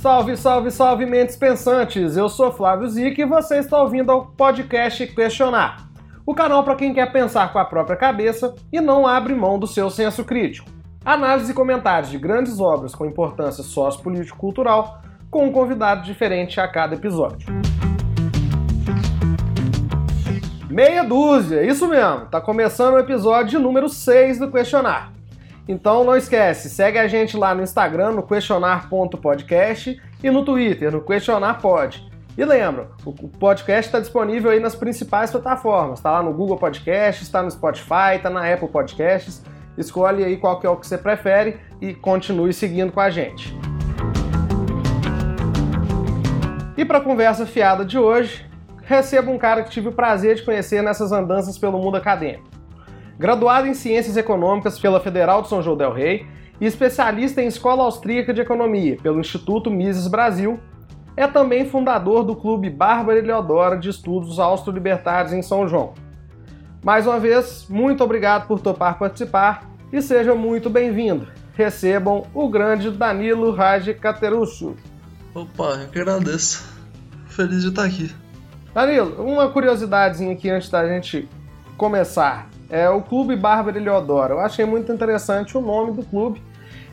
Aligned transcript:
Salve, 0.00 0.36
salve, 0.36 0.70
salve, 0.70 1.06
mentes 1.06 1.34
pensantes! 1.34 2.16
Eu 2.16 2.28
sou 2.28 2.52
Flávio 2.52 2.88
Zic 2.88 3.20
e 3.20 3.24
você 3.24 3.58
está 3.58 3.82
ouvindo 3.82 4.12
o 4.12 4.26
podcast 4.26 5.04
Questionar. 5.08 5.88
O 6.24 6.36
canal 6.36 6.62
para 6.62 6.76
quem 6.76 6.94
quer 6.94 7.10
pensar 7.10 7.52
com 7.52 7.58
a 7.58 7.64
própria 7.64 7.96
cabeça 7.96 8.54
e 8.72 8.80
não 8.80 9.08
abre 9.08 9.34
mão 9.34 9.58
do 9.58 9.66
seu 9.66 9.90
senso 9.90 10.24
crítico. 10.24 10.70
Análise 11.04 11.50
e 11.50 11.54
comentários 11.54 12.12
de 12.12 12.16
grandes 12.16 12.60
obras 12.60 12.94
com 12.94 13.06
importância 13.06 13.64
sociopolítico-cultural 13.64 15.02
com 15.28 15.46
um 15.46 15.52
convidado 15.52 16.04
diferente 16.04 16.60
a 16.60 16.68
cada 16.68 16.94
episódio. 16.94 17.48
Meia 20.70 21.02
dúzia, 21.02 21.64
isso 21.64 21.88
mesmo. 21.88 22.26
Tá 22.26 22.40
começando 22.40 22.94
o 22.94 23.00
episódio 23.00 23.58
número 23.58 23.88
6 23.88 24.38
do 24.38 24.48
Questionar. 24.48 25.17
Então 25.68 26.02
não 26.02 26.16
esquece, 26.16 26.70
segue 26.70 26.98
a 26.98 27.06
gente 27.06 27.36
lá 27.36 27.54
no 27.54 27.62
Instagram, 27.62 28.12
no 28.12 28.22
questionar.podcast 28.22 30.00
e 30.24 30.30
no 30.30 30.42
Twitter, 30.42 30.90
no 30.90 31.02
questionarpod. 31.02 32.08
E 32.38 32.44
lembra, 32.44 32.88
o 33.04 33.12
podcast 33.12 33.88
está 33.88 34.00
disponível 34.00 34.50
aí 34.50 34.60
nas 34.60 34.74
principais 34.74 35.30
plataformas. 35.30 35.98
Está 35.98 36.12
lá 36.12 36.22
no 36.22 36.32
Google 36.32 36.56
Podcasts, 36.56 37.26
está 37.26 37.42
no 37.42 37.50
Spotify, 37.50 38.16
está 38.16 38.30
na 38.30 38.50
Apple 38.50 38.68
Podcasts. 38.68 39.42
Escolhe 39.76 40.24
aí 40.24 40.38
qual 40.38 40.58
que 40.58 40.66
é 40.66 40.70
o 40.70 40.76
que 40.76 40.86
você 40.86 40.96
prefere 40.96 41.58
e 41.82 41.92
continue 41.92 42.54
seguindo 42.54 42.90
com 42.90 43.00
a 43.00 43.10
gente. 43.10 43.54
E 46.78 46.84
para 46.84 46.98
a 46.98 47.00
conversa 47.02 47.44
fiada 47.44 47.84
de 47.84 47.98
hoje, 47.98 48.46
recebo 48.84 49.30
um 49.30 49.36
cara 49.36 49.62
que 49.64 49.70
tive 49.70 49.88
o 49.88 49.92
prazer 49.92 50.36
de 50.36 50.42
conhecer 50.42 50.82
nessas 50.82 51.12
andanças 51.12 51.58
pelo 51.58 51.78
mundo 51.78 51.96
acadêmico. 51.96 52.57
Graduado 53.18 53.66
em 53.66 53.74
Ciências 53.74 54.16
Econômicas 54.16 54.78
pela 54.78 55.00
Federal 55.00 55.42
de 55.42 55.48
São 55.48 55.60
João 55.60 55.76
del 55.76 55.92
Rei 55.92 56.24
e 56.60 56.66
especialista 56.66 57.42
em 57.42 57.48
Escola 57.48 57.82
Austríaca 57.82 58.32
de 58.32 58.40
Economia 58.40 58.96
pelo 59.02 59.18
Instituto 59.18 59.70
Mises 59.70 60.06
Brasil, 60.06 60.60
é 61.16 61.26
também 61.26 61.68
fundador 61.68 62.22
do 62.22 62.36
Clube 62.36 62.70
Bárbara 62.70 63.18
Eleodora 63.18 63.76
de 63.76 63.88
Estudos 63.90 64.38
Austro-Libertários 64.38 65.32
em 65.32 65.42
São 65.42 65.66
João. 65.66 65.94
Mais 66.84 67.08
uma 67.08 67.18
vez, 67.18 67.66
muito 67.68 68.04
obrigado 68.04 68.46
por 68.46 68.60
topar 68.60 68.96
participar 68.96 69.68
e 69.92 70.00
seja 70.00 70.32
muito 70.36 70.70
bem-vindo. 70.70 71.26
Recebam 71.54 72.24
o 72.32 72.48
grande 72.48 72.88
Danilo 72.88 73.50
Raj 73.50 73.88
Cateruccio. 73.94 74.76
Opa, 75.34 75.80
eu 75.82 75.88
que 75.88 75.98
agradeço. 75.98 76.64
Feliz 77.26 77.62
de 77.62 77.70
estar 77.70 77.84
aqui. 77.84 78.14
Danilo, 78.72 79.24
uma 79.24 79.48
curiosidadezinha 79.48 80.34
aqui 80.34 80.48
antes 80.48 80.70
da 80.70 80.86
gente 80.86 81.28
começar. 81.76 82.48
É 82.70 82.88
o 82.88 83.00
Clube 83.00 83.34
Bárbara 83.36 83.78
Eleodora. 83.78 84.34
Eu 84.34 84.40
achei 84.40 84.64
muito 84.64 84.92
interessante 84.92 85.56
o 85.56 85.60
nome 85.60 85.92
do 85.92 86.02
clube. 86.02 86.42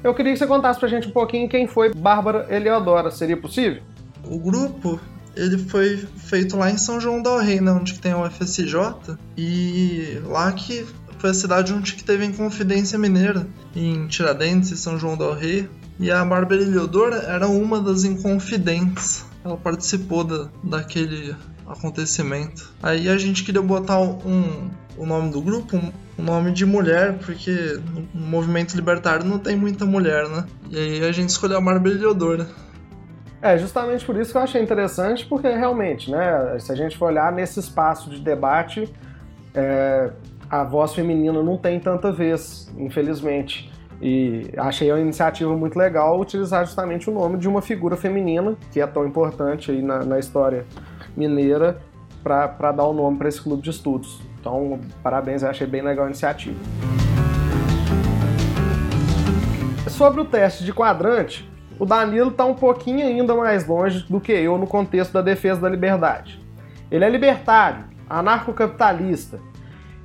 Eu 0.03 0.13
queria 0.13 0.31
que 0.33 0.39
você 0.39 0.47
contasse 0.47 0.79
pra 0.79 0.87
gente 0.87 1.07
um 1.07 1.11
pouquinho 1.11 1.49
quem 1.49 1.67
foi 1.67 1.93
Bárbara 1.93 2.47
Eleodora. 2.49 3.11
Seria 3.11 3.35
possível? 3.35 3.81
O 4.23 4.39
grupo, 4.39 4.99
ele 5.35 5.57
foi 5.57 5.97
feito 5.97 6.55
lá 6.55 6.69
em 6.69 6.77
São 6.77 6.99
João 6.99 7.21
del 7.21 7.39
Rei, 7.39 7.59
né, 7.59 7.71
onde 7.71 7.99
tem 7.99 8.13
o 8.13 8.29
FSJ, 8.29 9.17
e 9.37 10.19
lá 10.25 10.51
que 10.51 10.85
foi 11.19 11.29
a 11.29 11.33
cidade 11.33 11.73
onde 11.73 11.93
que 11.93 12.03
teve 12.03 12.23
a 12.23 12.27
Inconfidência 12.27 12.97
Mineira, 12.99 13.47
em 13.75 14.07
Tiradentes 14.07 14.71
e 14.71 14.77
São 14.77 14.97
João 14.97 15.17
del 15.17 15.33
Rei. 15.33 15.69
E 15.99 16.11
a 16.11 16.23
Bárbara 16.23 16.61
Eleodora 16.61 17.17
era 17.17 17.47
uma 17.47 17.81
das 17.81 18.03
Inconfidentes. 18.03 19.25
Ela 19.43 19.57
participou 19.57 20.23
da, 20.23 20.49
daquele 20.63 21.35
acontecimento. 21.65 22.71
Aí 22.83 23.09
a 23.09 23.17
gente 23.17 23.43
queria 23.43 23.61
botar 23.61 23.99
um, 23.99 24.69
o 24.97 25.05
nome 25.05 25.31
do 25.31 25.41
grupo, 25.41 25.77
um 26.17 26.23
nome 26.23 26.51
de 26.51 26.65
mulher, 26.65 27.17
porque 27.25 27.79
no 28.13 28.21
movimento 28.21 28.75
libertário 28.75 29.25
não 29.25 29.39
tem 29.39 29.55
muita 29.55 29.85
mulher, 29.85 30.27
né? 30.29 30.45
E 30.69 30.77
aí 30.77 31.05
a 31.05 31.11
gente 31.11 31.29
escolheu 31.29 31.57
a 31.57 31.61
Bárbara 31.61 31.95
Eleodora. 31.95 32.47
É, 33.41 33.57
justamente 33.57 34.05
por 34.05 34.15
isso 34.15 34.31
que 34.31 34.37
eu 34.37 34.41
achei 34.41 34.61
interessante, 34.61 35.25
porque 35.25 35.47
realmente, 35.47 36.09
né, 36.09 36.57
se 36.59 36.71
a 36.71 36.75
gente 36.75 36.97
for 36.97 37.07
olhar 37.07 37.31
nesse 37.31 37.59
espaço 37.59 38.09
de 38.09 38.19
debate, 38.19 38.91
é, 39.53 40.09
a 40.49 40.63
voz 40.63 40.93
feminina 40.93 41.43
não 41.43 41.57
tem 41.57 41.79
tanta 41.79 42.11
vez, 42.11 42.71
infelizmente. 42.77 43.71
E 44.01 44.49
achei 44.57 44.91
uma 44.91 44.99
iniciativa 44.99 45.55
muito 45.55 45.77
legal 45.77 46.19
utilizar 46.19 46.65
justamente 46.65 47.09
o 47.09 47.13
nome 47.13 47.37
de 47.37 47.47
uma 47.47 47.61
figura 47.61 47.95
feminina, 47.95 48.55
que 48.71 48.81
é 48.81 48.87
tão 48.87 49.05
importante 49.05 49.71
aí 49.71 49.81
na, 49.81 50.03
na 50.03 50.19
história 50.19 50.65
mineira, 51.15 51.79
para 52.23 52.71
dar 52.71 52.85
o 52.85 52.93
nome 52.93 53.17
para 53.17 53.29
esse 53.29 53.41
clube 53.41 53.61
de 53.61 53.69
estudos. 53.69 54.19
Então, 54.45 54.79
parabéns, 55.01 55.41
eu 55.41 55.49
achei 55.49 55.65
bem 55.65 55.81
legal 55.81 56.05
a 56.05 56.07
iniciativa. 56.07 56.59
Sobre 59.89 60.21
o 60.21 60.25
teste 60.25 60.63
de 60.63 60.71
quadrante, 60.71 61.49
o 61.79 61.85
Danilo 61.85 62.29
está 62.29 62.45
um 62.45 62.53
pouquinho 62.53 63.03
ainda 63.07 63.33
mais 63.33 63.67
longe 63.67 64.05
do 64.07 64.21
que 64.21 64.31
eu 64.31 64.55
no 64.59 64.67
contexto 64.67 65.13
da 65.13 65.23
defesa 65.23 65.61
da 65.61 65.67
liberdade. 65.67 66.39
Ele 66.91 67.03
é 67.03 67.09
libertário, 67.09 67.85
anarcocapitalista, 68.07 69.39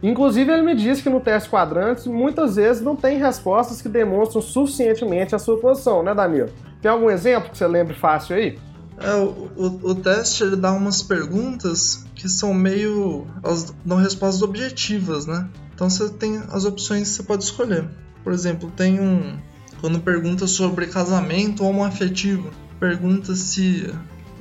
Inclusive, 0.03 0.51
ele 0.51 0.63
me 0.63 0.75
disse 0.75 1.03
que 1.03 1.11
no 1.11 1.21
teste 1.21 1.51
quadrantes 1.51 2.07
muitas 2.07 2.57
vezes 2.57 2.83
não 2.83 2.97
tem 2.97 3.19
respostas 3.19 3.83
que 3.83 3.89
demonstram 3.91 4.41
suficientemente 4.41 5.35
a 5.35 5.39
sua 5.39 5.59
posição, 5.59 6.03
né, 6.03 6.15
Danilo? 6.15 6.49
Tem 6.81 6.91
algum 6.91 7.11
exemplo 7.11 7.51
que 7.51 7.59
você 7.59 7.67
lembre 7.67 7.93
fácil 7.93 8.35
aí? 8.35 8.59
É, 8.99 9.15
o, 9.17 9.51
o, 9.55 9.91
o 9.91 9.95
teste 9.95 10.43
ele 10.43 10.57
dá 10.57 10.73
umas 10.73 11.03
perguntas 11.03 12.07
que 12.21 12.29
são 12.29 12.53
meio. 12.53 13.27
elas 13.43 13.75
dão 13.85 13.97
respostas 13.97 14.43
objetivas, 14.43 15.27
né? 15.27 15.49
Então 15.75 15.89
você 15.89 16.11
tem 16.11 16.43
as 16.51 16.67
opções 16.67 17.09
que 17.09 17.15
você 17.17 17.23
pode 17.23 17.45
escolher. 17.45 17.89
Por 18.23 18.33
exemplo, 18.33 18.71
tem 18.71 19.01
um. 19.01 19.39
Quando 19.81 19.99
pergunta 20.01 20.47
sobre 20.47 20.87
casamento 20.87 21.65
homoafetivo, 21.65 22.51
pergunta 22.79 23.35
se, 23.35 23.91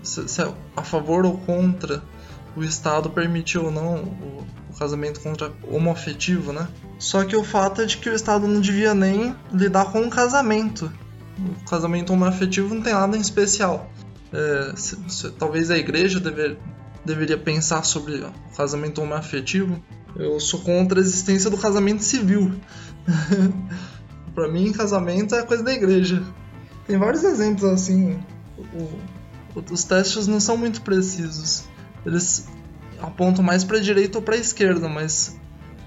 se, 0.04 0.28
se 0.28 0.42
é 0.42 0.54
a 0.76 0.84
favor 0.84 1.26
ou 1.26 1.38
contra 1.38 2.04
o 2.58 2.62
Estado 2.62 3.10
permitir 3.10 3.58
ou 3.58 3.72
não 3.72 4.04
o, 4.04 4.46
o 4.70 4.78
casamento 4.78 5.22
contra 5.22 5.50
homoafetivo, 5.64 6.52
né? 6.52 6.68
Só 6.98 7.24
que 7.24 7.38
o 7.38 7.44
fato 7.44 7.82
é 7.82 7.86
de 7.86 7.98
que 7.98 8.10
o 8.10 8.14
Estado 8.14 8.46
não 8.46 8.60
devia 8.60 8.94
nem 8.94 9.34
lidar 9.54 9.86
com 9.94 10.02
o 10.02 10.10
casamento. 10.10 10.92
O 11.40 11.70
casamento 11.70 12.12
homoafetivo 12.12 12.76
não 12.76 12.82
tem 12.82 12.94
nada 12.94 13.16
em 13.16 13.22
especial. 13.22 13.90
É, 14.34 14.74
se, 14.76 14.98
se, 15.08 15.32
talvez 15.32 15.72
a 15.72 15.78
igreja 15.78 16.20
dever, 16.20 16.58
deveria 17.06 17.38
pensar 17.38 17.84
sobre 17.84 18.16
o 18.16 18.32
casamento 18.56 19.02
homoafetivo. 19.02 19.82
Eu 20.16 20.40
sou 20.40 20.62
contra 20.62 21.00
a 21.00 21.02
existência 21.02 21.50
do 21.50 21.58
casamento 21.58 22.04
civil. 22.04 22.60
para 24.34 24.48
mim, 24.48 24.72
casamento 24.72 25.36
é 25.36 25.44
coisa 25.44 25.64
da 25.64 25.74
igreja. 25.74 26.24
Tem 26.88 26.98
vários 26.98 27.24
exemplos 27.24 27.64
assim. 27.64 28.20
O, 28.58 29.64
os 29.72 29.84
testes 29.84 30.28
não 30.28 30.40
são 30.40 30.58
muito 30.58 30.82
precisos. 30.82 31.64
Eles 32.06 32.48
apontam 33.00 33.44
mais 33.44 33.64
para 33.64 33.80
direita 33.80 34.18
ou 34.18 34.24
para 34.24 34.38
esquerda, 34.38 34.88
mas 34.88 35.38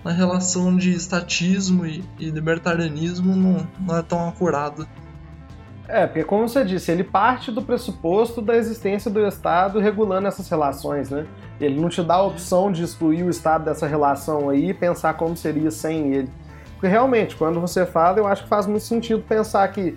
na 0.04 0.10
relação 0.10 0.76
de 0.76 0.92
estatismo 0.92 1.86
e, 1.86 2.04
e 2.18 2.30
libertarianismo 2.30 3.36
não, 3.36 3.66
não 3.80 3.96
é 3.96 4.02
tão 4.02 4.28
acurado. 4.28 4.86
É, 5.88 6.06
porque 6.06 6.22
como 6.24 6.48
você 6.48 6.64
disse, 6.64 6.90
ele 6.90 7.04
parte 7.04 7.50
do 7.50 7.60
pressuposto 7.60 8.40
da 8.40 8.56
existência 8.56 9.10
do 9.10 9.26
Estado 9.26 9.80
regulando 9.80 10.28
essas 10.28 10.48
relações, 10.48 11.10
né? 11.10 11.26
Ele 11.60 11.80
não 11.80 11.88
te 11.88 12.02
dá 12.02 12.14
a 12.14 12.22
opção 12.22 12.70
de 12.70 12.82
excluir 12.82 13.24
o 13.24 13.30
Estado 13.30 13.64
dessa 13.64 13.86
relação 13.86 14.48
aí 14.48 14.70
e 14.70 14.74
pensar 14.74 15.14
como 15.14 15.36
seria 15.36 15.70
sem 15.70 16.14
ele. 16.14 16.30
Porque 16.74 16.86
realmente, 16.86 17.36
quando 17.36 17.60
você 17.60 17.84
fala, 17.84 18.18
eu 18.18 18.26
acho 18.26 18.44
que 18.44 18.48
faz 18.48 18.66
muito 18.66 18.84
sentido 18.84 19.22
pensar 19.22 19.66
que 19.68 19.96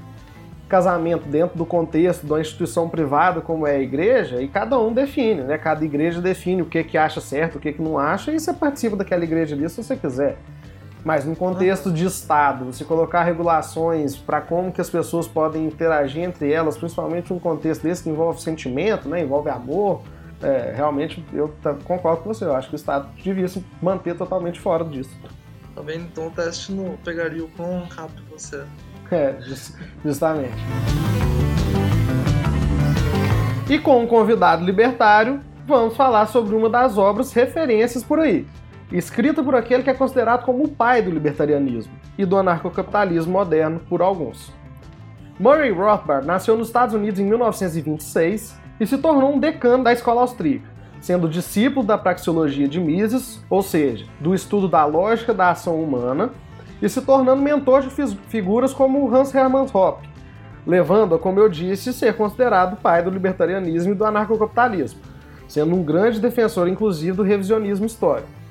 casamento 0.68 1.28
dentro 1.28 1.58
do 1.58 1.66
contexto 1.66 2.26
de 2.26 2.32
uma 2.32 2.42
instituição 2.42 2.90
privada 2.90 3.40
como 3.40 3.68
é 3.68 3.76
a 3.76 3.80
igreja, 3.80 4.42
e 4.42 4.48
cada 4.48 4.80
um 4.80 4.92
define, 4.92 5.42
né? 5.44 5.58
Cada 5.58 5.86
igreja 5.86 6.22
define 6.22 6.62
o 6.62 6.66
que, 6.66 6.84
que 6.84 6.98
acha 6.98 7.22
certo, 7.22 7.56
o 7.56 7.60
que, 7.60 7.74
que 7.74 7.82
não 7.82 7.98
acha, 7.98 8.32
e 8.32 8.40
você 8.40 8.52
participa 8.52 8.96
daquela 8.96 9.24
igreja 9.24 9.56
ali 9.56 9.70
se 9.70 9.84
você 9.84 9.96
quiser. 9.96 10.38
Mas 11.06 11.24
no 11.24 11.36
contexto 11.36 11.92
de 11.92 12.04
Estado, 12.06 12.66
você 12.66 12.84
colocar 12.84 13.24
regulações 13.24 14.18
para 14.18 14.42
como 14.42 14.72
que 14.72 14.82
as 14.82 14.90
pessoas 14.90 15.28
podem 15.28 15.68
interagir 15.68 16.24
entre 16.24 16.52
elas, 16.52 16.76
principalmente 16.78 17.32
num 17.32 17.40
contexto 17.40 17.84
desse 17.84 18.04
que 18.04 18.10
envolve 18.10 18.42
sentimento, 18.42 19.08
né? 19.08 19.22
envolve 19.22 19.50
amor, 19.50 20.02
é, 20.42 20.74
realmente 20.76 21.24
eu 21.32 21.54
concordo 21.84 22.24
com 22.24 22.34
você. 22.34 22.44
Eu 22.44 22.56
acho 22.56 22.70
que 22.70 22.76
o 22.76 22.78
Estado 22.78 23.08
devia 23.24 23.48
se 23.48 23.64
manter 23.80 24.18
totalmente 24.18 24.60
fora 24.60 24.84
disso. 24.84 25.16
Tá 25.76 25.82
vendo? 25.82 26.06
Então 26.06 26.28
o 26.28 26.32
teste 26.32 26.72
não 26.72 26.98
pegaria 26.98 27.44
o 27.44 27.50
quão 27.50 27.84
rápido 27.84 28.24
você 28.32 28.66
é, 29.12 29.36
justamente. 30.04 30.54
E 33.70 33.80
com 33.80 34.02
um 34.02 34.08
convidado 34.08 34.64
libertário, 34.64 35.42
vamos 35.68 35.96
falar 35.96 36.28
sobre 36.28 36.56
uma 36.56 36.70
das 36.70 36.98
obras 36.98 37.34
referências 37.34 38.04
por 38.04 38.20
aí, 38.20 38.48
escrita 38.92 39.44
por 39.44 39.56
aquele 39.56 39.84
que 39.84 39.90
é 39.90 39.94
considerado 39.94 40.44
como 40.46 40.64
o 40.64 40.70
pai 40.70 41.02
do 41.02 41.10
libertarianismo 41.10 41.94
e 42.18 42.26
do 42.26 42.38
anarcocapitalismo 42.38 43.34
moderno 43.34 43.80
por 43.90 44.02
alguns. 44.02 44.54
Murray 45.40 45.72
Rothbard 45.72 46.26
nasceu 46.26 46.56
nos 46.58 46.68
Estados 46.68 46.96
Unidos 46.96 47.20
em 47.20 47.26
1926 47.26 48.58
e 48.80 48.88
se 48.88 48.98
tornou 48.98 49.34
um 49.34 49.40
decano 49.40 49.84
da 49.84 49.92
escola 49.92 50.22
austríaca, 50.22 50.66
sendo 51.02 51.28
discípulo 51.28 51.86
da 51.86 51.98
praxeologia 51.98 52.68
de 52.68 52.80
Mises, 52.80 53.44
ou 53.50 53.62
seja, 53.62 54.06
do 54.20 54.34
estudo 54.34 54.68
da 54.68 54.86
lógica 54.86 55.34
da 55.34 55.52
ação 55.52 55.82
humana, 55.82 56.32
e 56.82 56.88
se 56.88 57.02
tornando 57.02 57.42
mentor 57.42 57.82
de 57.82 57.90
figuras 58.28 58.74
como 58.74 59.14
Hans 59.14 59.34
Hermann 59.34 59.68
Hoppe, 59.74 60.08
levando 60.66 61.16
a, 61.16 61.20
como 61.20 61.40
eu 61.40 61.50
disse, 61.50 61.94
ser 61.94 62.16
considerado 62.16 62.78
pai 62.78 63.02
do 63.02 63.10
libertarianismo 63.10 63.94
e 63.94 63.96
do 63.96 64.06
anarcocapitalismo, 64.06 65.00
sendo 65.48 65.76
um 65.76 65.84
grande 65.84 66.20
defensor, 66.20 66.68
inclusive, 66.68 67.18
do 67.18 67.24
revisionismo 67.24 67.86
histórico. 67.86 68.45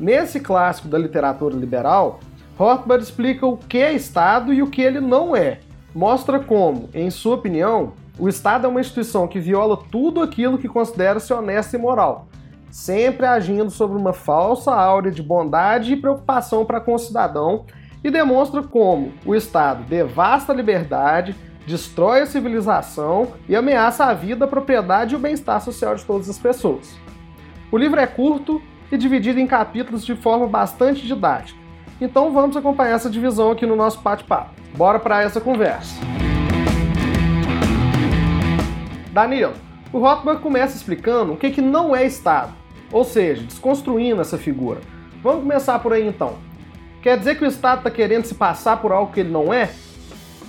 Nesse 0.00 0.40
clássico 0.40 0.88
da 0.88 0.96
literatura 0.96 1.54
liberal, 1.54 2.20
Rothbard 2.56 3.04
explica 3.04 3.46
o 3.46 3.58
que 3.58 3.76
é 3.76 3.92
Estado 3.92 4.50
e 4.50 4.62
o 4.62 4.66
que 4.66 4.80
ele 4.80 4.98
não 4.98 5.36
é. 5.36 5.60
Mostra 5.94 6.40
como, 6.40 6.88
em 6.94 7.10
sua 7.10 7.34
opinião, 7.34 7.92
o 8.18 8.26
Estado 8.26 8.64
é 8.64 8.68
uma 8.68 8.80
instituição 8.80 9.28
que 9.28 9.38
viola 9.38 9.78
tudo 9.90 10.22
aquilo 10.22 10.56
que 10.56 10.68
considera-se 10.68 11.30
honesto 11.34 11.74
e 11.74 11.78
moral, 11.78 12.28
sempre 12.70 13.26
agindo 13.26 13.70
sobre 13.70 13.98
uma 13.98 14.14
falsa 14.14 14.72
áurea 14.72 15.12
de 15.12 15.22
bondade 15.22 15.92
e 15.92 15.96
preocupação 15.96 16.64
para 16.64 16.80
com 16.80 16.94
o 16.94 16.98
cidadão, 16.98 17.66
e 18.02 18.10
demonstra 18.10 18.62
como 18.62 19.12
o 19.26 19.34
Estado 19.34 19.84
devasta 19.84 20.50
a 20.50 20.56
liberdade, 20.56 21.36
destrói 21.66 22.22
a 22.22 22.26
civilização 22.26 23.28
e 23.46 23.54
ameaça 23.54 24.06
a 24.06 24.14
vida, 24.14 24.46
a 24.46 24.48
propriedade 24.48 25.12
e 25.12 25.16
o 25.16 25.20
bem-estar 25.20 25.60
social 25.60 25.94
de 25.94 26.06
todas 26.06 26.30
as 26.30 26.38
pessoas. 26.38 26.96
O 27.70 27.76
livro 27.76 28.00
é 28.00 28.06
curto 28.06 28.62
e 28.90 28.98
dividido 28.98 29.38
em 29.38 29.46
capítulos 29.46 30.04
de 30.04 30.14
forma 30.14 30.46
bastante 30.46 31.06
didática. 31.06 31.58
Então 32.00 32.32
vamos 32.32 32.56
acompanhar 32.56 32.94
essa 32.94 33.10
divisão 33.10 33.50
aqui 33.50 33.66
no 33.66 33.76
nosso 33.76 34.00
bate-papo. 34.00 34.54
Bora 34.74 34.98
para 34.98 35.22
essa 35.22 35.40
conversa. 35.40 35.94
Danilo, 39.12 39.54
o 39.92 39.98
Rothbard 39.98 40.40
começa 40.40 40.76
explicando 40.76 41.32
o 41.32 41.36
que, 41.36 41.50
que 41.50 41.60
não 41.60 41.94
é 41.94 42.06
Estado, 42.06 42.52
ou 42.92 43.04
seja, 43.04 43.42
desconstruindo 43.42 44.20
essa 44.20 44.38
figura. 44.38 44.80
Vamos 45.22 45.42
começar 45.42 45.78
por 45.80 45.92
aí 45.92 46.06
então. 46.06 46.38
Quer 47.02 47.18
dizer 47.18 47.36
que 47.36 47.44
o 47.44 47.48
Estado 47.48 47.78
está 47.78 47.90
querendo 47.90 48.24
se 48.24 48.34
passar 48.34 48.76
por 48.78 48.92
algo 48.92 49.12
que 49.12 49.20
ele 49.20 49.30
não 49.30 49.52
é? 49.52 49.70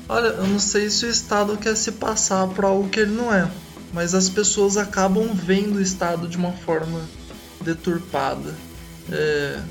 Olha, 0.08 0.28
eu 0.28 0.48
não 0.48 0.60
sei 0.60 0.90
se 0.90 1.06
o 1.06 1.10
Estado 1.10 1.58
quer 1.58 1.76
se 1.76 1.94
passar 1.94 2.48
por 2.48 2.66
algo 2.66 2.90
que 2.90 3.00
ele 3.00 3.16
não 3.16 3.34
é, 3.34 3.50
mas 3.94 4.14
as 4.14 4.30
pessoas 4.30 4.78
acabam 4.78 5.30
vendo 5.34 5.78
o 5.78 5.82
Estado 5.82 6.28
de 6.28 6.38
uma 6.38 6.52
forma 6.52 7.02
deturpada. 7.64 8.56
É... 9.12 9.62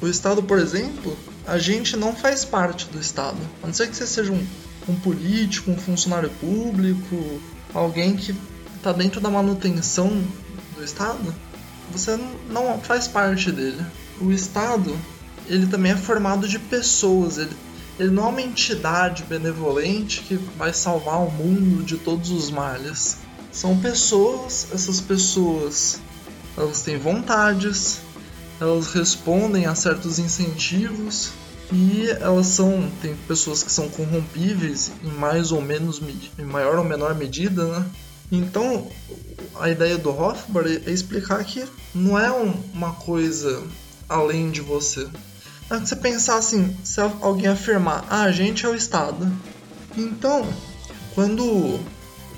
O 0.00 0.06
Estado, 0.06 0.42
por 0.42 0.58
exemplo, 0.58 1.16
a 1.46 1.58
gente 1.58 1.96
não 1.96 2.14
faz 2.14 2.44
parte 2.44 2.86
do 2.86 3.00
Estado. 3.00 3.38
A 3.62 3.66
não 3.66 3.74
ser 3.74 3.88
que 3.88 3.96
você 3.96 4.06
seja 4.06 4.32
um, 4.32 4.46
um 4.88 4.94
político, 4.96 5.70
um 5.70 5.76
funcionário 5.76 6.30
público, 6.40 7.40
alguém 7.72 8.16
que 8.16 8.34
está 8.76 8.92
dentro 8.92 9.20
da 9.20 9.30
manutenção 9.30 10.22
do 10.76 10.84
Estado, 10.84 11.34
você 11.90 12.18
não 12.50 12.78
faz 12.80 13.08
parte 13.08 13.50
dele. 13.50 13.82
O 14.20 14.30
Estado 14.32 14.94
ele 15.46 15.66
também 15.66 15.92
é 15.92 15.96
formado 15.96 16.48
de 16.48 16.58
pessoas. 16.58 17.38
Ele, 17.38 17.56
ele 17.98 18.10
não 18.10 18.26
é 18.26 18.28
uma 18.28 18.42
entidade 18.42 19.24
benevolente 19.24 20.22
que 20.22 20.34
vai 20.34 20.72
salvar 20.72 21.20
o 21.20 21.30
mundo 21.30 21.84
de 21.84 21.96
todos 21.96 22.30
os 22.30 22.50
males. 22.50 23.18
São 23.52 23.78
pessoas, 23.78 24.68
essas 24.72 25.00
pessoas 25.00 26.00
elas 26.56 26.82
têm 26.82 26.98
vontades, 26.98 28.00
elas 28.60 28.92
respondem 28.92 29.66
a 29.66 29.74
certos 29.74 30.18
incentivos 30.18 31.30
e 31.72 32.08
elas 32.20 32.46
são 32.46 32.90
tem 33.00 33.16
pessoas 33.28 33.62
que 33.62 33.72
são 33.72 33.88
corrompíveis 33.88 34.92
em 35.02 35.10
mais 35.10 35.50
ou 35.50 35.60
menos 35.60 36.00
em 36.38 36.44
maior 36.44 36.78
ou 36.78 36.84
menor 36.84 37.14
medida, 37.14 37.64
né? 37.64 37.86
Então 38.30 38.88
a 39.60 39.70
ideia 39.70 39.98
do 39.98 40.10
Rothbard 40.10 40.82
é 40.86 40.90
explicar 40.90 41.44
que 41.44 41.64
não 41.94 42.18
é 42.18 42.30
um, 42.30 42.54
uma 42.72 42.92
coisa 42.92 43.62
além 44.08 44.50
de 44.50 44.60
você, 44.60 45.08
é 45.70 45.78
você 45.78 45.96
pensar 45.96 46.36
assim, 46.36 46.76
se 46.84 47.00
alguém 47.00 47.48
afirmar, 47.48 48.04
ah, 48.10 48.24
a 48.24 48.32
gente 48.32 48.66
é 48.66 48.68
o 48.68 48.74
Estado. 48.74 49.32
Então, 49.96 50.46
quando 51.14 51.80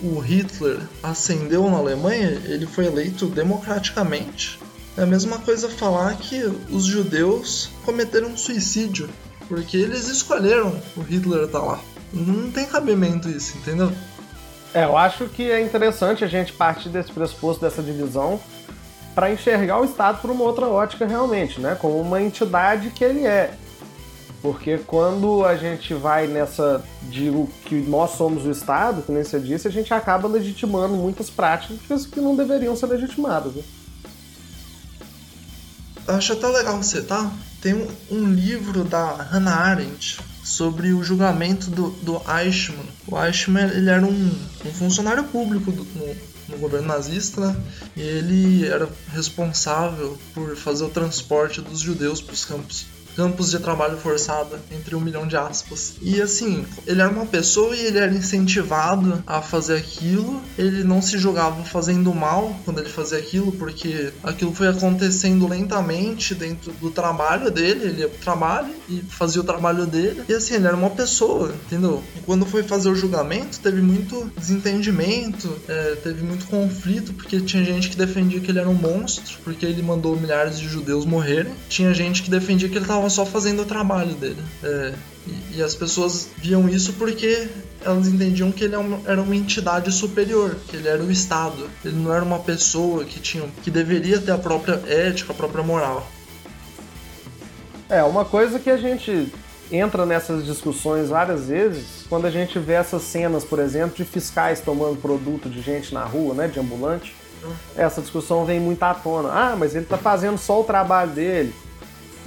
o 0.03 0.19
Hitler 0.19 0.81
ascendeu 1.03 1.69
na 1.71 1.79
Alemanha, 1.79 2.41
ele 2.45 2.67
foi 2.67 2.87
eleito 2.87 3.27
democraticamente. 3.27 4.59
É 4.97 5.03
a 5.03 5.07
mesma 5.07 5.39
coisa 5.39 5.69
falar 5.69 6.17
que 6.17 6.43
os 6.71 6.85
judeus 6.85 7.71
cometeram 7.85 8.37
suicídio, 8.37 9.09
porque 9.49 9.77
eles 9.77 10.09
escolheram 10.09 10.81
o 10.97 11.01
Hitler 11.01 11.45
estar 11.45 11.61
tá 11.61 11.65
lá. 11.65 11.81
Não 12.13 12.51
tem 12.51 12.67
cabimento 12.67 13.29
isso, 13.29 13.57
entendeu? 13.59 13.93
É, 14.73 14.85
eu 14.85 14.97
acho 14.97 15.27
que 15.27 15.51
é 15.51 15.61
interessante 15.61 16.25
a 16.25 16.27
gente 16.27 16.53
partir 16.53 16.89
desse 16.89 17.13
pressuposto 17.13 17.63
dessa 17.63 17.83
divisão 17.83 18.41
para 19.15 19.31
enxergar 19.31 19.81
o 19.81 19.85
Estado 19.85 20.21
por 20.21 20.31
uma 20.31 20.45
outra 20.45 20.67
ótica 20.67 21.07
realmente, 21.07 21.61
né? 21.61 21.77
Como 21.81 21.99
uma 22.01 22.21
entidade 22.21 22.91
que 22.91 23.03
ele 23.03 23.27
é. 23.27 23.55
Porque 24.43 24.79
quando 24.79 25.45
a 25.45 25.57
gente 25.57 25.95
vai 25.95 26.27
nessa 26.27 26.85
digo 27.03 27.51
que 27.65 27.75
nós 27.75 28.13
somos 28.13 28.45
o 28.45 28.51
Estado, 28.51 29.03
nem 29.09 29.25
você 29.25 29.41
disse, 29.41 29.67
a 29.67 29.71
gente 29.71 29.93
acaba 29.93 30.29
legitimando 30.29 30.95
muitas 30.95 31.31
práticas 31.31 32.07
que 32.07 32.21
não 32.21 32.37
deveriam 32.37 32.77
ser 32.77 32.87
legitimadas. 32.87 33.55
Né? 33.55 33.63
Acho 36.07 36.35
até 36.35 36.47
legal 36.47 36.81
você, 36.81 37.03
tá? 37.03 37.33
Tem 37.61 37.75
um, 37.75 37.89
um 38.11 38.33
livro 38.33 38.85
da 38.85 39.15
Hannah 39.15 39.57
Arendt 39.57 40.21
sobre 40.45 40.93
o 40.93 41.03
julgamento 41.03 41.69
do, 41.71 41.91
do 42.03 42.23
Eichmann. 42.31 42.87
O 43.09 43.21
Eichmann 43.21 43.69
ele 43.71 43.91
era 43.91 44.07
um, 44.07 44.39
um 44.65 44.73
funcionário 44.73 45.25
público 45.25 45.73
do, 45.73 45.83
no, 45.83 46.17
no 46.51 46.59
governo 46.59 46.87
nazista, 46.87 47.41
né? 47.41 47.57
E 47.97 48.01
ele 48.01 48.69
era 48.69 48.89
responsável 49.13 50.17
por 50.33 50.55
fazer 50.55 50.85
o 50.85 50.89
transporte 50.89 51.61
dos 51.61 51.81
judeus 51.81 52.21
para 52.21 52.35
os 52.35 52.45
campos 52.45 52.87
campos 53.17 53.51
de 53.51 53.59
trabalho 53.59 53.97
forçado, 53.97 54.59
entre 54.71 54.95
um 54.95 55.01
milhão 55.01 55.27
de 55.27 55.37
aspas. 55.37 55.95
E 56.03 56.21
assim, 56.21 56.65
ele 56.87 57.01
era 57.01 57.11
uma 57.11 57.27
pessoa 57.27 57.75
e 57.75 57.87
ele 57.87 57.99
era 57.99 58.13
incentivado 58.13 59.23
a 59.27 59.41
fazer 59.41 59.77
aquilo, 59.77 60.41
ele 60.59 60.85
não 60.85 61.01
se 61.01 61.19
julgava 61.19 61.65
fazendo 61.65 62.13
mal 62.15 62.55
quando 62.65 62.81
ele 62.81 62.89
fazia 62.89 63.19
aquilo, 63.19 63.53
porque 63.53 64.13
aquilo 64.23 64.55
foi 64.55 64.69
acontecendo 64.69 65.49
lentamente 65.49 66.35
dentro 66.35 66.73
do 66.73 66.91
trabalho 66.91 67.51
dele, 67.51 67.87
ele 67.87 68.01
ia 68.03 68.09
pro 68.09 68.19
trabalho 68.19 68.75
e 68.89 69.03
fazia 69.09 69.41
o 69.41 69.45
trabalho 69.45 69.87
dele. 69.87 70.23
E 70.29 70.35
assim, 70.35 70.55
ele 70.55 70.67
era 70.67 70.77
uma 70.77 70.91
pessoa, 70.91 71.55
entendeu? 71.67 72.03
E 72.17 72.21
quando 72.21 72.45
foi 72.45 72.63
fazer 72.63 72.89
o 72.89 72.95
julgamento, 72.95 73.61
teve 73.61 73.81
muito 73.81 74.31
desentendimento, 74.37 75.51
é, 75.69 75.97
teve 76.03 76.23
muito 76.23 76.47
conflito, 76.47 77.13
porque 77.15 77.41
tinha 77.41 77.65
gente 77.65 77.89
que 77.89 77.97
defendia 77.97 78.41
que 78.41 78.51
ele 78.51 78.59
era 78.59 78.69
um 78.69 78.75
monstro, 78.75 79.39
porque 79.43 79.65
ele 79.65 79.83
mandou 79.83 80.17
milhares 80.17 80.59
de 80.59 80.69
judeus 80.69 81.05
morrerem. 81.05 81.55
Tinha 81.69 81.95
gente 81.95 82.23
que 82.23 82.31
defendia 82.31 82.69
que 82.69 82.77
ele 82.77 82.85
só 83.09 83.25
fazendo 83.25 83.63
o 83.63 83.65
trabalho 83.65 84.15
dele. 84.15 84.43
É, 84.63 84.95
e, 85.27 85.57
e, 85.57 85.63
as 85.63 85.75
pessoas 85.75 86.29
viam 86.39 86.69
isso 86.69 86.93
porque 86.95 87.49
elas 87.85 88.07
entendiam 88.07 88.53
que 88.53 88.65
ele 88.65 88.75
é 88.75 88.79
era 89.07 89.21
uma 89.21 89.35
entidade 89.35 89.91
superior, 89.93 90.57
que 90.69 90.77
ele 90.77 90.89
era 90.89 91.03
o 91.03 91.11
Estado. 91.11 91.69
Ele 91.85 91.97
não 91.97 92.13
era 92.13 92.25
uma 92.25 92.39
pessoa 92.39 93.05
que 93.05 93.21
tinha, 93.21 93.45
que 93.63 93.71
deveria 93.71 94.21
ter 94.21 94.33
a 94.33 94.39
própria 94.39 94.81
ética, 94.87 95.33
a 95.33 95.37
própria 95.37 95.63
moral. 95.63 96.11
É, 97.89 98.03
uma 98.03 98.25
coisa 98.25 98.59
que 98.59 98.71
a 98.71 98.77
gente 98.77 99.33
entra 99.71 100.07
nessas 100.07 100.45
discussões 100.45 101.09
várias 101.09 101.47
vezes 101.47 102.05
quando 102.09 102.27
a 102.27 102.31
gente 102.31 102.59
vê 102.59 102.75
essas 102.75 103.03
cenas, 103.03 103.45
por 103.45 103.59
exemplo, 103.59 103.97
de 103.97 104.05
fiscais 104.05 104.61
tomando 104.61 104.97
produto 105.01 105.49
de 105.49 105.61
gente 105.61 105.93
na 105.93 106.05
rua, 106.05 106.35
né, 106.35 106.49
de 106.49 106.61
ambulante. 106.61 107.15
Uhum. 107.43 107.53
Essa 107.77 108.01
discussão 108.01 108.45
vem 108.45 108.61
muito 108.61 108.83
à 108.83 108.95
tona. 108.95 109.29
Ah, 109.31 109.57
mas 109.57 109.75
ele 109.75 109.85
está 109.85 109.99
fazendo 109.99 110.39
só 110.39 110.61
o 110.61 110.65
trabalho 110.65 111.11
dele. 111.11 111.55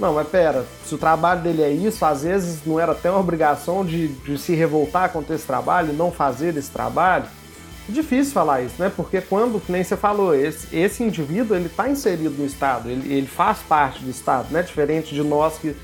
Não, 0.00 0.14
mas 0.14 0.26
pera, 0.28 0.64
se 0.86 0.94
o 0.94 0.98
trabalho 0.98 1.42
dele 1.42 1.62
é 1.62 1.70
isso, 1.70 2.02
às 2.06 2.22
vezes 2.22 2.60
não 2.64 2.80
era 2.80 2.92
até 2.92 3.10
uma 3.10 3.20
obrigação 3.20 3.84
de, 3.84 4.08
de 4.08 4.38
se 4.38 4.54
revoltar 4.54 5.10
contra 5.12 5.34
esse 5.34 5.46
trabalho, 5.46 5.92
não 5.92 6.10
fazer 6.10 6.56
esse 6.56 6.70
trabalho. 6.70 7.26
É 7.86 7.92
difícil 7.92 8.32
falar 8.32 8.62
isso, 8.62 8.76
né? 8.78 8.90
Porque 8.94 9.20
quando, 9.20 9.60
nem 9.68 9.84
você 9.84 9.98
falou, 9.98 10.34
esse, 10.34 10.74
esse 10.74 11.02
indivíduo 11.02 11.54
ele 11.54 11.66
está 11.66 11.86
inserido 11.86 12.34
no 12.38 12.46
Estado, 12.46 12.88
ele, 12.88 13.12
ele 13.12 13.26
faz 13.26 13.58
parte 13.58 14.02
do 14.02 14.10
Estado, 14.10 14.46
né? 14.50 14.62
Diferente 14.62 15.14
de 15.14 15.22
nós 15.22 15.58
que 15.58 15.76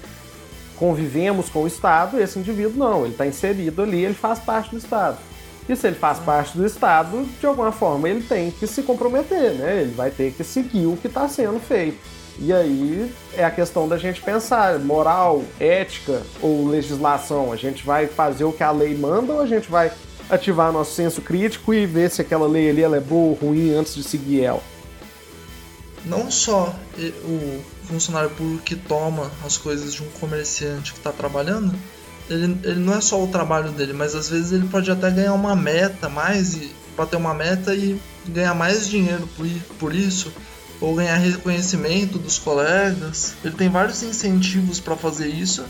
convivemos 0.77 1.51
com 1.51 1.65
o 1.65 1.67
Estado, 1.67 2.19
esse 2.19 2.39
indivíduo 2.39 2.79
não, 2.79 3.05
ele 3.05 3.13
está 3.13 3.27
inserido 3.27 3.83
ali, 3.83 4.03
ele 4.03 4.15
faz 4.15 4.39
parte 4.39 4.71
do 4.71 4.79
Estado. 4.79 5.19
E 5.69 5.77
se 5.77 5.87
ele 5.87 5.97
faz 5.97 6.19
parte 6.21 6.57
do 6.57 6.65
Estado, 6.65 7.27
de 7.39 7.47
alguma 7.47 7.73
forma 7.73 8.09
ele 8.09 8.23
tem 8.23 8.51
que 8.51 8.67
se 8.67 8.83
comprometer, 8.83 9.53
né? 9.53 9.83
Ele 9.83 9.93
vai 9.93 10.11
ter 10.11 10.33
que 10.33 10.43
seguir 10.43 10.87
o 10.87 10.97
que 10.97 11.07
está 11.07 11.29
sendo 11.29 11.61
feito. 11.61 12.16
E 12.39 12.53
aí 12.53 13.11
é 13.35 13.45
a 13.45 13.51
questão 13.51 13.89
da 13.89 13.97
gente 13.97 14.21
pensar, 14.21 14.79
moral, 14.79 15.43
ética 15.59 16.23
ou 16.43 16.69
legislação. 16.69 17.53
A 17.53 17.57
gente 17.57 17.85
vai 17.85 18.07
fazer 18.07 18.45
o 18.45 18.53
que 18.53 18.63
a 18.63 18.71
lei 18.71 18.95
manda 18.95 19.33
ou 19.33 19.41
a 19.41 19.47
gente 19.47 19.71
vai 19.71 19.91
ativar 20.29 20.73
nosso 20.73 20.95
senso 20.95 21.23
crítico 21.23 21.73
e 21.73 21.87
ver 21.87 22.11
se 22.11 22.21
aquela 22.21 22.47
lei 22.47 22.69
ali 22.69 22.83
ela 22.83 22.97
é 22.97 23.01
boa 23.01 23.31
ou 23.31 23.35
ruim 23.35 23.73
antes 23.73 23.95
de 23.95 24.03
seguir 24.03 24.43
ela? 24.43 24.63
Não 26.05 26.31
só 26.31 26.75
o 27.25 27.63
funcionário 27.85 28.31
público 28.31 28.63
que 28.63 28.77
toma 28.77 29.31
as 29.45 29.57
coisas 29.57 29.95
de 29.95 30.03
um 30.03 30.09
comerciante 30.21 30.93
que 30.93 30.99
está 30.99 31.11
trabalhando, 31.11 31.75
ele, 32.29 32.59
ele 32.65 32.81
não 32.81 32.95
é 32.95 33.01
só 33.01 33.23
o 33.23 33.29
trabalho 33.29 33.71
dele, 33.71 33.93
mas 33.93 34.15
às 34.15 34.29
vezes 34.29 34.53
ele 34.53 34.69
pode 34.69 34.91
até 34.91 35.11
ganhar 35.11 35.33
uma 35.33 35.57
meta 35.57 36.09
mais 36.09 36.55
e 36.55 36.71
bater 36.97 37.17
uma 37.17 37.35
meta 37.35 37.75
e 37.75 38.01
ganhar 38.27 38.55
mais 38.55 38.89
dinheiro 38.89 39.29
por, 39.37 39.47
por 39.79 39.95
isso 39.95 40.33
ou 40.81 40.95
ganhar 40.95 41.17
reconhecimento 41.17 42.19
dos 42.19 42.39
colegas. 42.39 43.35
Ele 43.45 43.55
tem 43.55 43.69
vários 43.69 44.03
incentivos 44.03 44.81
para 44.81 44.97
fazer 44.97 45.29
isso, 45.29 45.65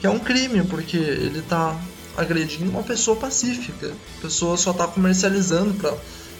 que 0.00 0.06
é 0.06 0.10
um 0.10 0.18
crime, 0.18 0.62
porque 0.64 0.96
ele 0.96 1.40
está 1.40 1.78
agredindo 2.16 2.70
uma 2.70 2.82
pessoa 2.82 3.16
pacífica. 3.16 3.92
A 4.18 4.20
pessoa 4.20 4.56
só 4.56 4.72
tá 4.72 4.86
comercializando 4.86 5.74
para 5.74 5.96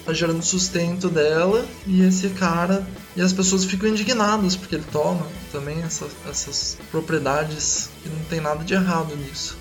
tá 0.08 0.14
gerando 0.14 0.42
sustento 0.42 1.10
dela 1.10 1.66
e 1.86 2.02
esse 2.02 2.30
cara 2.30 2.86
e 3.14 3.20
as 3.20 3.32
pessoas 3.32 3.66
ficam 3.66 3.90
indignadas 3.90 4.56
porque 4.56 4.76
ele 4.76 4.86
toma 4.90 5.26
também 5.52 5.82
essa, 5.82 6.06
essas 6.28 6.78
propriedades 6.90 7.90
e 8.06 8.08
não 8.08 8.24
tem 8.24 8.40
nada 8.40 8.64
de 8.64 8.72
errado 8.72 9.14
nisso. 9.16 9.58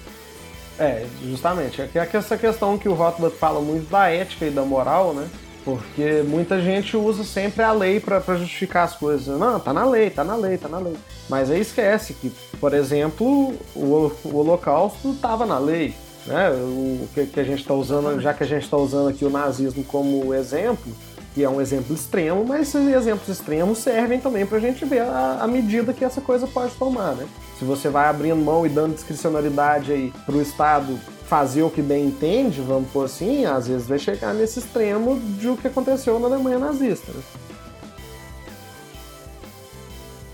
É, 0.79 1.05
justamente. 1.21 1.81
É 1.81 1.89
essa 1.93 2.37
questão 2.37 2.77
que 2.77 2.87
o 2.87 2.93
Rothbard 2.93 3.35
fala 3.35 3.59
muito 3.59 3.89
da 3.89 4.07
ética 4.07 4.45
e 4.45 4.51
da 4.51 4.63
moral, 4.63 5.13
né? 5.13 5.27
Porque 5.67 6.23
muita 6.25 6.61
gente 6.61 6.95
usa 6.95 7.25
sempre 7.25 7.61
a 7.61 7.73
lei 7.73 7.99
para 7.99 8.21
justificar 8.37 8.85
as 8.85 8.95
coisas. 8.95 9.37
Não, 9.37 9.59
tá 9.59 9.73
na 9.73 9.83
lei, 9.83 10.09
tá 10.09 10.23
na 10.23 10.33
lei, 10.33 10.57
tá 10.57 10.69
na 10.69 10.79
lei. 10.79 10.95
Mas 11.27 11.51
aí 11.51 11.59
esquece 11.59 12.13
que, 12.13 12.31
por 12.57 12.73
exemplo, 12.73 13.53
o, 13.75 14.09
o 14.23 14.37
Holocausto 14.37 15.11
estava 15.11 15.45
na 15.45 15.59
lei. 15.59 15.93
Né? 16.25 16.51
O 16.51 17.09
que, 17.13 17.25
que 17.25 17.39
a 17.41 17.43
gente 17.43 17.59
está 17.59 17.73
usando, 17.73 18.17
já 18.21 18.33
que 18.33 18.43
a 18.43 18.47
gente 18.47 18.63
está 18.63 18.77
usando 18.77 19.09
aqui 19.09 19.25
o 19.25 19.29
nazismo 19.29 19.83
como 19.83 20.33
exemplo, 20.33 20.93
que 21.35 21.43
é 21.43 21.49
um 21.49 21.59
exemplo 21.59 21.93
extremo, 21.93 22.45
mas 22.45 22.73
esses 22.73 22.87
exemplos 22.87 23.27
extremos 23.27 23.79
servem 23.79 24.21
também 24.21 24.45
para 24.45 24.59
a 24.59 24.61
gente 24.61 24.85
ver 24.85 25.01
a, 25.01 25.39
a, 25.41 25.47
medida 25.47 25.91
que 25.91 26.05
essa 26.05 26.21
coisa 26.21 26.47
pode 26.47 26.71
tomar, 26.75 27.13
né? 27.13 27.27
Se 27.57 27.65
você 27.65 27.89
vai 27.89 28.07
abrindo 28.07 28.37
mão 28.37 28.65
e 28.65 28.69
dando 28.69 28.93
discricionalidade 28.93 29.91
aí 29.91 30.13
para 30.25 30.35
o 30.35 30.41
Estado 30.41 30.99
fazer 31.27 31.63
o 31.63 31.69
que 31.69 31.81
bem 31.81 32.05
entende, 32.05 32.61
vamos 32.61 32.89
por 32.91 33.05
assim, 33.05 33.45
às 33.45 33.67
vezes 33.67 33.87
vai 33.87 33.97
chegar 33.99 34.33
nesse 34.33 34.59
extremo 34.59 35.19
de 35.19 35.49
o 35.49 35.57
que 35.57 35.67
aconteceu 35.67 36.19
na 36.19 36.27
Alemanha 36.27 36.59
nazista. 36.59 37.11
Né? 37.11 37.21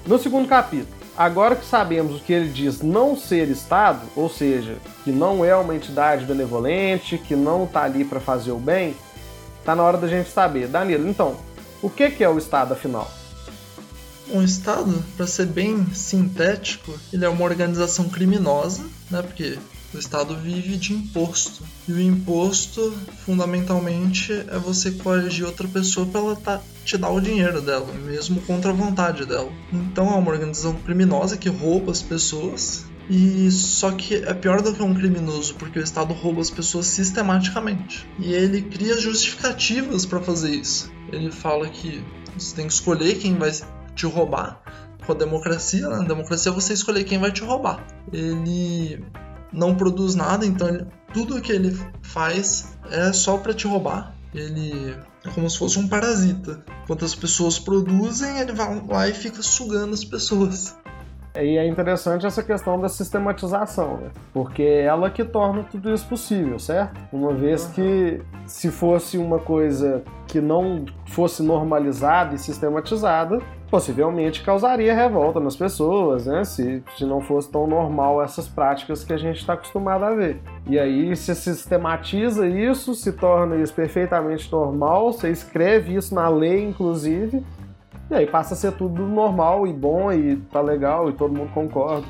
No 0.05 0.19
segundo 0.19 0.47
capítulo, 0.49 0.93
agora 1.17 1.55
que 1.55 1.65
sabemos 1.65 2.17
o 2.17 2.19
que 2.19 2.33
ele 2.33 2.49
diz 2.49 2.81
não 2.81 3.15
ser 3.15 3.47
Estado, 3.47 4.01
ou 4.15 4.29
seja, 4.29 4.75
que 5.05 5.11
não 5.11 5.45
é 5.45 5.55
uma 5.55 5.73
entidade 5.73 6.25
benevolente, 6.25 7.17
que 7.17 7.35
não 7.35 7.63
está 7.63 7.83
ali 7.83 8.03
para 8.03 8.19
fazer 8.19 8.51
o 8.51 8.59
bem, 8.59 8.95
está 9.59 9.73
na 9.73 9.81
hora 9.81 9.97
da 9.97 10.07
gente 10.07 10.29
saber. 10.29 10.67
Danilo, 10.67 11.07
então, 11.07 11.37
o 11.81 11.89
que 11.89 12.21
é 12.21 12.29
o 12.29 12.37
Estado 12.37 12.73
afinal? 12.73 13.09
Um 14.31 14.41
Estado, 14.41 15.03
para 15.17 15.27
ser 15.27 15.47
bem 15.47 15.85
sintético, 15.93 16.97
ele 17.11 17.25
é 17.25 17.29
uma 17.29 17.43
organização 17.43 18.09
criminosa, 18.09 18.83
né? 19.11 19.21
Porque 19.21 19.57
o 19.93 19.99
Estado 19.99 20.35
vive 20.35 20.75
de 20.75 20.93
imposto. 20.93 21.63
E 21.87 21.91
o 21.91 22.01
imposto, 22.01 22.93
fundamentalmente, 23.25 24.31
é 24.33 24.57
você 24.57 24.91
coagir 24.91 25.45
outra 25.45 25.67
pessoa 25.67 26.05
para 26.05 26.19
ela 26.19 26.35
tá, 26.35 26.61
te 26.83 26.97
dar 26.97 27.11
o 27.11 27.21
dinheiro 27.21 27.61
dela, 27.61 27.93
mesmo 27.93 28.41
contra 28.41 28.71
a 28.71 28.73
vontade 28.73 29.25
dela. 29.25 29.51
Então 29.71 30.07
é 30.11 30.15
uma 30.15 30.31
organização 30.31 30.73
criminosa 30.73 31.37
que 31.37 31.49
rouba 31.49 31.91
as 31.91 32.01
pessoas. 32.01 32.85
E 33.09 33.51
só 33.51 33.91
que 33.91 34.15
é 34.15 34.33
pior 34.33 34.61
do 34.61 34.73
que 34.73 34.81
um 34.81 34.95
criminoso, 34.95 35.55
porque 35.55 35.77
o 35.77 35.83
Estado 35.83 36.13
rouba 36.13 36.41
as 36.41 36.49
pessoas 36.49 36.87
sistematicamente. 36.87 38.07
E 38.17 38.33
ele 38.33 38.61
cria 38.61 38.99
justificativas 38.99 40.05
para 40.05 40.21
fazer 40.21 40.55
isso. 40.55 40.89
Ele 41.11 41.29
fala 41.29 41.67
que 41.67 42.01
você 42.35 42.55
tem 42.55 42.65
que 42.65 42.73
escolher 42.73 43.15
quem 43.19 43.35
vai 43.35 43.51
te 43.95 44.05
roubar. 44.05 44.61
Com 45.05 45.11
a 45.11 45.15
democracia, 45.15 45.87
na 45.89 46.03
democracia 46.03 46.51
você 46.51 46.73
escolher 46.73 47.03
quem 47.03 47.19
vai 47.19 47.31
te 47.31 47.43
roubar. 47.43 47.85
Ele 48.11 49.03
não 49.51 49.75
produz 49.75 50.15
nada, 50.15 50.45
então 50.45 50.67
ele, 50.67 50.87
tudo 51.13 51.41
que 51.41 51.51
ele 51.51 51.77
faz 52.01 52.77
é 52.89 53.11
só 53.11 53.37
para 53.37 53.53
te 53.53 53.67
roubar. 53.67 54.13
Ele 54.33 54.95
é 55.25 55.29
como 55.29 55.49
se 55.49 55.57
fosse 55.57 55.77
um 55.77 55.87
parasita. 55.87 56.63
Enquanto 56.83 57.05
as 57.05 57.13
pessoas 57.13 57.59
produzem, 57.59 58.39
ele 58.39 58.51
vai 58.51 58.81
lá 58.87 59.07
e 59.07 59.13
fica 59.13 59.41
sugando 59.41 59.93
as 59.93 60.03
pessoas. 60.03 60.75
E 61.35 61.57
é 61.57 61.67
interessante 61.67 62.27
essa 62.27 62.43
questão 62.43 62.79
da 62.79 62.87
sistematização, 62.87 63.97
né? 63.97 64.11
Porque 64.31 64.61
é 64.61 64.83
ela 64.83 65.09
que 65.09 65.23
torna 65.23 65.63
tudo 65.63 65.91
isso 65.91 66.07
possível, 66.07 66.59
certo? 66.59 66.99
Uma 67.11 67.33
vez 67.33 67.65
que 67.67 68.21
se 68.45 68.69
fosse 68.69 69.17
uma 69.17 69.39
coisa 69.39 70.03
que 70.27 70.39
não 70.39 70.85
fosse 71.07 71.41
normalizada 71.41 72.35
e 72.35 72.37
sistematizada, 72.37 73.39
possivelmente 73.73 74.43
causaria 74.43 74.93
revolta 74.93 75.39
nas 75.39 75.55
pessoas, 75.55 76.27
né? 76.27 76.43
Se, 76.43 76.83
se 76.95 77.03
não 77.05 77.19
fosse 77.21 77.51
tão 77.51 77.65
normal 77.65 78.21
essas 78.21 78.47
práticas 78.47 79.03
que 79.03 79.11
a 79.11 79.17
gente 79.17 79.37
está 79.37 79.53
acostumado 79.53 80.05
a 80.05 80.13
ver. 80.13 80.39
E 80.67 80.77
aí 80.77 81.15
se 81.15 81.33
sistematiza 81.33 82.47
isso, 82.47 82.93
se 82.93 83.11
torna 83.11 83.55
isso 83.55 83.73
perfeitamente 83.73 84.51
normal, 84.51 85.11
você 85.11 85.31
escreve 85.31 85.95
isso 85.95 86.13
na 86.13 86.29
lei, 86.29 86.63
inclusive, 86.63 87.43
e 88.11 88.13
aí 88.13 88.27
passa 88.27 88.53
a 88.53 88.57
ser 88.57 88.73
tudo 88.73 89.07
normal 89.07 89.65
e 89.65 89.73
bom 89.73 90.13
e 90.13 90.35
tá 90.35 90.61
legal 90.61 91.09
e 91.09 91.13
todo 91.13 91.35
mundo 91.35 91.51
concorda. 91.51 92.05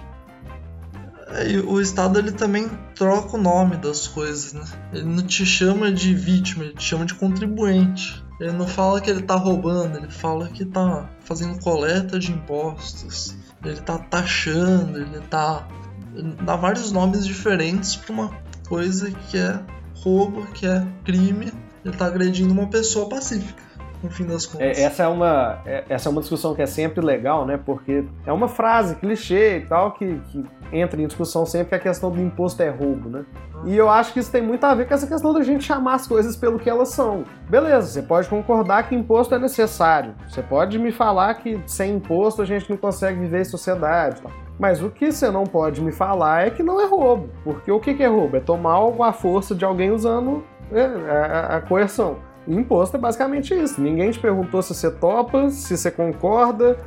É, 1.29 1.59
o 1.65 1.79
Estado 1.79 2.19
ele 2.19 2.33
também 2.33 2.69
troca 2.93 3.37
o 3.37 3.41
nome 3.41 3.77
das 3.77 4.05
coisas, 4.05 4.51
né? 4.51 4.65
Ele 4.91 5.05
não 5.05 5.25
te 5.25 5.45
chama 5.45 5.89
de 5.93 6.13
vítima, 6.13 6.65
ele 6.65 6.73
te 6.73 6.83
chama 6.83 7.05
de 7.05 7.15
contribuinte. 7.15 8.21
Ele 8.43 8.51
não 8.51 8.67
fala 8.67 8.99
que 8.99 9.09
ele 9.09 9.21
tá 9.21 9.35
roubando, 9.35 9.97
ele 9.97 10.11
fala 10.11 10.49
que 10.49 10.65
tá 10.65 11.09
fazendo 11.21 11.57
coleta 11.61 12.19
de 12.19 12.33
impostos, 12.33 13.37
ele 13.63 13.79
tá 13.79 13.97
taxando, 13.97 14.97
ele 14.97 15.21
tá. 15.29 15.65
Ele 16.13 16.35
dá 16.41 16.57
vários 16.57 16.91
nomes 16.91 17.25
diferentes 17.25 17.95
pra 17.95 18.11
uma 18.13 18.37
coisa 18.67 19.09
que 19.09 19.37
é 19.37 19.63
roubo, 19.95 20.45
que 20.47 20.67
é 20.67 20.85
crime, 21.05 21.53
ele 21.85 21.95
tá 21.95 22.05
agredindo 22.05 22.51
uma 22.51 22.67
pessoa 22.67 23.07
pacífica 23.07 23.62
no 24.03 24.09
fim 24.09 24.25
das 24.25 24.45
contas. 24.45 24.77
É, 24.77 24.83
essa, 24.83 25.03
é 25.03 25.07
uma, 25.07 25.61
é, 25.65 25.83
essa 25.89 26.09
é 26.09 26.11
uma 26.11 26.21
discussão 26.21 26.53
que 26.53 26.61
é 26.61 26.65
sempre 26.65 27.03
legal, 27.03 27.45
né? 27.45 27.57
Porque 27.63 28.03
é 28.25 28.31
uma 28.31 28.47
frase 28.47 28.95
clichê 28.95 29.57
e 29.57 29.61
tal 29.61 29.93
que, 29.93 30.19
que 30.31 30.45
entra 30.71 31.01
em 31.01 31.07
discussão 31.07 31.45
sempre 31.45 31.69
que 31.69 31.75
a 31.75 31.79
questão 31.79 32.11
do 32.11 32.21
imposto 32.21 32.61
é 32.61 32.69
roubo, 32.69 33.09
né? 33.09 33.25
E 33.65 33.77
eu 33.77 33.89
acho 33.89 34.11
que 34.11 34.19
isso 34.19 34.31
tem 34.31 34.41
muito 34.41 34.63
a 34.65 34.75
ver 34.75 34.87
com 34.87 34.93
essa 34.93 35.07
questão 35.07 35.33
da 35.33 35.41
gente 35.41 35.63
chamar 35.63 35.95
as 35.95 36.05
coisas 36.05 36.35
pelo 36.35 36.59
que 36.59 36.69
elas 36.69 36.89
são. 36.89 37.23
Beleza, 37.49 37.87
você 37.87 38.01
pode 38.01 38.27
concordar 38.27 38.89
que 38.89 38.95
imposto 38.95 39.33
é 39.33 39.39
necessário. 39.39 40.13
Você 40.27 40.41
pode 40.41 40.77
me 40.77 40.91
falar 40.91 41.33
que 41.35 41.61
sem 41.65 41.95
imposto 41.95 42.41
a 42.41 42.45
gente 42.45 42.69
não 42.69 42.75
consegue 42.75 43.19
viver 43.19 43.41
em 43.41 43.45
sociedade. 43.45 44.21
Mas 44.59 44.83
o 44.83 44.89
que 44.89 45.11
você 45.11 45.31
não 45.31 45.45
pode 45.45 45.81
me 45.81 45.91
falar 45.91 46.47
é 46.47 46.49
que 46.49 46.61
não 46.61 46.79
é 46.81 46.85
roubo. 46.85 47.29
Porque 47.43 47.71
o 47.71 47.79
que 47.79 48.03
é 48.03 48.07
roubo? 48.07 48.35
É 48.35 48.39
tomar 48.39 48.73
algo 48.73 49.01
à 49.01 49.13
força 49.13 49.55
de 49.55 49.63
alguém 49.63 49.91
usando 49.91 50.43
né, 50.69 50.85
a, 51.09 51.57
a 51.57 51.61
coerção. 51.61 52.17
Imposto 52.47 52.97
é 52.97 52.99
basicamente 52.99 53.53
isso. 53.53 53.81
Ninguém 53.81 54.11
te 54.11 54.19
perguntou 54.19 54.61
se 54.61 54.73
você 54.73 54.91
topa, 54.91 55.49
se 55.49 55.77
você 55.77 55.91
concorda, 55.91 56.77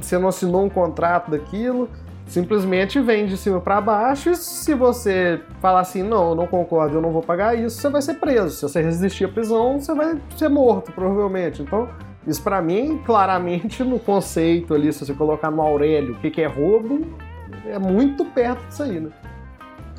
se 0.00 0.08
você 0.08 0.18
não 0.18 0.28
assinou 0.28 0.64
um 0.64 0.70
contrato 0.70 1.30
daquilo 1.30 1.88
simplesmente 2.26 3.00
vem 3.00 3.26
de 3.26 3.36
cima 3.36 3.60
para 3.60 3.80
baixo 3.80 4.30
e 4.30 4.36
se 4.36 4.74
você 4.74 5.40
falar 5.60 5.80
assim, 5.80 6.02
não, 6.02 6.30
eu 6.30 6.34
não 6.34 6.46
concordo, 6.46 6.96
eu 6.96 7.02
não 7.02 7.10
vou 7.10 7.22
pagar 7.22 7.58
isso, 7.58 7.80
você 7.80 7.88
vai 7.88 8.02
ser 8.02 8.14
preso. 8.14 8.56
Se 8.56 8.62
você 8.62 8.82
resistir 8.82 9.24
à 9.24 9.28
prisão, 9.28 9.78
você 9.78 9.94
vai 9.94 10.20
ser 10.36 10.48
morto, 10.48 10.92
provavelmente. 10.92 11.62
Então, 11.62 11.88
isso 12.26 12.42
para 12.42 12.60
mim, 12.62 13.00
claramente, 13.04 13.84
no 13.84 13.98
conceito 13.98 14.74
ali, 14.74 14.92
se 14.92 15.04
você 15.04 15.14
colocar 15.14 15.50
no 15.50 15.62
Aurélio 15.62 16.14
o 16.14 16.18
que, 16.18 16.30
que 16.30 16.40
é 16.40 16.46
roubo, 16.46 17.06
é 17.66 17.78
muito 17.78 18.24
perto 18.24 18.66
disso 18.66 18.82
aí, 18.82 19.00
né? 19.00 19.10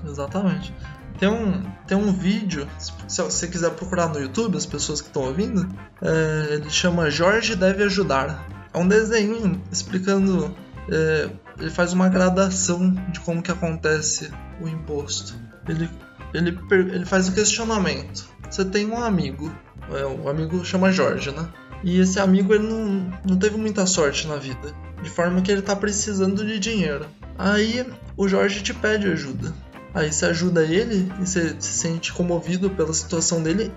Exatamente. 0.04 0.74
Tem 1.20 1.30
um, 1.30 1.64
tem 1.88 1.98
um 1.98 2.12
vídeo, 2.12 2.68
se 3.08 3.22
você 3.22 3.48
quiser 3.48 3.72
procurar 3.72 4.10
no 4.10 4.20
YouTube, 4.20 4.58
as 4.58 4.66
pessoas 4.66 5.02
que 5.02 5.08
estão 5.08 5.24
ouvindo, 5.24 5.68
é, 6.02 6.56
ele 6.56 6.70
chama 6.70 7.10
Jorge 7.10 7.56
Deve 7.56 7.84
Ajudar. 7.84 8.46
É 8.74 8.78
um 8.78 8.88
desenho 8.88 9.62
explicando 9.72 10.54
é, 10.90 11.30
ele 11.60 11.70
faz 11.70 11.94
uma 11.94 12.10
gradação 12.10 12.92
de 13.12 13.20
como 13.22 13.42
que 13.42 13.52
acontece 13.52 14.32
o 14.62 14.68
imposto. 14.68 15.36
Ele, 15.68 15.90
ele, 16.34 16.58
ele 16.72 17.06
faz 17.06 17.28
o 17.28 17.34
questionamento. 17.34 18.28
Você 18.50 18.64
tem 18.66 18.86
um 18.86 19.02
amigo, 19.02 19.52
é, 19.92 20.06
o 20.06 20.30
amigo 20.30 20.64
chama 20.64 20.92
Jorge, 20.92 21.32
né? 21.32 21.48
E 21.84 22.00
esse 22.00 22.20
amigo 22.20 22.54
ele 22.54 22.68
não, 22.68 23.12
não 23.28 23.38
teve 23.38 23.58
muita 23.58 23.86
sorte 23.86 24.28
na 24.28 24.38
vida, 24.38 24.74
de 25.02 25.10
forma 25.10 25.42
que 25.42 25.52
ele 25.52 25.60
está 25.60 25.76
precisando 25.76 26.46
de 26.46 26.60
dinheiro. 26.60 27.06
Aí 27.38 27.86
o 28.16 28.28
Jorge 28.28 28.62
te 28.62 28.74
pede 28.74 29.08
ajuda. 29.08 29.54
Aí 29.96 30.12
você 30.12 30.26
ajuda 30.26 30.62
ele 30.62 31.10
e 31.22 31.26
você 31.26 31.56
se 31.58 31.72
sente 31.72 32.12
comovido 32.12 32.70
pela 32.70 32.94
situação 32.94 33.42
dele 33.42 33.72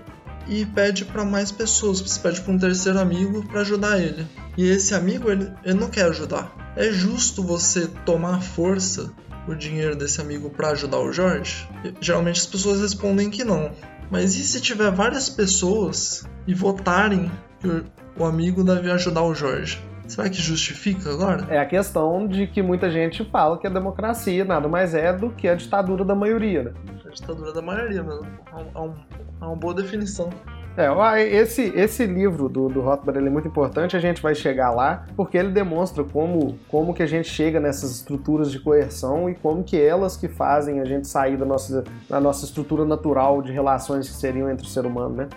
e 0.49 0.65
pede 0.65 1.05
para 1.05 1.23
mais 1.23 1.49
pessoas. 1.49 2.01
Você 2.01 2.19
pede 2.19 2.41
para 2.41 2.51
um 2.51 2.59
terceiro 2.59 2.99
amigo 2.99 3.41
para 3.47 3.61
ajudar 3.61 3.97
ele. 3.99 4.27
E 4.57 4.67
esse 4.67 4.93
amigo 4.93 5.31
ele, 5.31 5.49
ele 5.63 5.79
não 5.79 5.89
quer 5.89 6.03
ajudar. 6.05 6.73
É 6.75 6.91
justo 6.91 7.41
você 7.41 7.87
tomar 8.05 8.41
força 8.41 9.13
o 9.47 9.55
dinheiro 9.55 9.95
desse 9.95 10.19
amigo 10.19 10.49
para 10.49 10.71
ajudar 10.71 10.99
o 10.99 11.11
Jorge? 11.13 11.67
Geralmente 12.01 12.41
as 12.41 12.45
pessoas 12.45 12.81
respondem 12.81 13.29
que 13.29 13.45
não. 13.45 13.71
Mas 14.11 14.35
e 14.35 14.43
se 14.43 14.59
tiver 14.59 14.91
várias 14.91 15.29
pessoas 15.29 16.25
e 16.45 16.53
votarem 16.53 17.31
que 17.59 17.83
o 18.17 18.25
amigo 18.25 18.61
deve 18.61 18.91
ajudar 18.91 19.23
o 19.23 19.33
Jorge? 19.33 19.81
Será 20.09 20.27
que 20.27 20.41
justifica 20.41 21.11
agora? 21.11 21.45
É 21.49 21.59
a 21.59 21.65
questão 21.65 22.27
de 22.27 22.47
que 22.47 22.63
muita 22.63 22.89
gente 22.89 23.23
fala 23.23 23.59
que 23.59 23.67
a 23.67 23.69
democracia 23.69 24.43
nada 24.43 24.67
mais 24.67 24.95
é 24.95 25.13
do 25.13 25.29
que 25.29 25.47
a 25.47 25.53
ditadura 25.53 26.03
da 26.03 26.15
maioria, 26.15 26.63
né? 26.63 26.71
A 27.05 27.09
ditadura 27.09 27.53
da 27.53 27.61
maioria, 27.61 28.01
mano. 28.01 28.25
Há, 28.51 28.81
um, 28.81 28.93
há 29.39 29.47
uma 29.47 29.55
boa 29.55 29.73
definição. 29.75 30.29
É, 30.75 31.21
esse, 31.21 31.73
esse 31.75 32.05
livro 32.05 32.47
do, 32.47 32.69
do 32.69 32.81
Rothbard 32.81 33.19
é 33.19 33.29
muito 33.29 33.47
importante, 33.47 33.97
a 33.97 33.99
gente 33.99 34.21
vai 34.21 34.33
chegar 34.33 34.71
lá, 34.71 35.05
porque 35.15 35.37
ele 35.37 35.49
demonstra 35.49 36.03
como, 36.03 36.57
como 36.69 36.93
que 36.93 37.03
a 37.03 37.05
gente 37.05 37.27
chega 37.27 37.59
nessas 37.59 37.91
estruturas 37.91 38.49
de 38.49 38.59
coerção 38.59 39.29
e 39.29 39.35
como 39.35 39.63
que 39.63 39.79
elas 39.79 40.15
que 40.15 40.27
fazem 40.27 40.79
a 40.79 40.85
gente 40.85 41.07
sair 41.07 41.35
da 41.37 41.45
nossa, 41.45 41.83
da 42.09 42.19
nossa 42.19 42.45
estrutura 42.45 42.85
natural 42.85 43.41
de 43.41 43.51
relações 43.51 44.07
que 44.07 44.15
seriam 44.15 44.49
entre 44.49 44.65
o 44.65 44.69
ser 44.69 44.85
humano, 44.85 45.15
né? 45.15 45.27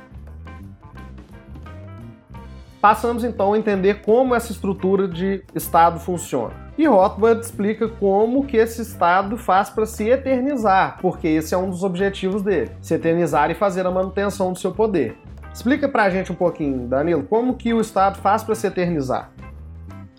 Passamos 2.83 3.23
então 3.23 3.53
a 3.53 3.59
entender 3.59 4.03
como 4.03 4.35
essa 4.35 4.51
estrutura 4.51 5.07
de 5.07 5.45
Estado 5.55 6.01
funciona. 6.01 6.53
E 6.77 6.85
Rothbard 6.85 7.41
explica 7.41 7.87
como 7.89 8.45
que 8.45 8.57
esse 8.57 8.83
Estado 8.83 9.37
faz 9.37 9.71
para 9.71 9.87
se 9.87 10.09
eternizar, 10.09 10.99
porque 11.01 11.29
esse 11.29 11.55
é 11.55 11.57
um 11.57 11.71
dos 11.71 11.85
objetivos 11.85 12.43
dele, 12.43 12.73
se 12.81 12.93
eternizar 12.93 13.53
e 13.53 13.55
fazer 13.55 13.87
a 13.87 13.91
manutenção 13.93 14.53
do 14.53 14.59
seu 14.59 14.73
poder. 14.73 15.17
Explica 15.55 15.89
pra 15.89 16.11
gente 16.11 16.33
um 16.33 16.35
pouquinho, 16.35 16.89
Danilo, 16.89 17.23
como 17.23 17.55
que 17.55 17.73
o 17.73 17.81
Estado 17.81 18.19
faz 18.19 18.43
para 18.43 18.57
se 18.57 18.67
eternizar? 18.67 19.31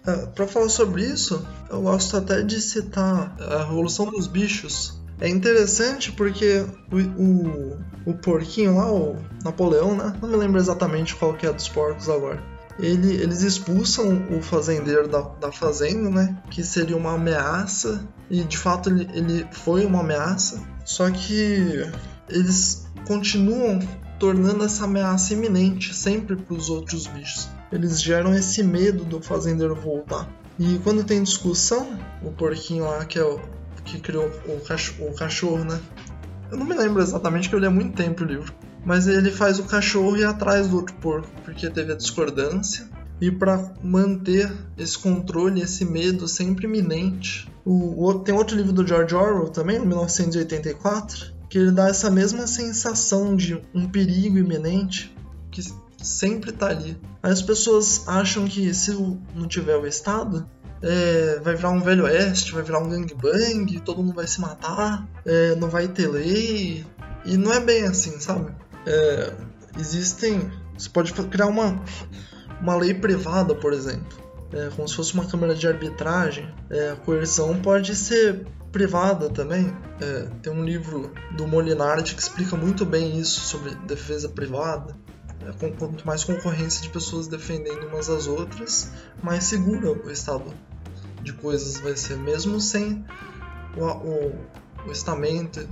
É, 0.08 0.28
para 0.28 0.48
falar 0.48 0.70
sobre 0.70 1.04
isso, 1.04 1.46
eu 1.70 1.82
gosto 1.82 2.16
até 2.16 2.44
de 2.44 2.62
citar 2.62 3.36
a 3.42 3.66
Revolução 3.66 4.06
dos 4.06 4.26
Bichos. 4.26 5.04
É 5.20 5.28
interessante 5.28 6.14
porque 6.14 6.66
o, 6.90 6.98
o, 7.22 7.78
o 8.06 8.14
porquinho 8.14 8.78
lá, 8.78 8.90
o 8.90 9.18
Napoleão, 9.44 9.98
né? 9.98 10.14
Não 10.22 10.30
me 10.30 10.38
lembro 10.38 10.60
exatamente 10.60 11.14
qual 11.14 11.34
que 11.34 11.46
é 11.46 11.52
dos 11.52 11.68
porcos 11.68 12.08
agora. 12.08 12.53
Ele, 12.80 13.22
eles 13.22 13.42
expulsam 13.42 14.28
o 14.36 14.42
fazendeiro 14.42 15.08
da, 15.08 15.22
da 15.22 15.52
fazenda, 15.52 16.10
né? 16.10 16.38
Que 16.50 16.64
seria 16.64 16.98
uma 16.98 17.14
ameaça. 17.14 18.08
E 18.30 18.44
de 18.44 18.58
fato 18.58 18.90
ele, 18.90 19.08
ele 19.14 19.48
foi 19.52 19.86
uma 19.86 20.00
ameaça. 20.00 20.62
Só 20.84 21.10
que 21.12 21.90
eles 22.30 22.88
continuam 23.06 23.80
tornando 24.20 24.64
essa 24.64 24.86
ameaça 24.86 25.34
iminente 25.34 25.94
sempre 25.94 26.36
para 26.36 26.56
os 26.56 26.70
outros 26.70 27.08
bichos. 27.08 27.50
Eles 27.72 28.02
geram 28.02 28.34
esse 28.34 28.64
medo 28.64 29.04
do 29.04 29.22
fazendeiro 29.22 29.76
voltar. 29.76 30.30
E 30.58 30.80
quando 30.84 31.04
tem 31.04 31.22
discussão, 31.24 31.98
o 32.22 32.32
porquinho 32.32 32.86
lá, 32.86 33.06
que 33.06 33.18
é 33.18 33.24
o 33.24 33.40
que 33.84 34.00
criou 34.00 34.32
o 34.48 34.60
cachorro, 34.62 35.10
o 35.10 35.14
cachorro 35.14 35.66
né? 35.66 35.80
Eu 36.52 36.58
não 36.58 36.66
me 36.66 36.76
lembro 36.76 37.02
exatamente 37.02 37.50
que 37.50 37.56
eu 37.56 37.60
li 37.60 37.66
há 37.66 37.72
muito 37.72 37.96
tempo 37.96 38.24
o 38.24 38.28
livro. 38.28 38.54
Mas 38.86 39.08
ele 39.08 39.32
faz 39.32 39.60
o 39.60 39.64
cachorro 39.64 40.18
ir 40.18 40.26
atrás 40.26 40.68
do 40.68 40.78
outro 40.78 40.96
porco, 40.96 41.30
porque 41.44 41.70
teve 41.70 41.94
a 41.94 41.96
discordância. 41.96 42.88
E 43.22 43.32
para 43.32 43.74
manter 43.82 44.52
esse 44.78 44.98
controle, 44.98 45.62
esse 45.62 45.86
medo 45.86 46.28
sempre 46.28 46.66
iminente. 46.66 47.50
O, 47.64 48.06
o, 48.06 48.20
tem 48.20 48.36
outro 48.36 48.58
livro 48.58 48.74
do 48.74 48.86
George 48.86 49.16
Orwell 49.16 49.50
também, 49.50 49.80
1984, 49.80 51.34
que 51.50 51.58
ele 51.58 51.72
dá 51.72 51.88
essa 51.88 52.10
mesma 52.10 52.46
sensação 52.48 53.36
de 53.36 53.64
um 53.74 53.88
perigo 53.88 54.38
iminente 54.38 55.16
que 55.50 55.62
sempre 56.02 56.52
tá 56.52 56.68
ali. 56.68 56.98
As 57.22 57.42
pessoas 57.42 58.04
acham 58.08 58.46
que 58.46 58.74
se 58.74 58.92
não 59.34 59.48
tiver 59.48 59.78
o 59.78 59.88
Estado, 59.88 60.46
é, 60.82 61.40
vai 61.42 61.56
virar 61.56 61.70
um 61.70 61.80
velho 61.80 62.04
oeste, 62.04 62.52
vai 62.52 62.62
virar 62.62 62.80
um 62.80 62.90
gangbang, 62.90 63.80
todo 63.80 64.04
mundo 64.04 64.16
vai 64.16 64.28
se 64.28 64.42
matar, 64.42 65.08
é, 65.26 65.56
não 65.56 65.70
vai 65.70 65.88
ter 65.88 66.08
lei. 66.08 66.86
E 67.26 67.38
não 67.38 67.54
é 67.54 67.62
bem 67.62 67.84
assim, 67.86 68.20
sabe? 68.20 68.52
É, 68.86 69.34
existem. 69.78 70.52
Você 70.78 70.90
pode 70.90 71.14
criar 71.14 71.48
uma, 71.48 71.82
uma 72.62 72.76
lei 72.76 72.94
privada, 72.94 73.56
por 73.56 73.74
exemplo. 73.74 74.22
É, 74.52 74.70
como 74.76 74.88
se 74.88 74.96
fosse 74.96 75.14
uma 75.14 75.26
câmara 75.26 75.56
de 75.56 75.68
arbitragem. 75.68 76.54
É, 76.70 76.92
a 76.92 76.96
coerção 76.96 77.60
pode 77.60 77.96
ser 77.96 78.46
privada 78.72 79.30
também. 79.30 79.74
É, 80.02 80.28
tem 80.42 80.52
um 80.52 80.64
livro 80.64 81.12
do 81.32 81.48
Molinari 81.48 82.04
que 82.04 82.20
explica 82.20 82.56
muito 82.56 82.86
bem 82.86 83.18
isso 83.20 83.42
sobre 83.42 83.76
defesa 83.88 84.30
privada. 84.30 84.96
É, 85.42 85.70
quanto 85.72 86.06
mais 86.06 86.24
concorrência 86.24 86.82
de 86.82 86.90
pessoas 86.90 87.28
defendendo 87.28 87.88
umas 87.88 88.10
às 88.10 88.28
outras, 88.28 88.92
mais 89.22 89.44
seguro 89.44 90.02
o 90.06 90.10
estado 90.10 90.54
de 91.22 91.34
coisas 91.34 91.80
vai 91.80 91.96
ser, 91.96 92.18
mesmo 92.18 92.60
sem 92.60 93.06
o, 93.78 93.86
o, 93.86 94.36
o 94.88 94.92
estamento 94.92 95.68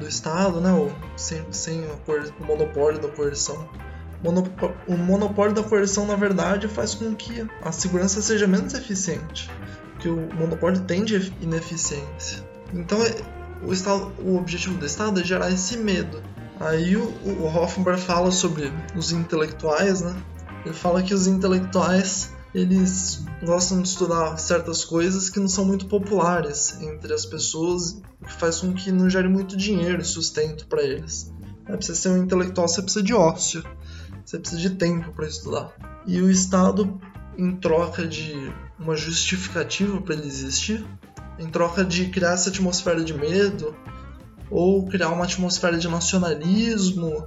do 0.00 0.08
Estado, 0.08 0.60
né? 0.60 0.72
O, 0.72 0.90
sem, 1.16 1.44
sem 1.52 1.84
o 1.84 2.44
monopólio 2.44 2.98
da 2.98 3.08
coerção. 3.08 3.68
O 4.86 4.96
monopólio 4.96 5.54
da 5.54 5.62
coerção, 5.62 6.06
na 6.06 6.16
verdade, 6.16 6.68
faz 6.68 6.94
com 6.94 7.14
que 7.14 7.46
a 7.62 7.72
segurança 7.72 8.20
seja 8.20 8.46
menos 8.46 8.74
eficiente 8.74 9.48
que 10.00 10.08
o 10.08 10.28
monopólio 10.34 10.80
tende 10.80 11.32
ineficiência. 11.40 12.42
Então, 12.72 13.02
é, 13.02 13.14
o, 13.62 13.72
estado, 13.72 14.12
o 14.18 14.36
objetivo 14.36 14.76
do 14.78 14.86
Estado 14.86 15.20
é 15.20 15.24
gerar 15.24 15.50
esse 15.50 15.76
medo. 15.76 16.22
Aí 16.58 16.96
o, 16.96 17.04
o 17.24 17.46
Hoffenberg 17.46 18.00
fala 18.00 18.30
sobre 18.30 18.72
os 18.96 19.12
intelectuais, 19.12 20.00
né? 20.00 20.14
Ele 20.64 20.74
fala 20.74 21.02
que 21.02 21.14
os 21.14 21.26
intelectuais 21.26 22.32
eles 22.54 23.22
gostam 23.44 23.80
de 23.80 23.88
estudar 23.88 24.36
certas 24.38 24.84
coisas 24.84 25.30
que 25.30 25.38
não 25.38 25.48
são 25.48 25.64
muito 25.64 25.86
populares 25.86 26.80
entre 26.80 27.12
as 27.12 27.24
pessoas, 27.24 28.00
o 28.20 28.26
que 28.26 28.32
faz 28.32 28.60
com 28.60 28.72
que 28.72 28.90
não 28.90 29.08
gere 29.08 29.28
muito 29.28 29.56
dinheiro 29.56 30.00
e 30.00 30.04
sustento 30.04 30.66
para 30.66 30.82
eles. 30.82 31.32
É, 31.66 31.72
pra 31.72 31.80
você 31.80 31.94
ser 31.94 32.08
um 32.08 32.22
intelectual, 32.22 32.66
você 32.66 32.82
precisa 32.82 33.04
de 33.04 33.14
ócio, 33.14 33.64
você 34.24 34.38
precisa 34.38 34.60
de 34.60 34.70
tempo 34.70 35.12
para 35.12 35.26
estudar. 35.26 35.72
E 36.06 36.20
o 36.20 36.30
Estado, 36.30 37.00
em 37.38 37.54
troca 37.54 38.06
de 38.06 38.52
uma 38.78 38.96
justificativa 38.96 40.00
para 40.00 40.14
ele 40.14 40.26
existir, 40.26 40.84
em 41.38 41.48
troca 41.48 41.84
de 41.84 42.06
criar 42.08 42.32
essa 42.32 42.50
atmosfera 42.50 43.04
de 43.04 43.14
medo, 43.14 43.74
ou 44.50 44.86
criar 44.86 45.10
uma 45.10 45.24
atmosfera 45.24 45.78
de 45.78 45.86
nacionalismo, 45.88 47.24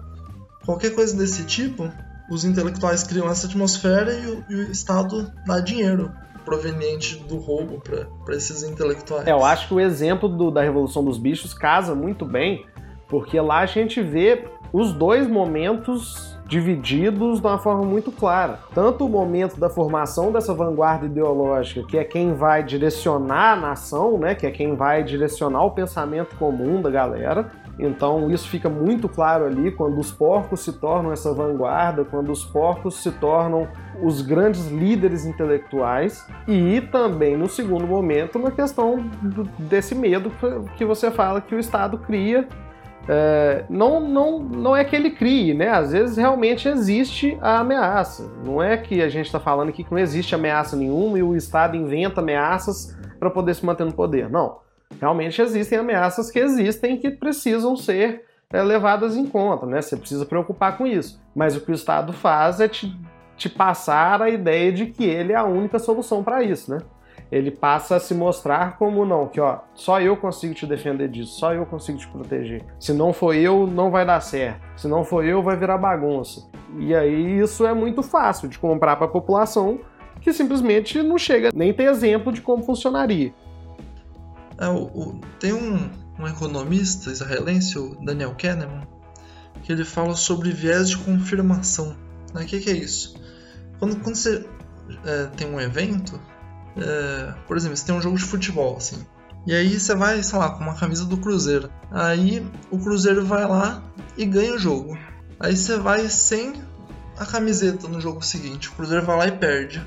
qualquer 0.66 0.94
coisa 0.94 1.16
desse 1.16 1.46
tipo, 1.46 1.90
os 2.34 2.44
intelectuais 2.44 3.04
criam 3.04 3.30
essa 3.30 3.48
atmosfera 3.48 4.14
e 4.14 4.28
o, 4.28 4.46
e 4.50 4.56
o 4.56 4.72
Estado 4.72 5.32
dá 5.46 5.60
dinheiro 5.60 6.12
proveniente 6.44 7.18
do 7.18 7.38
roubo 7.38 7.82
para 8.26 8.36
esses 8.36 8.64
intelectuais. 8.64 9.28
É, 9.28 9.32
eu 9.32 9.46
acho 9.46 9.68
que 9.68 9.74
o 9.74 9.80
exemplo 9.80 10.28
do, 10.28 10.52
da 10.52 10.62
Revolução 10.62 11.04
dos 11.04 11.18
Bichos 11.18 11.54
casa 11.54 11.96
muito 11.96 12.26
bem, 12.26 12.66
porque 13.08 13.40
lá 13.40 13.60
a 13.60 13.66
gente 13.66 14.02
vê 14.02 14.46
os 14.74 14.92
dois 14.92 15.28
momentos 15.28 16.34
divididos 16.48 17.40
de 17.40 17.48
uma 17.48 17.58
forma 17.58 17.84
muito 17.84 18.12
clara. 18.12 18.60
Tanto 18.74 19.06
o 19.06 19.10
momento 19.10 19.60
da 19.60 19.70
formação 19.70 20.32
dessa 20.32 20.54
vanguarda 20.54 21.06
ideológica, 21.06 21.84
que 21.88 21.98
é 21.98 22.04
quem 22.04 22.34
vai 22.34 22.64
direcionar 22.64 23.54
a 23.54 23.56
nação, 23.56 24.18
né, 24.18 24.36
que 24.36 24.46
é 24.46 24.52
quem 24.52 24.76
vai 24.76 25.04
direcionar 25.04 25.64
o 25.64 25.72
pensamento 25.72 26.36
comum 26.36 26.82
da 26.82 26.92
galera, 26.92 27.52
então 27.80 28.30
isso 28.30 28.48
fica 28.48 28.70
muito 28.70 29.10
claro 29.10 29.46
ali 29.46 29.72
quando 29.72 30.00
os 30.00 30.12
porcos 30.12 30.60
se 30.62 30.74
tornam 30.74 31.12
essa 31.12 31.34
vanguarda, 31.34 32.06
quando 32.06 32.32
os 32.32 32.46
porcos 32.46 33.02
se 33.02 33.12
tornam 33.12 33.68
os 34.02 34.22
grandes 34.22 34.68
líderes 34.68 35.26
intelectuais 35.26 36.28
e 36.48 36.82
também 36.82 37.36
no 37.36 37.50
segundo 37.50 37.88
momento 37.88 38.38
na 38.38 38.52
questão 38.52 39.10
desse 39.58 39.96
medo 39.96 40.32
que 40.78 40.86
você 40.86 41.10
fala 41.10 41.42
que 41.42 41.56
o 41.56 41.60
Estado 41.60 41.98
cria 41.98 42.48
é, 43.08 43.66
não, 43.70 44.00
não, 44.00 44.40
não 44.40 44.76
é 44.76 44.84
que 44.86 44.96
ele 44.96 45.12
crie, 45.12 45.54
né? 45.54 45.70
Às 45.70 45.92
vezes 45.92 46.16
realmente 46.16 46.68
existe 46.70 47.38
a 47.42 47.60
ameaça. 47.60 48.32
Não 48.46 48.64
é 48.64 48.78
que 48.78 49.02
a 49.02 49.10
gente 49.10 49.26
está 49.26 49.40
falando 49.40 49.70
aqui 49.70 49.84
que 49.84 49.92
não 49.92 50.00
existe 50.00 50.34
ameaça 50.34 50.76
nenhuma 50.76 51.20
e 51.20 51.24
o 51.24 51.36
Estado 51.36 51.76
inventa 51.76 52.22
ameaças 52.22 52.98
para 53.20 53.30
poder 53.30 53.56
se 53.56 53.66
manter 53.66 53.84
no 53.84 53.94
poder. 53.94 54.30
Não. 54.30 54.63
Realmente 55.00 55.42
existem 55.42 55.78
ameaças 55.78 56.32
que 56.32 56.40
existem 56.40 56.98
que 56.98 57.12
precisam 57.12 57.76
ser 57.76 58.24
é, 58.52 58.62
levadas 58.62 59.16
em 59.16 59.26
conta, 59.26 59.66
né? 59.66 59.82
Você 59.82 59.98
precisa 59.98 60.26
preocupar 60.26 60.78
com 60.78 60.86
isso. 60.86 61.22
Mas 61.36 61.56
o 61.56 61.62
que 61.62 61.72
o 61.72 61.76
Estado 61.76 62.14
faz 62.14 62.60
é 62.60 62.68
te, 62.68 62.96
te 63.36 63.50
passar 63.50 64.22
a 64.22 64.30
ideia 64.30 64.72
de 64.72 64.88
que 64.88 65.04
ele 65.04 65.34
é 65.34 65.36
a 65.36 65.44
única 65.44 65.80
solução 65.80 66.24
para 66.24 66.44
isso, 66.44 66.72
né? 66.72 66.80
ele 67.34 67.50
passa 67.50 67.96
a 67.96 68.00
se 68.00 68.14
mostrar 68.14 68.78
como 68.78 69.04
não, 69.06 69.28
que 69.28 69.42
ó, 69.42 69.58
só 69.74 70.00
eu 70.00 70.16
consigo 70.16 70.54
te 70.54 70.68
defender 70.68 71.08
disso, 71.08 71.40
só 71.40 71.52
eu 71.52 71.66
consigo 71.66 71.98
te 71.98 72.08
proteger. 72.08 72.64
Se 72.80 72.94
não 72.94 73.12
for 73.12 73.36
eu, 73.36 73.66
não 73.66 73.90
vai 73.90 74.06
dar 74.06 74.22
certo. 74.22 74.62
Se 74.76 74.88
não 74.88 75.04
for 75.04 75.26
eu, 75.26 75.42
vai 75.42 75.58
virar 75.58 75.80
bagunça. 75.80 76.48
E 76.78 76.94
aí 76.94 77.40
isso 77.40 77.66
é 77.66 77.74
muito 77.74 78.04
fácil 78.04 78.48
de 78.48 78.60
comprar 78.60 78.98
para 78.98 79.08
a 79.08 79.10
população 79.10 79.80
que 80.22 80.32
simplesmente 80.32 81.02
não 81.02 81.18
chega 81.18 81.50
nem 81.56 81.74
ter 81.74 81.86
exemplo 81.86 82.32
de 82.32 82.40
como 82.40 82.64
funcionaria. 82.64 83.34
É, 84.64 84.68
o, 84.70 84.84
o, 84.84 85.22
tem 85.42 85.52
um, 85.52 85.90
um 86.18 86.26
economista 86.26 87.12
israelense, 87.12 87.78
o 87.78 87.96
Daniel 88.02 88.34
Kahneman, 88.34 88.88
que 89.62 89.74
ele 89.74 89.84
fala 89.84 90.16
sobre 90.16 90.52
viés 90.52 90.90
de 90.90 90.98
confirmação. 90.98 91.98
O 92.34 92.40
né? 92.40 92.46
que, 92.46 92.62
que, 92.62 92.70
é 92.70 92.78
isso? 92.78 93.14
Quando, 93.78 93.98
quando 93.98 94.16
você 94.16 94.46
é, 95.06 95.26
tem 95.36 95.48
um 95.48 95.60
evento, 95.60 96.18
é, 96.78 97.34
por 97.46 97.58
exemplo, 97.58 97.76
você 97.76 97.86
tem 97.86 97.94
um 97.94 98.02
jogo 98.02 98.18
de 98.18 98.24
futebol, 98.24 98.78
assim. 98.78 99.06
E 99.46 99.54
aí 99.54 99.78
você 99.78 99.94
vai, 99.94 100.24
sei 100.24 100.40
lá, 100.40 100.52
com 100.52 100.64
uma 100.64 100.76
camisa 100.76 101.04
do 101.04 101.18
Cruzeiro. 101.18 101.70
Aí 101.92 102.50
o 102.72 102.80
Cruzeiro 102.80 103.26
vai 103.26 103.46
lá 103.46 103.84
e 104.16 104.26
ganha 104.26 104.56
o 104.56 104.58
jogo. 104.58 104.98
Aí 105.42 105.58
você 105.58 105.78
vai 105.78 106.08
sem 106.08 106.64
a 107.18 107.26
camiseta 107.26 107.90
no 107.90 108.00
jogo 108.00 108.24
seguinte. 108.24 108.70
O 108.70 108.72
Cruzeiro 108.72 109.06
vai 109.06 109.18
lá 109.18 109.28
e 109.28 109.34
perde. 109.34 109.86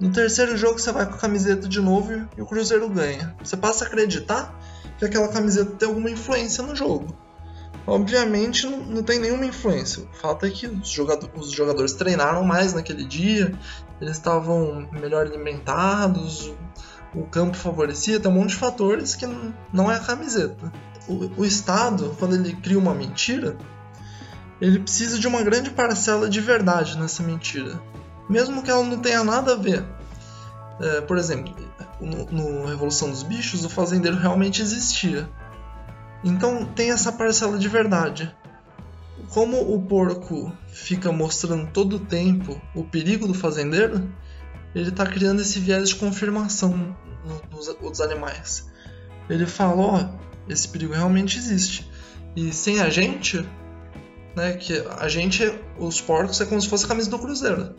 No 0.00 0.10
terceiro 0.10 0.56
jogo 0.56 0.78
você 0.78 0.90
vai 0.90 1.06
com 1.06 1.14
a 1.14 1.18
camiseta 1.18 1.68
de 1.68 1.80
novo 1.80 2.28
e 2.36 2.42
o 2.42 2.46
Cruzeiro 2.46 2.88
ganha. 2.88 3.34
Você 3.42 3.56
passa 3.56 3.84
a 3.84 3.86
acreditar 3.86 4.58
que 4.98 5.04
aquela 5.04 5.28
camiseta 5.28 5.72
tem 5.72 5.88
alguma 5.88 6.10
influência 6.10 6.62
no 6.62 6.74
jogo. 6.74 7.16
obviamente 7.86 8.66
não, 8.66 9.02
tem 9.02 9.18
nenhuma 9.18 9.46
influência. 9.46 10.02
O 10.02 10.16
fato 10.16 10.46
é 10.46 10.50
que 10.50 10.66
os, 10.66 10.88
jogador, 10.88 11.30
os 11.36 11.52
jogadores 11.52 11.92
treinaram 11.92 12.42
mais 12.44 12.72
naquele 12.72 13.04
dia, 13.04 13.56
eles 14.00 14.16
estavam 14.16 14.88
melhor 14.92 15.26
alimentados, 15.26 16.52
o, 17.14 17.24
campo 17.24 17.56
favorecia, 17.56 18.18
tem 18.18 18.30
um 18.30 18.34
monte 18.34 18.50
de 18.50 18.56
fatores 18.56 19.14
que 19.14 19.26
não, 19.26 19.54
não 19.72 19.90
é 19.90 19.96
a 19.96 20.00
camiseta. 20.00 20.72
O, 21.06 21.42
o 21.42 21.44
Estado, 21.44 22.16
quando 22.18 22.34
ele 22.34 22.54
cria 22.56 22.78
uma 22.78 22.94
mentira, 22.94 23.56
ele 24.60 24.80
precisa 24.80 25.18
de 25.18 25.26
uma 25.28 25.42
grande 25.42 25.70
parcela 25.70 26.28
de 26.28 26.40
verdade 26.40 26.98
nessa 26.98 27.22
mentira, 27.22 27.80
mesmo 28.28 28.62
que 28.62 28.70
ela 28.70 28.82
não 28.82 28.98
tenha 28.98 29.22
nada 29.22 29.52
a 29.52 29.56
ver. 29.56 29.84
É, 30.80 31.00
por 31.02 31.16
exemplo, 31.18 31.54
no, 32.00 32.24
no 32.26 32.66
Revolução 32.66 33.10
dos 33.10 33.22
Bichos, 33.22 33.64
o 33.64 33.68
fazendeiro 33.68 34.16
realmente 34.16 34.60
existia. 34.62 35.28
Então 36.22 36.64
tem 36.64 36.90
essa 36.90 37.12
parcela 37.12 37.58
de 37.58 37.68
verdade. 37.68 38.34
Como 39.30 39.74
o 39.74 39.82
porco 39.82 40.52
fica 40.68 41.12
mostrando 41.12 41.70
todo 41.70 41.96
o 41.96 42.00
tempo 42.00 42.60
o 42.74 42.84
perigo 42.84 43.26
do 43.26 43.34
fazendeiro, 43.34 44.10
ele 44.74 44.88
está 44.88 45.06
criando 45.06 45.40
esse 45.40 45.60
viés 45.60 45.90
de 45.90 45.96
confirmação 45.96 46.96
nos 47.50 47.68
outros 47.68 48.00
animais. 48.00 48.68
Ele 49.28 49.46
fala, 49.46 49.76
ó, 49.76 50.00
oh, 50.00 50.52
esse 50.52 50.68
perigo 50.68 50.92
realmente 50.92 51.38
existe. 51.38 51.88
E 52.36 52.52
sem 52.52 52.80
a 52.80 52.90
gente, 52.90 53.46
né, 54.34 54.54
que 54.54 54.84
a 54.98 55.08
gente, 55.08 55.52
os 55.78 56.00
porcos 56.00 56.40
é 56.40 56.44
como 56.44 56.60
se 56.60 56.68
fosse 56.68 56.84
a 56.84 56.88
camisa 56.88 57.10
do 57.10 57.18
cruzeiro. 57.18 57.74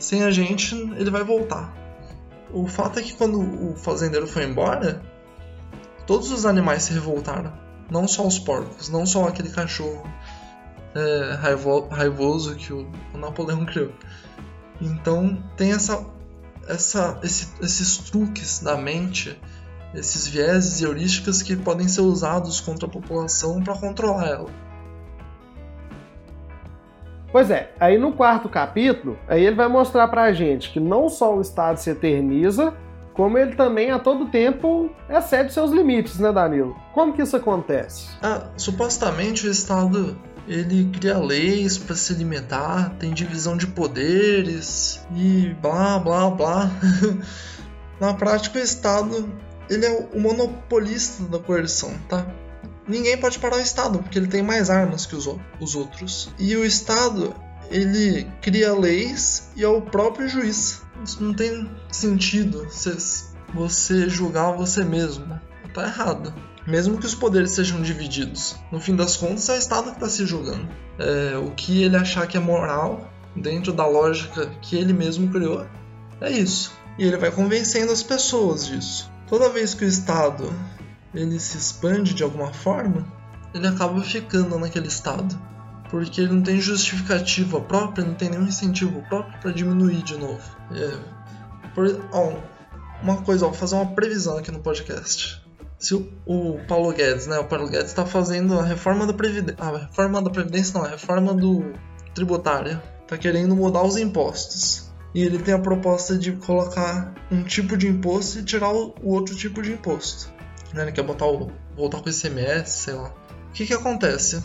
Sem 0.00 0.24
a 0.24 0.30
gente, 0.30 0.74
ele 0.74 1.10
vai 1.10 1.22
voltar. 1.22 1.72
O 2.52 2.66
fato 2.66 2.98
é 2.98 3.02
que 3.02 3.12
quando 3.12 3.38
o 3.38 3.76
fazendeiro 3.76 4.26
foi 4.26 4.44
embora, 4.44 5.00
todos 6.06 6.32
os 6.32 6.46
animais 6.46 6.84
se 6.84 6.92
revoltaram. 6.92 7.52
Não 7.90 8.08
só 8.08 8.26
os 8.26 8.38
porcos, 8.38 8.88
não 8.88 9.04
só 9.04 9.28
aquele 9.28 9.50
cachorro 9.50 10.02
é, 10.94 11.34
raivo, 11.34 11.88
raivoso 11.88 12.56
que 12.56 12.72
o, 12.72 12.90
o, 13.14 13.18
Napoleão 13.18 13.64
criou. 13.66 13.92
Então 14.80 15.42
tem 15.56 15.72
essa, 15.72 16.04
essa, 16.66 17.20
esse, 17.22 17.48
esses 17.60 17.98
truques 17.98 18.60
da 18.60 18.76
mente, 18.76 19.38
esses 19.94 20.26
vieses 20.26 20.80
e 20.80 20.84
heurísticas 20.84 21.42
que 21.42 21.56
podem 21.56 21.88
ser 21.88 22.00
usados 22.00 22.60
contra 22.60 22.86
a 22.88 22.90
população 22.90 23.62
para 23.62 23.76
controlar 23.76 24.26
ela. 24.26 24.69
Pois 27.32 27.50
é, 27.50 27.70
aí 27.78 27.96
no 27.96 28.12
quarto 28.12 28.48
capítulo, 28.48 29.18
aí 29.28 29.44
ele 29.44 29.56
vai 29.56 29.68
mostrar 29.68 30.08
pra 30.08 30.32
gente 30.32 30.70
que 30.70 30.80
não 30.80 31.08
só 31.08 31.36
o 31.36 31.40
Estado 31.40 31.78
se 31.78 31.90
eterniza, 31.90 32.74
como 33.14 33.38
ele 33.38 33.54
também 33.54 33.90
a 33.90 33.98
todo 33.98 34.26
tempo 34.26 34.90
excede 35.08 35.52
seus 35.52 35.70
limites, 35.70 36.18
né, 36.18 36.32
Danilo? 36.32 36.76
Como 36.92 37.12
que 37.12 37.22
isso 37.22 37.36
acontece? 37.36 38.08
Ah, 38.22 38.48
supostamente 38.56 39.46
o 39.46 39.50
Estado 39.50 40.16
ele 40.48 40.90
cria 40.90 41.18
leis 41.18 41.78
para 41.78 41.94
se 41.94 42.14
limitar, 42.14 42.90
tem 42.98 43.12
divisão 43.12 43.56
de 43.56 43.68
poderes 43.68 45.00
e 45.14 45.54
blá 45.60 45.98
blá 45.98 46.30
blá. 46.30 46.70
Na 48.00 48.14
prática, 48.14 48.58
o 48.58 48.62
Estado 48.62 49.28
ele 49.68 49.86
é 49.86 50.08
o 50.12 50.18
monopolista 50.18 51.22
da 51.24 51.38
coerção, 51.38 51.92
tá? 52.08 52.26
Ninguém 52.90 53.16
pode 53.16 53.38
parar 53.38 53.58
o 53.58 53.60
Estado 53.60 54.00
porque 54.00 54.18
ele 54.18 54.26
tem 54.26 54.42
mais 54.42 54.68
armas 54.68 55.06
que 55.06 55.14
os, 55.14 55.28
os 55.60 55.76
outros. 55.76 56.28
E 56.36 56.56
o 56.56 56.64
Estado 56.64 57.32
ele 57.70 58.26
cria 58.42 58.74
leis 58.74 59.48
e 59.54 59.62
é 59.62 59.68
o 59.68 59.80
próprio 59.80 60.28
juiz. 60.28 60.82
Isso 61.04 61.22
não 61.22 61.32
tem 61.32 61.70
sentido 61.88 62.66
você 63.54 64.08
julgar 64.08 64.56
você 64.56 64.84
mesmo. 64.84 65.40
Tá 65.72 65.84
errado. 65.84 66.34
Mesmo 66.66 66.98
que 66.98 67.06
os 67.06 67.14
poderes 67.14 67.52
sejam 67.52 67.80
divididos. 67.80 68.56
No 68.72 68.80
fim 68.80 68.96
das 68.96 69.16
contas, 69.16 69.48
é 69.48 69.54
o 69.54 69.56
Estado 69.56 69.90
que 69.90 69.96
está 69.96 70.08
se 70.08 70.26
julgando. 70.26 70.68
É, 70.98 71.38
o 71.38 71.52
que 71.52 71.84
ele 71.84 71.96
achar 71.96 72.26
que 72.26 72.36
é 72.36 72.40
moral, 72.40 73.08
dentro 73.36 73.72
da 73.72 73.86
lógica 73.86 74.46
que 74.60 74.76
ele 74.76 74.92
mesmo 74.92 75.30
criou, 75.30 75.64
é 76.20 76.30
isso. 76.32 76.72
E 76.98 77.04
ele 77.04 77.16
vai 77.16 77.30
convencendo 77.30 77.92
as 77.92 78.02
pessoas 78.02 78.66
disso. 78.66 79.10
Toda 79.28 79.48
vez 79.48 79.74
que 79.74 79.84
o 79.84 79.88
Estado 79.88 80.52
ele 81.14 81.38
se 81.38 81.56
expande 81.56 82.14
de 82.14 82.22
alguma 82.22 82.52
forma, 82.52 83.06
ele 83.52 83.66
acaba 83.66 84.00
ficando 84.02 84.58
naquele 84.58 84.88
estado 84.88 85.38
porque 85.90 86.20
ele 86.20 86.32
não 86.32 86.42
tem 86.42 86.60
justificativa 86.60 87.60
própria, 87.60 88.04
não 88.04 88.14
tem 88.14 88.30
nenhum 88.30 88.46
incentivo 88.46 89.02
próprio 89.08 89.38
para 89.40 89.50
diminuir 89.50 90.02
de 90.02 90.16
novo. 90.16 90.40
É, 90.70 90.98
por, 91.74 92.08
ó, 92.12 92.32
uma 93.02 93.22
coisa, 93.22 93.44
ó, 93.44 93.48
vou 93.48 93.58
fazer 93.58 93.74
uma 93.74 93.86
previsão 93.86 94.38
aqui 94.38 94.52
no 94.52 94.60
podcast. 94.60 95.44
Se 95.78 95.94
o, 95.94 96.08
o 96.24 96.60
Paulo 96.68 96.92
Guedes, 96.92 97.26
né, 97.26 97.38
o 97.38 97.44
Paulo 97.44 97.68
Guedes 97.68 97.88
está 97.88 98.06
fazendo 98.06 98.58
a 98.58 98.64
reforma 98.64 99.06
da 99.06 99.12
previdência, 99.12 99.56
a 99.58 99.78
reforma 99.78 100.22
da 100.22 100.30
previdência 100.30 100.78
não, 100.78 100.86
a 100.86 100.90
reforma 100.90 101.34
do 101.34 101.72
tributária, 102.14 102.80
está 103.02 103.16
querendo 103.16 103.56
mudar 103.56 103.82
os 103.82 103.96
impostos. 103.96 104.90
E 105.12 105.22
ele 105.24 105.38
tem 105.38 105.54
a 105.54 105.58
proposta 105.58 106.16
de 106.16 106.32
colocar 106.32 107.12
um 107.32 107.42
tipo 107.42 107.76
de 107.76 107.88
imposto 107.88 108.38
e 108.38 108.44
tirar 108.44 108.72
o 108.72 108.94
outro 109.02 109.34
tipo 109.34 109.60
de 109.60 109.72
imposto. 109.72 110.32
Né, 110.74 110.82
ele 110.82 110.92
quer 110.92 111.02
botar 111.02 111.26
o, 111.26 111.50
voltar 111.76 112.00
com 112.00 112.08
o 112.08 112.12
ICMS, 112.12 112.70
sei 112.70 112.94
lá. 112.94 113.12
O 113.48 113.52
que 113.52 113.66
que 113.66 113.74
acontece? 113.74 114.42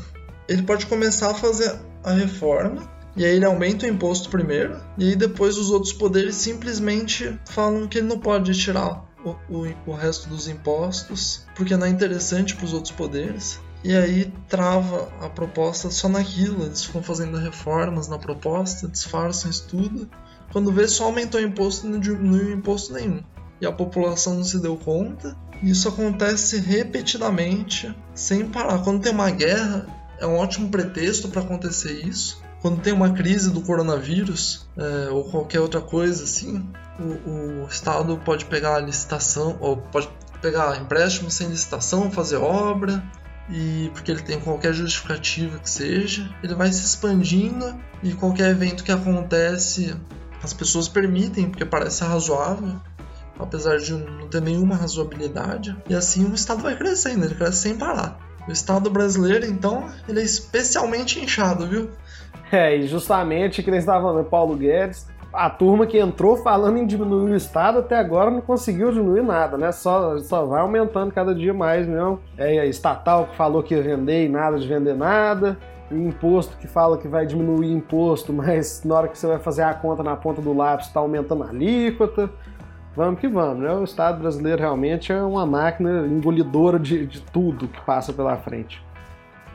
ele 0.48 0.64
pode 0.64 0.86
começar 0.86 1.32
a 1.32 1.36
fazer 1.36 1.80
a 2.04 2.12
reforma 2.12 2.88
e 3.16 3.26
aí 3.26 3.36
ele 3.36 3.46
aumenta 3.46 3.86
o 3.86 3.90
imposto 3.90 4.30
primeiro, 4.30 4.78
e 4.98 5.10
aí 5.10 5.16
depois 5.16 5.58
os 5.58 5.70
outros 5.70 5.94
poderes 5.94 6.36
simplesmente 6.36 7.40
falam 7.46 7.88
que 7.88 8.00
ele 8.00 8.08
não 8.08 8.20
pode 8.20 8.54
tirar 8.54 9.06
o, 9.24 9.30
o, 9.50 9.74
o 9.88 9.94
resto 9.94 10.28
dos 10.28 10.50
impostos, 10.50 11.46
porque 11.56 11.78
não 11.78 11.88
é 11.88 11.90
interessante 11.90 12.56
para 12.56 12.66
os 12.66 12.74
outros 12.74 12.92
poderes. 12.92 13.58
E 13.86 13.96
aí 13.96 14.34
trava 14.50 15.10
a 15.22 15.30
proposta 15.30 15.90
só 15.90 16.10
naquilo, 16.10 16.66
eles 16.66 16.84
ficam 16.84 17.02
fazendo 17.02 17.38
reformas 17.38 18.10
na 18.10 18.18
proposta, 18.18 18.90
disfarçam 18.90 19.50
isso 19.50 19.66
tudo. 19.70 20.10
Quando 20.52 20.72
vê, 20.74 20.86
só 20.86 21.06
aumentou 21.06 21.40
o 21.40 21.44
imposto 21.44 21.88
e 21.88 21.90
não 21.90 22.00
diminuiu 22.00 22.52
imposto 22.52 22.94
nenhum. 22.94 23.24
E 23.62 23.66
a 23.66 23.72
população 23.72 24.34
não 24.34 24.44
se 24.44 24.60
deu 24.60 24.76
conta. 24.76 25.38
Isso 25.64 25.88
acontece 25.88 26.60
repetidamente, 26.60 27.96
sem 28.14 28.46
parar. 28.46 28.80
Quando 28.80 29.02
tem 29.02 29.12
uma 29.12 29.30
guerra, 29.32 29.88
é 30.20 30.26
um 30.26 30.38
ótimo 30.38 30.70
pretexto 30.70 31.30
para 31.30 31.42
acontecer 31.42 32.06
isso. 32.06 32.44
Quando 32.62 32.82
tem 32.82 32.94
uma 32.94 33.12
crise 33.12 33.52
do 33.52 33.62
coronavírus 33.62 34.68
é, 34.78 35.10
ou 35.12 35.24
qualquer 35.26 35.60
outra 35.60 35.82
coisa 35.82 36.24
assim, 36.24 36.68
o, 37.00 37.64
o 37.64 37.68
Estado 37.68 38.18
pode 38.26 38.46
pegar 38.46 38.80
licitação 38.80 39.58
ou 39.60 39.78
pode 39.78 40.10
pegar 40.42 40.80
empréstimo 40.82 41.30
sem 41.30 41.48
licitação, 41.48 42.10
fazer 42.12 42.38
obra, 42.38 43.04
e 43.50 43.92
porque 43.94 44.12
ele 44.12 44.22
tem 44.22 44.40
qualquer 44.40 44.74
justificativa 44.74 45.60
que 45.60 45.70
seja, 45.70 46.30
ele 46.42 46.56
vai 46.56 46.72
se 46.72 46.84
expandindo 46.84 47.76
e 48.02 48.14
qualquer 48.14 48.50
evento 48.50 48.84
que 48.84 48.92
acontece 48.92 49.96
as 50.42 50.54
pessoas 50.54 50.88
permitem 50.88 51.50
porque 51.50 51.66
parece 51.66 52.04
razoável, 52.04 52.80
apesar 53.40 53.78
de 53.78 53.94
não 53.94 54.28
ter 54.28 54.42
nenhuma 54.42 54.76
razoabilidade, 54.76 55.76
e 55.90 55.96
assim 55.96 56.26
o 56.26 56.34
Estado 56.34 56.62
vai 56.62 56.76
crescendo, 56.76 57.26
ele 57.26 57.36
cresce 57.36 57.58
sem 57.58 57.76
parar. 57.76 58.18
O 58.48 58.52
Estado 58.52 58.90
brasileiro, 58.90 59.46
então, 59.46 59.90
ele 60.08 60.20
é 60.20 60.24
especialmente 60.24 61.20
inchado, 61.20 61.68
viu? 61.68 61.90
É, 62.52 62.78
e 62.78 62.88
justamente 62.88 63.64
que 63.64 63.70
eles 63.70 63.80
estavam 63.80 64.10
falando, 64.10 64.26
Paulo 64.26 64.56
Guedes, 64.56 65.08
a 65.36 65.50
turma 65.50 65.86
que 65.86 65.98
entrou 65.98 66.38
falando 66.38 66.78
em 66.78 66.86
diminuir 66.86 67.32
o 67.32 67.36
Estado 67.36 67.80
até 67.80 67.98
agora 67.98 68.32
não 68.32 68.40
conseguiu 68.40 68.92
diminuir 68.92 69.22
nada, 69.22 69.58
né? 69.58 69.72
Só, 69.72 70.18
só 70.20 70.46
vai 70.46 70.62
aumentando 70.62 71.12
cada 71.12 71.36
dia 71.36 71.54
mais 71.54 71.86
mesmo. 71.86 72.22
É 72.38 72.60
a 72.60 72.66
estatal 72.66 73.28
que 73.28 73.36
falou 73.36 73.62
que 73.62 73.76
ia 73.76 73.82
vender 73.82 74.26
e 74.26 74.30
nada 74.30 74.58
de 74.58 74.68
vender 74.68 74.96
nada. 74.96 75.58
O 75.92 75.96
imposto 75.96 76.56
que 76.58 76.68
fala 76.68 76.98
que 76.98 77.08
vai 77.08 77.26
diminuir 77.26 77.72
imposto, 77.72 78.32
mas 78.34 78.84
na 78.86 78.96
hora 78.96 79.08
que 79.10 79.18
você 79.18 79.28
vai 79.28 79.40
fazer 79.40 79.64
a 79.64 79.74
conta 79.74 80.02
na 80.02 80.16
ponta 80.16 80.42
do 80.42 80.54
lápis 80.54 80.88
está 80.88 81.02
aumentando 81.02 81.44
a 81.44 81.50
alíquota 81.50 82.30
vamos 82.96 83.20
que 83.20 83.28
vamos, 83.28 83.64
né? 83.64 83.72
O 83.72 83.84
Estado 83.84 84.20
brasileiro 84.20 84.62
realmente 84.62 85.12
é 85.12 85.22
uma 85.22 85.46
máquina 85.46 86.06
engolidora 86.08 86.80
de, 86.80 87.06
de 87.06 87.22
tudo 87.22 87.68
que 87.68 87.82
passa 87.82 88.14
pela 88.14 88.38
frente. 88.38 88.84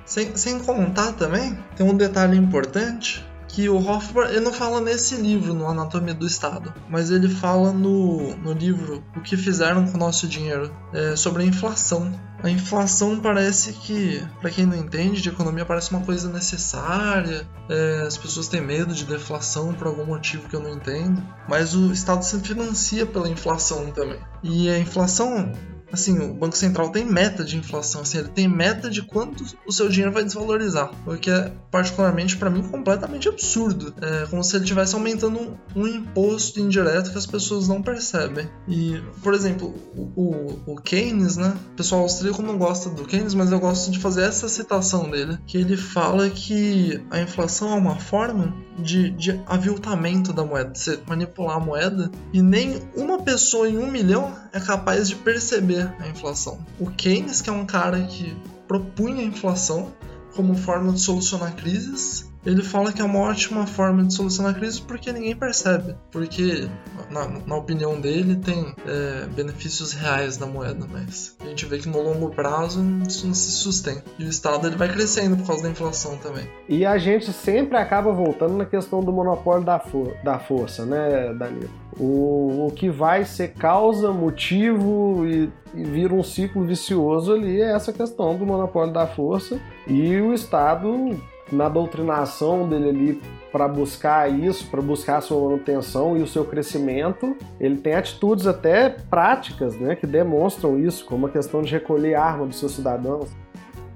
Sem, 0.05 0.37
sem 0.37 0.59
contar 0.59 1.12
também, 1.12 1.57
tem 1.76 1.87
um 1.88 1.96
detalhe 1.96 2.37
importante 2.37 3.24
que 3.52 3.68
o 3.68 3.76
Hofbauer 3.76 4.30
ele 4.30 4.40
não 4.40 4.52
fala 4.52 4.80
nesse 4.80 5.16
livro, 5.16 5.54
no 5.54 5.66
Anatomia 5.66 6.14
do 6.14 6.26
Estado, 6.26 6.72
mas 6.88 7.10
ele 7.10 7.28
fala 7.28 7.72
no, 7.72 8.36
no 8.36 8.52
livro 8.52 9.02
O 9.16 9.20
que 9.20 9.36
Fizeram 9.36 9.86
com 9.86 9.96
o 9.96 10.00
Nosso 10.00 10.28
Dinheiro, 10.28 10.70
é, 10.92 11.16
sobre 11.16 11.42
a 11.42 11.46
inflação. 11.46 12.12
A 12.42 12.48
inflação 12.48 13.20
parece 13.20 13.72
que, 13.72 14.22
para 14.40 14.50
quem 14.50 14.64
não 14.64 14.76
entende 14.76 15.20
de 15.20 15.28
economia, 15.28 15.64
parece 15.64 15.90
uma 15.90 16.00
coisa 16.00 16.30
necessária, 16.30 17.46
é, 17.68 18.04
as 18.06 18.16
pessoas 18.16 18.48
têm 18.48 18.60
medo 18.62 18.94
de 18.94 19.04
deflação 19.04 19.74
por 19.74 19.86
algum 19.86 20.06
motivo 20.06 20.48
que 20.48 20.56
eu 20.56 20.60
não 20.60 20.70
entendo, 20.70 21.22
mas 21.48 21.74
o 21.74 21.92
Estado 21.92 22.22
se 22.22 22.38
financia 22.40 23.04
pela 23.04 23.28
inflação 23.28 23.90
também. 23.90 24.20
E 24.42 24.70
a 24.70 24.78
inflação 24.78 25.52
assim, 25.92 26.18
o 26.18 26.35
Banco 26.35 26.57
Central 26.57 26.90
tem 26.90 27.05
meta 27.05 27.44
de 27.44 27.57
inflação, 27.57 28.03
assim, 28.03 28.18
ele 28.18 28.29
tem 28.29 28.48
meta 28.48 28.90
de 28.90 29.03
quanto 29.03 29.44
o 29.66 29.72
seu 29.72 29.88
dinheiro 29.88 30.12
vai 30.12 30.24
desvalorizar, 30.24 30.90
o 31.07 31.16
que 31.16 31.31
é 31.31 31.53
particularmente 31.70 32.37
para 32.37 32.50
mim 32.50 32.62
completamente 32.62 33.29
absurdo. 33.29 33.94
É 34.00 34.26
como 34.26 34.42
se 34.42 34.57
ele 34.57 34.64
estivesse 34.64 34.94
aumentando 34.94 35.38
um, 35.38 35.57
um, 35.76 35.87
imposto 35.87 36.61
indireto 36.61 37.11
que 37.11 37.18
as 37.18 37.26
pessoas 37.26 37.68
não 37.68 37.83
percebem. 37.83 38.48
E, 38.68 39.00
por 39.22 39.35
exemplo, 39.35 39.74
o, 40.16 40.59
o, 40.66 40.76
Keynes, 40.76 41.37
né? 41.37 41.57
O 41.72 41.76
pessoal 41.76 42.03
austríaco 42.03 42.42
não 42.42 42.59
gosta 42.59 42.90
do 42.90 43.05
Keynes, 43.05 43.35
mas 43.35 43.53
eu 43.53 43.61
gosto 43.61 43.90
de 43.90 43.98
fazer 43.98 44.22
essa 44.22 44.48
citação 44.48 45.11
dele, 45.11 45.38
que 45.46 45.59
ele 45.59 45.76
fala 45.76 46.29
que 46.29 47.00
a 47.11 47.20
inflação 47.20 47.72
é 47.72 47.76
uma 47.76 47.96
forma 47.96 48.55
de, 48.79 49.11
de 49.11 49.40
aviltamento 49.46 50.33
da 50.33 50.44
moeda, 50.44 50.72
você 50.74 50.98
manipular 51.07 51.57
a 51.57 51.61
moeda, 51.61 52.11
e 52.33 52.42
nem 52.42 52.83
uma 52.96 53.22
pessoa 53.22 53.68
em 53.68 53.79
um 53.79 53.90
milhão 53.90 54.35
é 54.53 54.61
capaz 54.61 55.09
de 55.09 55.16
perceber 55.16 55.79
a 55.82 56.08
inflação. 56.08 56.58
O 56.78 56.90
Keynes, 56.90 57.40
que 57.40 57.50
é 57.50 57.52
um 57.52 57.66
cara 57.66 58.02
que 58.02 58.36
propunha 58.68 59.20
a 59.20 59.24
inflação 59.24 59.92
como 60.34 60.54
forma 60.54 60.92
de 60.92 61.00
solucionar 61.00 61.56
crises, 61.56 62.29
ele 62.44 62.62
fala 62.62 62.92
que 62.92 63.03
é 63.03 63.05
uma 63.05 63.18
ótima 63.18 63.66
forma 63.66 64.05
de 64.05 64.14
solucionar 64.14 64.53
a 64.53 64.55
crise 64.55 64.81
porque 64.81 65.12
ninguém 65.12 65.37
percebe. 65.37 65.94
Porque, 66.11 66.68
na, 67.11 67.29
na 67.46 67.57
opinião 67.57 68.00
dele, 68.00 68.37
tem 68.37 68.74
é, 68.87 69.26
benefícios 69.26 69.92
reais 69.92 70.37
da 70.37 70.46
moeda, 70.46 70.87
mas 70.90 71.37
a 71.40 71.46
gente 71.46 71.66
vê 71.66 71.79
que 71.79 71.88
no 71.88 72.00
longo 72.00 72.31
prazo 72.31 72.81
isso 73.07 73.26
não 73.26 73.35
se 73.35 73.50
sustenta. 73.50 74.05
E 74.18 74.24
o 74.24 74.29
Estado 74.29 74.66
ele 74.66 74.76
vai 74.76 74.88
crescendo 74.88 75.37
por 75.37 75.46
causa 75.48 75.62
da 75.62 75.70
inflação 75.70 76.16
também. 76.16 76.48
E 76.68 76.87
a 76.87 76.96
gente 76.96 77.33
sempre 77.33 77.76
acaba 77.76 78.12
voltando 78.12 78.57
na 78.57 78.64
questão 78.64 79.00
do 79.00 79.12
monopólio 79.12 79.64
da, 79.64 79.79
for 79.79 80.16
da 80.24 80.38
força, 80.38 80.87
né, 80.87 81.35
Danilo? 81.35 81.70
O, 81.98 82.68
o 82.68 82.72
que 82.74 82.88
vai 82.88 83.24
ser 83.24 83.48
causa, 83.48 84.12
motivo 84.12 85.26
e, 85.26 85.50
e 85.74 85.85
vira 85.85 86.14
um 86.14 86.22
ciclo 86.22 86.64
vicioso 86.64 87.33
ali 87.33 87.61
é 87.61 87.72
essa 87.72 87.92
questão 87.92 88.37
do 88.37 88.46
monopólio 88.46 88.92
da 88.94 89.07
força 89.07 89.61
e 89.87 90.18
o 90.20 90.33
Estado 90.33 91.20
na 91.52 91.68
doutrinação 91.68 92.68
dele 92.68 92.88
ali 92.88 93.22
para 93.50 93.66
buscar 93.66 94.30
isso, 94.30 94.66
para 94.68 94.80
buscar 94.80 95.18
a 95.18 95.20
sua 95.20 95.40
manutenção 95.48 96.16
e 96.16 96.22
o 96.22 96.26
seu 96.26 96.44
crescimento, 96.44 97.36
ele 97.58 97.76
tem 97.76 97.94
atitudes 97.94 98.46
até 98.46 98.88
práticas, 98.88 99.76
né, 99.76 99.96
que 99.96 100.06
demonstram 100.06 100.78
isso, 100.78 101.04
como 101.04 101.26
a 101.26 101.30
questão 101.30 101.62
de 101.62 101.72
recolher 101.72 102.14
arma 102.14 102.46
dos 102.46 102.58
seus 102.58 102.72
cidadãos. 102.72 103.28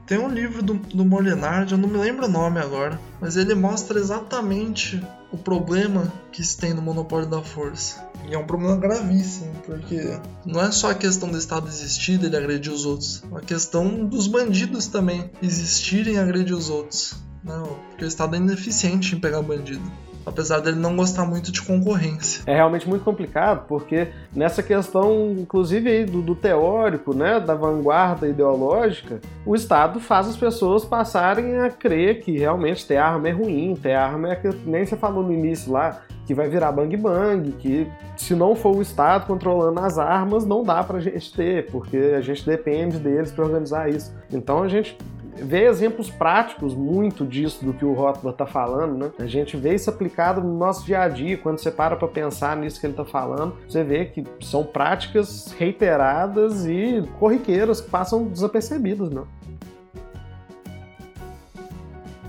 Tem 0.07 0.19
um 0.19 0.29
livro 0.29 0.63
do, 0.63 0.75
do 0.75 1.03
Molinard, 1.03 1.73
eu 1.73 1.79
não 1.79 1.89
me 1.89 1.97
lembro 1.97 2.27
o 2.27 2.29
nome 2.29 2.61
agora, 2.61 3.01
mas 3.23 3.39
ele 3.39 3.55
mostra 3.55 3.99
exatamente 3.99 5.03
o 5.33 5.39
problema 5.39 6.13
que 6.31 6.45
se 6.45 6.59
tem 6.59 6.75
no 6.75 6.83
monopólio 6.83 7.27
da 7.27 7.41
força. 7.41 8.07
E 8.29 8.35
é 8.35 8.39
um 8.39 8.47
problema 8.47 8.77
gravíssimo, 8.77 9.51
porque 9.65 10.19
não 10.45 10.61
é 10.61 10.71
só 10.73 10.91
a 10.91 10.95
questão 10.95 11.31
do 11.31 11.39
Estado 11.39 11.69
existir 11.69 12.21
e 12.21 12.27
ele 12.27 12.37
agredir 12.37 12.71
os 12.71 12.85
outros, 12.85 13.23
é 13.33 13.39
a 13.39 13.41
questão 13.41 14.05
dos 14.05 14.27
bandidos 14.27 14.87
também 14.89 15.31
existirem 15.41 16.15
e 16.15 16.19
agredir 16.19 16.55
os 16.55 16.69
outros. 16.69 17.17
Não, 17.45 17.65
porque 17.91 18.05
o 18.05 18.09
Estado 18.09 18.35
é 18.35 18.39
ineficiente 18.39 19.15
em 19.15 19.21
pegar 19.21 19.43
bandido 19.43 19.83
apesar 20.27 20.61
dele 20.61 20.79
não 20.79 20.97
gostar 20.97 21.25
muito 21.25 21.53
de 21.53 21.61
concorrência. 21.63 22.43
É 22.47 22.55
realmente 22.55 22.89
muito 22.89 23.05
complicado, 23.05 23.67
porque 23.67 24.09
nessa 24.35 24.63
questão, 24.63 25.33
inclusive 25.39 25.89
aí 25.91 26.05
do, 26.05 26.23
do, 26.23 26.35
teórico, 26.35 27.15
né, 27.15 27.39
da 27.39 27.55
vanguarda 27.55 28.27
ideológica, 28.27 29.21
o 29.45 29.55
Estado 29.55 30.01
faz 30.01 30.29
as 30.29 30.37
pessoas 30.37 30.85
passarem 30.85 31.59
a 31.61 31.71
crer 31.71 32.21
que 32.23 32.39
realmente 32.39 32.87
ter 32.87 32.97
arma 32.97 33.29
é 33.29 33.33
ruim, 33.33 33.77
ter 33.81 33.95
arma 33.95 34.33
é 34.33 34.37
que 34.37 34.49
nem 34.65 34.85
você 34.85 34.97
falou 34.97 35.23
no 35.23 35.33
início 35.33 35.73
lá, 35.73 36.03
que 36.27 36.33
vai 36.33 36.49
virar 36.49 36.73
bang 36.73 36.97
bang, 36.97 37.53
que 37.53 37.87
se 38.17 38.35
não 38.35 38.57
for 38.57 38.75
o 38.75 38.81
Estado 38.81 39.27
controlando 39.27 39.79
as 39.81 39.99
armas, 39.99 40.47
não 40.47 40.63
dá 40.63 40.83
pra 40.83 40.99
gente 40.99 41.33
ter, 41.35 41.67
porque 41.67 42.15
a 42.17 42.23
gente 42.23 42.47
depende 42.47 42.99
deles 42.99 43.31
para 43.31 43.45
organizar 43.45 43.91
isso. 43.91 44.15
Então 44.33 44.63
a 44.63 44.69
gente 44.69 44.97
vê 45.37 45.67
exemplos 45.67 46.11
práticos 46.11 46.75
muito 46.75 47.25
disso 47.25 47.65
do 47.65 47.73
que 47.73 47.85
o 47.85 47.93
Rothbard 47.93 48.35
está 48.35 48.47
falando, 48.47 48.97
né? 48.97 49.11
A 49.19 49.27
gente 49.27 49.57
vê 49.57 49.75
isso 49.75 49.91
aplicado 49.91 50.41
no 50.41 50.57
nosso 50.57 50.85
dia 50.85 51.01
a 51.01 51.09
dia, 51.09 51.37
quando 51.37 51.59
você 51.59 51.71
para 51.71 51.97
para 51.97 52.09
pensar 52.09 52.57
nisso 52.57 52.81
que 52.81 52.87
ele 52.87 52.93
está 52.93 53.05
falando, 53.05 53.57
você 53.69 53.83
vê 53.83 54.05
que 54.07 54.25
são 54.41 54.65
práticas 54.65 55.53
reiteradas 55.59 56.67
e 56.67 57.03
corriqueiras 57.19 57.81
que 57.81 57.91
passam 57.91 58.25
desapercebidas, 58.25 59.11
não? 59.11 59.27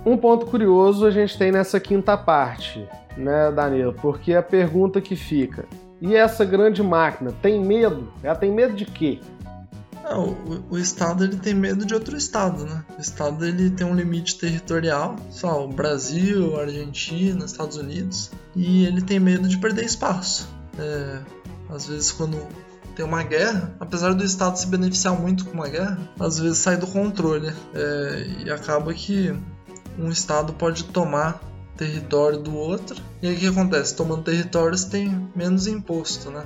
Um 0.05 0.17
ponto 0.17 0.45
curioso 0.45 1.05
a 1.07 1.11
gente 1.11 1.37
tem 1.37 1.51
nessa 1.51 1.79
quinta 1.79 2.15
parte, 2.15 2.87
né, 3.17 3.51
Danilo? 3.51 3.93
Porque 3.93 4.33
a 4.35 4.43
pergunta 4.43 5.01
que 5.01 5.15
fica: 5.15 5.65
e 5.99 6.15
essa 6.15 6.45
grande 6.45 6.83
máquina 6.83 7.33
tem 7.41 7.59
medo? 7.59 8.11
Ela 8.21 8.35
tem 8.35 8.51
medo 8.51 8.75
de 8.75 8.85
quê? 8.85 9.19
Não, 10.05 10.29
o, 10.29 10.75
o, 10.75 10.77
Estado 10.77 11.23
ele 11.23 11.37
tem 11.37 11.55
medo 11.55 11.83
de 11.83 11.95
outro 11.95 12.15
Estado, 12.15 12.63
né? 12.63 12.85
O 12.95 13.01
Estado 13.01 13.43
ele 13.43 13.71
tem 13.71 13.87
um 13.87 13.95
limite 13.95 14.37
territorial, 14.37 15.15
só 15.31 15.65
o 15.65 15.67
Brasil, 15.67 16.59
Argentina, 16.59 17.43
Estados 17.43 17.75
Unidos, 17.75 18.29
e 18.55 18.85
ele 18.85 19.01
tem 19.01 19.19
medo 19.19 19.47
de 19.47 19.57
perder 19.57 19.83
espaço. 19.83 20.47
É, 20.77 21.21
às 21.69 21.87
vezes 21.87 22.11
quando 22.11 22.37
tem 22.95 23.03
uma 23.03 23.23
guerra, 23.23 23.75
apesar 23.79 24.13
do 24.13 24.23
Estado 24.23 24.59
se 24.59 24.67
beneficiar 24.67 25.19
muito 25.19 25.43
com 25.45 25.53
uma 25.53 25.67
guerra, 25.67 25.97
às 26.19 26.37
vezes 26.37 26.59
sai 26.59 26.77
do 26.77 26.85
controle 26.85 27.51
é, 27.73 28.27
e 28.45 28.51
acaba 28.51 28.93
que 28.93 29.35
um 29.97 30.09
Estado 30.11 30.53
pode 30.53 30.83
tomar 30.83 31.41
território 31.75 32.37
do 32.37 32.55
outro. 32.55 33.01
E 33.23 33.27
aí 33.27 33.35
o 33.35 33.39
que 33.39 33.47
acontece? 33.47 33.95
Tomando 33.95 34.21
territórios 34.21 34.85
tem 34.85 35.29
menos 35.35 35.65
imposto, 35.65 36.29
né? 36.29 36.45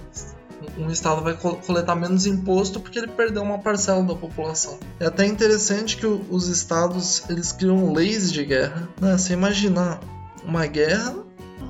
Um 0.77 0.89
estado 0.89 1.21
vai 1.21 1.35
coletar 1.35 1.95
menos 1.95 2.25
imposto 2.25 2.79
porque 2.79 2.99
ele 2.99 3.07
perdeu 3.07 3.41
uma 3.41 3.59
parcela 3.59 4.03
da 4.03 4.15
população. 4.15 4.79
É 4.99 5.05
até 5.05 5.25
interessante 5.25 5.97
que 5.97 6.05
os 6.05 6.47
estados 6.47 7.23
eles 7.29 7.51
criam 7.51 7.93
leis 7.93 8.31
de 8.31 8.43
guerra. 8.45 8.87
Né? 8.99 9.17
Você 9.17 9.33
imaginar 9.33 9.99
uma 10.43 10.65
guerra 10.65 11.15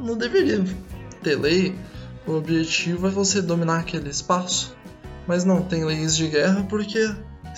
não 0.01 0.17
deveria 0.17 0.63
ter 1.21 1.35
lei. 1.35 1.75
O 2.27 2.33
objetivo 2.33 3.07
é 3.07 3.09
você 3.09 3.41
dominar 3.41 3.79
aquele 3.79 4.09
espaço. 4.09 4.75
Mas 5.27 5.43
não, 5.43 5.61
tem 5.61 5.83
leis 5.83 6.15
de 6.15 6.27
guerra 6.27 6.65
porque 6.67 7.09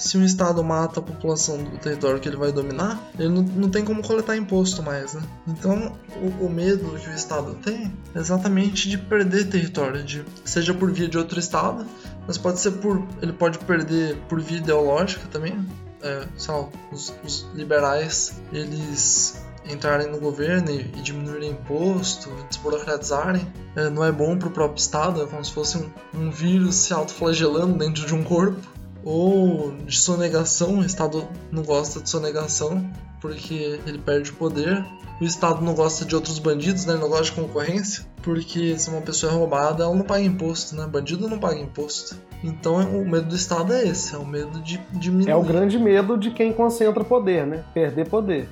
se 0.01 0.17
um 0.17 0.25
estado 0.25 0.63
mata 0.63 0.99
a 0.99 1.03
população 1.03 1.63
do 1.63 1.77
território 1.77 2.19
que 2.19 2.27
ele 2.27 2.35
vai 2.35 2.51
dominar, 2.51 2.99
ele 3.17 3.29
não, 3.29 3.43
não 3.43 3.69
tem 3.69 3.85
como 3.85 4.01
coletar 4.01 4.35
imposto 4.35 4.81
mais, 4.81 5.13
né? 5.13 5.21
Então, 5.47 5.95
o, 6.15 6.45
o, 6.45 6.49
medo 6.49 6.97
que 6.99 7.09
o 7.09 7.13
estado 7.13 7.53
tem 7.55 7.93
é 8.15 8.19
exatamente 8.19 8.89
de 8.89 8.97
perder 8.97 9.47
território, 9.49 10.03
de, 10.03 10.25
seja 10.43 10.73
por 10.73 10.91
via 10.91 11.07
de 11.07 11.17
outro 11.17 11.39
estado, 11.39 11.85
mas 12.25 12.37
pode 12.37 12.59
ser 12.59 12.71
por. 12.71 13.05
ele 13.21 13.31
pode 13.31 13.59
perder 13.59 14.17
por 14.27 14.41
via 14.41 14.57
ideológica 14.57 15.27
também. 15.31 15.65
É, 16.01 16.27
sei 16.35 16.53
lá, 16.53 16.67
os, 16.91 17.13
os 17.23 17.47
liberais, 17.53 18.41
eles 18.51 19.39
entrarem 19.63 20.09
no 20.09 20.19
governo 20.19 20.71
e, 20.71 20.79
e 20.81 21.01
diminuírem 21.01 21.51
imposto, 21.51 22.27
desburocratizarem, 22.49 23.45
é, 23.75 23.87
não 23.87 24.03
é 24.03 24.11
bom 24.11 24.35
para 24.35 24.47
o 24.47 24.51
próprio 24.51 24.81
Estado, 24.81 25.21
é 25.21 25.27
como 25.27 25.45
se 25.45 25.51
fosse 25.51 25.77
um, 25.77 25.91
um 26.15 26.31
vírus 26.31 26.73
se 26.73 26.91
autoflagelando 26.91 27.77
dentro 27.77 28.03
de 28.03 28.15
um 28.15 28.23
corpo 28.23 28.80
ou 29.03 29.71
de 29.85 29.97
sonegação, 29.97 30.79
o 30.79 30.85
Estado 30.85 31.27
não 31.51 31.63
gosta 31.63 32.01
de 32.01 32.09
sonegação 32.09 32.89
porque 33.19 33.79
ele 33.85 33.99
perde 33.99 34.31
o 34.31 34.33
poder. 34.33 34.83
O 35.19 35.23
Estado 35.23 35.63
não 35.63 35.75
gosta 35.75 36.03
de 36.03 36.15
outros 36.15 36.39
bandidos, 36.39 36.85
né? 36.85 36.93
Ele 36.93 37.01
não 37.01 37.09
gosta 37.09 37.25
de 37.25 37.33
concorrência, 37.33 38.05
porque 38.23 38.77
se 38.79 38.89
uma 38.89 39.01
pessoa 39.01 39.31
é 39.31 39.35
roubada, 39.35 39.83
ela 39.83 39.95
não 39.95 40.03
paga 40.03 40.23
imposto, 40.23 40.75
né? 40.75 40.87
Bandido 40.87 41.27
não 41.27 41.37
paga 41.37 41.59
imposto. 41.59 42.17
Então 42.43 42.77
o 42.77 43.07
medo 43.07 43.27
do 43.27 43.35
Estado 43.35 43.71
é 43.73 43.87
esse, 43.87 44.15
é 44.15 44.17
o 44.17 44.25
medo 44.25 44.59
de 44.61 44.79
diminuir. 44.93 45.29
É 45.29 45.35
o 45.35 45.43
grande 45.43 45.77
medo 45.77 46.17
de 46.17 46.31
quem 46.31 46.51
concentra 46.51 47.03
poder, 47.03 47.45
né? 47.45 47.63
Perder 47.73 48.09
poder. 48.09 48.49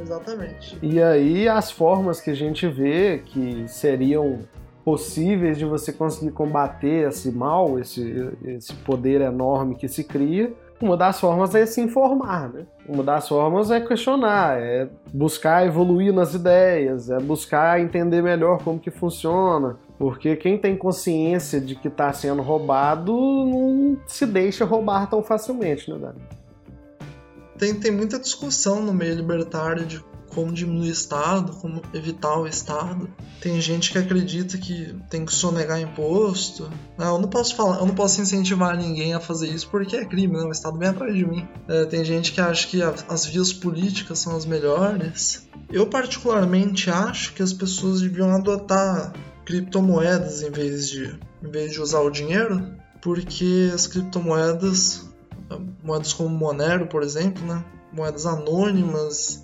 Exatamente. 0.00 0.78
E 0.80 1.02
aí 1.02 1.46
as 1.46 1.70
formas 1.70 2.20
que 2.20 2.30
a 2.30 2.34
gente 2.34 2.66
vê 2.66 3.22
que 3.26 3.66
seriam 3.68 4.38
possíveis 4.84 5.58
de 5.58 5.64
você 5.64 5.92
conseguir 5.92 6.32
combater 6.32 7.08
esse 7.08 7.30
mal, 7.30 7.78
esse, 7.78 8.30
esse 8.44 8.72
poder 8.74 9.20
enorme 9.20 9.74
que 9.74 9.88
se 9.88 10.04
cria, 10.04 10.52
uma 10.80 10.96
das 10.96 11.20
formas 11.20 11.54
é 11.54 11.66
se 11.66 11.80
informar, 11.80 12.48
né? 12.48 12.66
Uma 12.88 13.02
das 13.02 13.28
formas 13.28 13.70
é 13.70 13.80
questionar, 13.80 14.58
é 14.58 14.88
buscar 15.12 15.66
evoluir 15.66 16.12
nas 16.12 16.32
ideias, 16.32 17.10
é 17.10 17.18
buscar 17.18 17.78
entender 17.80 18.22
melhor 18.22 18.62
como 18.64 18.80
que 18.80 18.90
funciona, 18.90 19.76
porque 19.98 20.36
quem 20.36 20.56
tem 20.56 20.74
consciência 20.74 21.60
de 21.60 21.74
que 21.74 21.88
está 21.88 22.10
sendo 22.14 22.40
roubado 22.40 23.12
não 23.12 23.98
se 24.06 24.24
deixa 24.24 24.64
roubar 24.64 25.08
tão 25.10 25.22
facilmente, 25.22 25.90
né, 25.90 25.98
Dani? 25.98 26.20
Tem, 27.58 27.74
tem 27.74 27.90
muita 27.90 28.18
discussão 28.18 28.80
no 28.82 28.94
meio 28.94 29.14
libertário 29.14 29.84
de 29.84 30.02
como 30.34 30.52
diminuir 30.52 30.88
o 30.88 30.92
Estado, 30.92 31.52
como 31.56 31.82
evitar 31.92 32.38
o 32.38 32.46
Estado. 32.46 33.08
Tem 33.40 33.60
gente 33.60 33.90
que 33.90 33.98
acredita 33.98 34.58
que 34.58 34.94
tem 35.08 35.24
que 35.24 35.34
sonegar 35.34 35.80
imposto. 35.80 36.70
Não, 36.96 37.06
ah, 37.06 37.16
eu 37.16 37.18
não 37.20 37.28
posso 37.28 37.54
falar, 37.54 37.78
eu 37.78 37.86
não 37.86 37.94
posso 37.94 38.20
incentivar 38.20 38.76
ninguém 38.76 39.14
a 39.14 39.20
fazer 39.20 39.48
isso 39.48 39.68
porque 39.68 39.96
é 39.96 40.04
crime, 40.04 40.36
né? 40.36 40.44
o 40.44 40.52
Estado 40.52 40.78
vem 40.78 40.88
atrás 40.88 41.14
de 41.14 41.26
mim. 41.26 41.46
É, 41.68 41.84
tem 41.84 42.04
gente 42.04 42.32
que 42.32 42.40
acha 42.40 42.66
que 42.66 42.80
as 42.82 43.26
vias 43.26 43.52
políticas 43.52 44.18
são 44.18 44.36
as 44.36 44.46
melhores. 44.46 45.48
Eu 45.70 45.86
particularmente 45.86 46.90
acho 46.90 47.34
que 47.34 47.42
as 47.42 47.52
pessoas 47.52 48.00
deviam 48.00 48.30
adotar 48.30 49.12
criptomoedas 49.44 50.42
em 50.42 50.50
vez 50.50 50.88
de, 50.88 51.18
em 51.42 51.50
vez 51.50 51.72
de 51.72 51.80
usar 51.80 52.00
o 52.00 52.10
dinheiro 52.10 52.80
porque 53.00 53.70
as 53.72 53.86
criptomoedas, 53.86 55.08
moedas 55.82 56.12
como 56.12 56.28
Monero, 56.28 56.86
por 56.86 57.02
exemplo, 57.02 57.44
né, 57.44 57.64
moedas 57.92 58.26
anônimas 58.26 59.42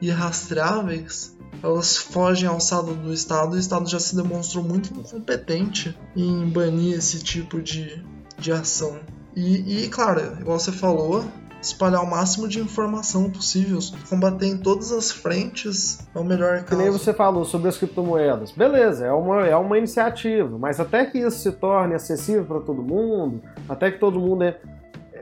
e 0.00 0.10
rastreáveis, 0.10 1.36
elas 1.62 1.96
fogem 1.96 2.48
ao 2.48 2.54
alçada 2.54 2.92
do 2.92 3.12
Estado 3.12 3.54
e 3.54 3.58
o 3.58 3.60
Estado 3.60 3.88
já 3.88 3.98
se 3.98 4.14
demonstrou 4.14 4.62
muito 4.62 4.92
incompetente 4.92 5.96
em 6.16 6.48
banir 6.48 6.96
esse 6.96 7.22
tipo 7.22 7.60
de, 7.60 8.04
de 8.38 8.52
ação. 8.52 8.98
E, 9.34 9.84
e, 9.84 9.88
claro, 9.88 10.20
igual 10.40 10.58
você 10.58 10.72
falou, 10.72 11.24
espalhar 11.60 12.02
o 12.02 12.06
máximo 12.06 12.48
de 12.48 12.60
informação 12.60 13.30
possível, 13.30 13.78
combater 14.08 14.46
em 14.46 14.56
todas 14.56 14.92
as 14.92 15.10
frentes 15.10 15.98
é 16.14 16.18
o 16.18 16.24
melhor 16.24 16.58
caso. 16.58 16.66
Que 16.66 16.76
nem 16.76 16.90
você 16.90 17.12
falou 17.12 17.44
sobre 17.44 17.68
as 17.68 17.76
criptomoedas. 17.76 18.52
Beleza, 18.52 19.06
é 19.06 19.12
uma, 19.12 19.46
é 19.46 19.56
uma 19.56 19.76
iniciativa, 19.78 20.56
mas 20.58 20.78
até 20.80 21.04
que 21.04 21.18
isso 21.18 21.38
se 21.38 21.52
torne 21.52 21.94
acessível 21.94 22.44
para 22.44 22.60
todo 22.60 22.82
mundo, 22.82 23.42
até 23.68 23.90
que 23.90 23.98
todo 23.98 24.20
mundo 24.20 24.44
é, 24.44 24.60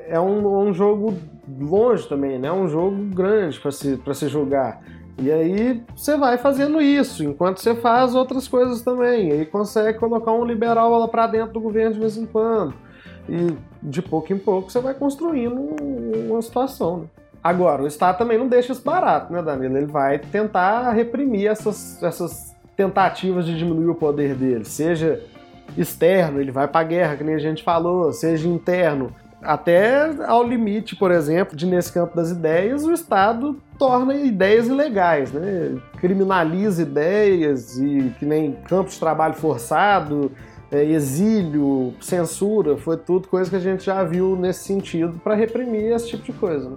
é 0.08 0.20
um, 0.20 0.68
um 0.68 0.74
jogo 0.74 1.18
longe 1.48 2.08
também, 2.08 2.38
né? 2.38 2.48
É 2.48 2.52
um 2.52 2.68
jogo 2.68 2.96
grande 3.14 3.58
para 3.60 3.70
se, 3.70 4.00
se 4.14 4.28
jogar. 4.28 4.82
E 5.18 5.32
aí 5.32 5.82
você 5.94 6.16
vai 6.16 6.36
fazendo 6.36 6.80
isso, 6.80 7.24
enquanto 7.24 7.58
você 7.58 7.74
faz 7.74 8.14
outras 8.14 8.46
coisas 8.46 8.82
também. 8.82 9.28
E 9.28 9.32
aí 9.32 9.46
consegue 9.46 9.98
colocar 9.98 10.32
um 10.32 10.44
liberal 10.44 10.98
lá 10.98 11.08
para 11.08 11.26
dentro 11.26 11.54
do 11.54 11.60
governo 11.60 11.94
de 11.94 12.00
vez 12.00 12.16
em 12.16 12.26
quando. 12.26 12.74
E 13.28 13.56
de 13.82 14.02
pouco 14.02 14.32
em 14.32 14.38
pouco 14.38 14.70
você 14.70 14.80
vai 14.80 14.94
construindo 14.94 15.56
uma 16.28 16.42
situação. 16.42 16.98
Né? 16.98 17.06
Agora, 17.42 17.82
o 17.82 17.86
Estado 17.86 18.18
também 18.18 18.36
não 18.36 18.48
deixa 18.48 18.72
isso 18.72 18.82
barato, 18.82 19.32
né, 19.32 19.40
Danilo? 19.40 19.76
Ele 19.76 19.86
vai 19.86 20.18
tentar 20.18 20.90
reprimir 20.92 21.46
essas, 21.48 22.02
essas 22.02 22.54
tentativas 22.76 23.46
de 23.46 23.56
diminuir 23.56 23.88
o 23.88 23.94
poder 23.94 24.34
dele, 24.34 24.64
seja 24.64 25.22
externo, 25.76 26.40
ele 26.40 26.50
vai 26.50 26.68
para 26.68 26.80
a 26.80 26.84
guerra, 26.84 27.16
que 27.16 27.24
nem 27.24 27.34
a 27.34 27.38
gente 27.38 27.62
falou, 27.62 28.12
seja 28.12 28.48
interno, 28.48 29.12
até 29.46 30.12
ao 30.26 30.46
limite, 30.46 30.96
por 30.96 31.10
exemplo, 31.10 31.56
de 31.56 31.66
nesse 31.66 31.92
campo 31.92 32.16
das 32.16 32.30
ideias, 32.30 32.84
o 32.84 32.92
Estado 32.92 33.56
torna 33.78 34.14
ideias 34.14 34.66
ilegais, 34.66 35.32
né? 35.32 35.76
Criminaliza 35.98 36.82
ideias 36.82 37.78
e 37.78 38.12
que 38.18 38.26
nem 38.26 38.52
campo 38.68 38.90
de 38.90 38.98
trabalho 38.98 39.34
forçado, 39.34 40.32
é, 40.70 40.84
exílio, 40.84 41.94
censura, 42.00 42.76
foi 42.76 42.96
tudo 42.96 43.28
coisa 43.28 43.48
que 43.48 43.56
a 43.56 43.60
gente 43.60 43.84
já 43.84 44.02
viu 44.02 44.36
nesse 44.36 44.64
sentido 44.64 45.20
para 45.22 45.34
reprimir 45.34 45.92
esse 45.92 46.08
tipo 46.08 46.24
de 46.24 46.32
coisa. 46.32 46.70
Né? 46.70 46.76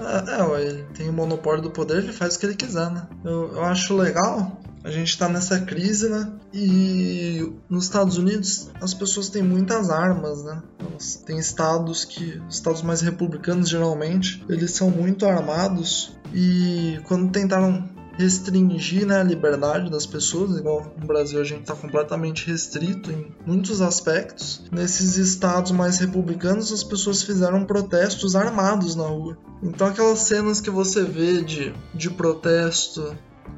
É, 0.00 0.40
é, 0.40 0.66
ele 0.66 0.84
tem 0.96 1.08
o 1.08 1.12
monopólio 1.12 1.62
do 1.62 1.70
poder, 1.70 1.98
ele 1.98 2.12
faz 2.12 2.36
o 2.36 2.40
que 2.40 2.46
ele 2.46 2.56
quiser, 2.56 2.90
né? 2.90 3.06
Eu, 3.24 3.52
eu 3.54 3.64
acho 3.64 3.94
legal 3.94 4.63
a 4.84 4.90
gente 4.90 5.16
tá 5.18 5.28
nessa 5.28 5.58
crise, 5.60 6.10
né? 6.10 6.30
E 6.52 7.52
nos 7.70 7.84
Estados 7.84 8.18
Unidos 8.18 8.70
as 8.80 8.92
pessoas 8.92 9.30
têm 9.30 9.42
muitas 9.42 9.88
armas, 9.88 10.44
né? 10.44 10.62
Elas, 10.78 11.16
tem 11.16 11.38
estados 11.38 12.04
que, 12.04 12.40
estados 12.50 12.82
mais 12.82 13.00
republicanos 13.00 13.70
geralmente, 13.70 14.44
eles 14.46 14.72
são 14.72 14.90
muito 14.90 15.24
armados 15.26 16.14
e 16.34 17.00
quando 17.08 17.32
tentaram 17.32 17.88
restringir 18.16 19.06
né, 19.06 19.20
a 19.20 19.24
liberdade 19.24 19.90
das 19.90 20.06
pessoas, 20.06 20.56
igual 20.56 20.94
no 20.96 21.06
Brasil 21.06 21.40
a 21.40 21.44
gente 21.44 21.62
está 21.62 21.74
completamente 21.74 22.46
restrito 22.46 23.10
em 23.10 23.34
muitos 23.44 23.80
aspectos. 23.80 24.62
Nesses 24.70 25.16
estados 25.16 25.72
mais 25.72 25.98
republicanos, 25.98 26.72
as 26.72 26.84
pessoas 26.84 27.22
fizeram 27.22 27.64
protestos 27.64 28.36
armados 28.36 28.94
na 28.94 29.06
rua. 29.06 29.36
Então, 29.62 29.88
aquelas 29.88 30.20
cenas 30.20 30.60
que 30.60 30.70
você 30.70 31.02
vê 31.02 31.42
de, 31.42 31.74
de 31.92 32.10
protesto, 32.10 33.16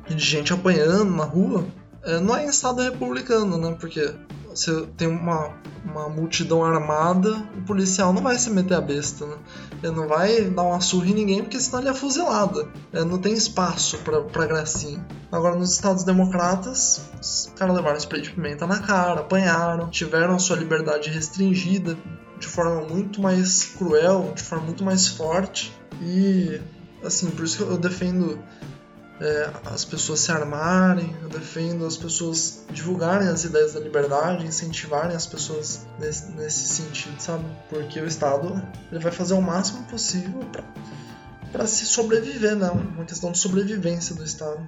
de 0.09 0.19
gente 0.19 0.53
apanhando 0.53 1.11
na 1.17 1.25
rua, 1.25 1.67
é, 2.03 2.21
não 2.21 2.37
é 2.37 2.45
em 2.45 2.49
estado 2.49 2.83
republicano, 2.83 3.59
né? 3.59 3.77
Porque 3.79 4.15
você 4.49 4.87
tem 4.97 5.09
uma, 5.09 5.53
uma 5.85 6.09
multidão 6.09 6.65
armada, 6.65 7.31
o 7.57 7.63
policial 7.63 8.13
não 8.13 8.23
vai 8.23 8.39
se 8.39 8.49
meter 8.49 8.75
a 8.75 8.81
besta, 8.81 9.27
né? 9.27 9.37
Ele 9.83 9.95
não 9.95 10.09
vai 10.09 10.45
dar 10.45 10.63
uma 10.63 10.81
surra 10.81 11.09
em 11.09 11.15
ninguém, 11.15 11.43
porque 11.43 11.61
senão 11.61 11.81
ele 11.81 11.91
é 11.91 11.95
fuzilado. 11.95 12.71
É, 12.93 13.05
não 13.05 13.19
tem 13.19 13.35
espaço 13.35 13.99
pra, 13.99 14.23
pra 14.23 14.47
gracinha. 14.47 15.05
Agora, 15.31 15.57
nos 15.57 15.73
Estados 15.73 16.05
Democratas, 16.05 17.03
os 17.21 17.53
caras 17.57 17.77
levaram 17.77 17.99
spray 17.99 18.23
de 18.23 18.31
pimenta 18.31 18.67
na 18.67 18.79
cara, 18.79 19.21
apanharam, 19.21 19.91
tiveram 19.91 20.39
sua 20.39 20.57
liberdade 20.57 21.11
restringida 21.11 21.97
de 22.39 22.47
forma 22.47 22.83
muito 22.83 23.21
mais 23.21 23.65
cruel, 23.65 24.33
de 24.35 24.43
forma 24.43 24.67
muito 24.67 24.85
mais 24.85 25.09
forte. 25.09 25.73
E, 26.01 26.61
assim, 27.05 27.31
por 27.31 27.45
isso 27.45 27.59
que 27.59 27.63
eu 27.63 27.77
defendo 27.77 28.39
é, 29.21 29.51
as 29.65 29.85
pessoas 29.85 30.21
se 30.21 30.31
armarem, 30.31 31.15
eu 31.23 31.29
defendo 31.29 31.87
as 31.87 31.97
pessoas 31.97 32.65
divulgarem 32.71 33.29
as 33.29 33.45
ideias 33.45 33.73
da 33.73 33.81
liberdade, 33.81 34.47
incentivarem 34.47 35.17
as 35.17 35.27
pessoas 35.27 35.87
nesse, 35.99 36.31
nesse 36.33 36.69
sentido, 36.69 37.19
sabe? 37.19 37.45
Porque 37.69 37.99
o 38.01 38.07
Estado 38.07 38.63
ele 38.91 39.01
vai 39.01 39.13
fazer 39.13 39.35
o 39.35 39.41
máximo 39.41 39.85
possível 39.85 40.41
para 41.51 41.67
se 41.67 41.87
sobreviver, 41.87 42.57
né? 42.57 42.71
Uma 42.71 43.05
questão 43.05 43.33
de 43.33 43.39
sobrevivência 43.39 44.15
do 44.15 44.23
Estado. 44.23 44.61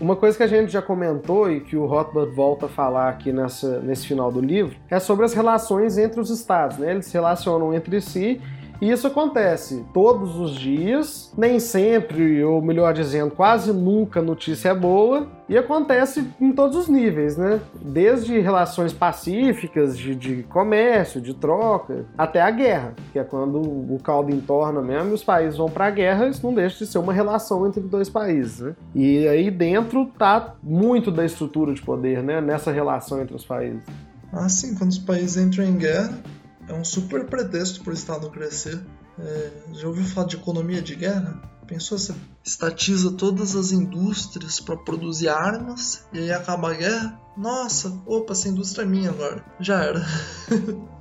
Uma 0.00 0.16
coisa 0.16 0.34
que 0.34 0.42
a 0.42 0.46
gente 0.46 0.72
já 0.72 0.80
comentou 0.80 1.50
e 1.50 1.60
que 1.60 1.76
o 1.76 1.84
Rothbard 1.84 2.34
volta 2.34 2.66
a 2.66 2.68
falar 2.68 3.10
aqui 3.10 3.32
nessa, 3.32 3.80
nesse 3.80 4.06
final 4.06 4.32
do 4.32 4.40
livro 4.40 4.74
é 4.88 4.98
sobre 4.98 5.26
as 5.26 5.34
relações 5.34 5.98
entre 5.98 6.20
os 6.20 6.30
estados. 6.30 6.78
Né? 6.78 6.92
Eles 6.92 7.06
se 7.06 7.12
relacionam 7.12 7.74
entre 7.74 8.00
si 8.00 8.40
e 8.80 8.90
isso 8.90 9.06
acontece 9.06 9.84
todos 9.92 10.36
os 10.38 10.52
dias, 10.52 11.32
nem 11.36 11.60
sempre, 11.60 12.42
ou 12.42 12.62
melhor 12.62 12.94
dizendo, 12.94 13.30
quase 13.30 13.72
nunca 13.72 14.22
notícia 14.22 14.70
é 14.70 14.74
boa, 14.74 15.26
e 15.48 15.58
acontece 15.58 16.26
em 16.40 16.52
todos 16.52 16.76
os 16.76 16.88
níveis, 16.88 17.36
né? 17.36 17.60
Desde 17.82 18.38
relações 18.40 18.92
pacíficas, 18.92 19.98
de, 19.98 20.14
de 20.14 20.42
comércio, 20.44 21.20
de 21.20 21.34
troca, 21.34 22.06
até 22.16 22.40
a 22.40 22.50
guerra, 22.50 22.94
que 23.12 23.18
é 23.18 23.24
quando 23.24 23.60
o 23.60 23.98
caldo 24.02 24.32
entorna 24.32 24.80
mesmo 24.80 25.10
e 25.10 25.14
os 25.14 25.24
países 25.24 25.58
vão 25.58 25.68
para 25.68 25.86
a 25.86 25.90
guerra, 25.90 26.28
isso 26.28 26.44
não 26.46 26.54
deixa 26.54 26.78
de 26.78 26.90
ser 26.90 26.98
uma 26.98 27.12
relação 27.12 27.66
entre 27.66 27.80
dois 27.80 28.08
países, 28.08 28.60
né? 28.60 28.74
E 28.94 29.26
aí 29.28 29.50
dentro 29.50 30.06
tá 30.18 30.54
muito 30.62 31.10
da 31.10 31.24
estrutura 31.24 31.74
de 31.74 31.82
poder, 31.82 32.22
né? 32.22 32.40
Nessa 32.40 32.70
relação 32.70 33.20
entre 33.20 33.34
os 33.34 33.44
países. 33.44 33.82
Ah, 34.32 34.48
sim, 34.48 34.76
quando 34.76 34.90
os 34.90 34.98
países 34.98 35.36
entram 35.36 35.64
em 35.64 35.76
guerra, 35.76 36.16
é 36.70 36.74
um 36.74 36.84
super 36.84 37.26
pretexto 37.26 37.82
para 37.82 37.90
o 37.90 37.94
Estado 37.94 38.30
crescer. 38.30 38.80
É, 39.18 39.50
já 39.72 39.88
ouviu 39.88 40.04
falar 40.04 40.28
de 40.28 40.36
economia 40.36 40.80
de 40.80 40.94
guerra? 40.94 41.42
Pensou, 41.66 41.98
você 41.98 42.14
estatiza 42.44 43.12
todas 43.12 43.54
as 43.54 43.72
indústrias 43.72 44.60
para 44.60 44.76
produzir 44.76 45.28
armas 45.28 46.04
e 46.12 46.18
aí 46.18 46.32
acaba 46.32 46.70
a 46.70 46.74
guerra? 46.74 47.20
Nossa, 47.36 48.00
opa, 48.06 48.32
essa 48.32 48.48
indústria 48.48 48.82
é 48.82 48.86
minha 48.86 49.10
agora. 49.10 49.44
Já 49.60 49.82
era. 49.82 50.06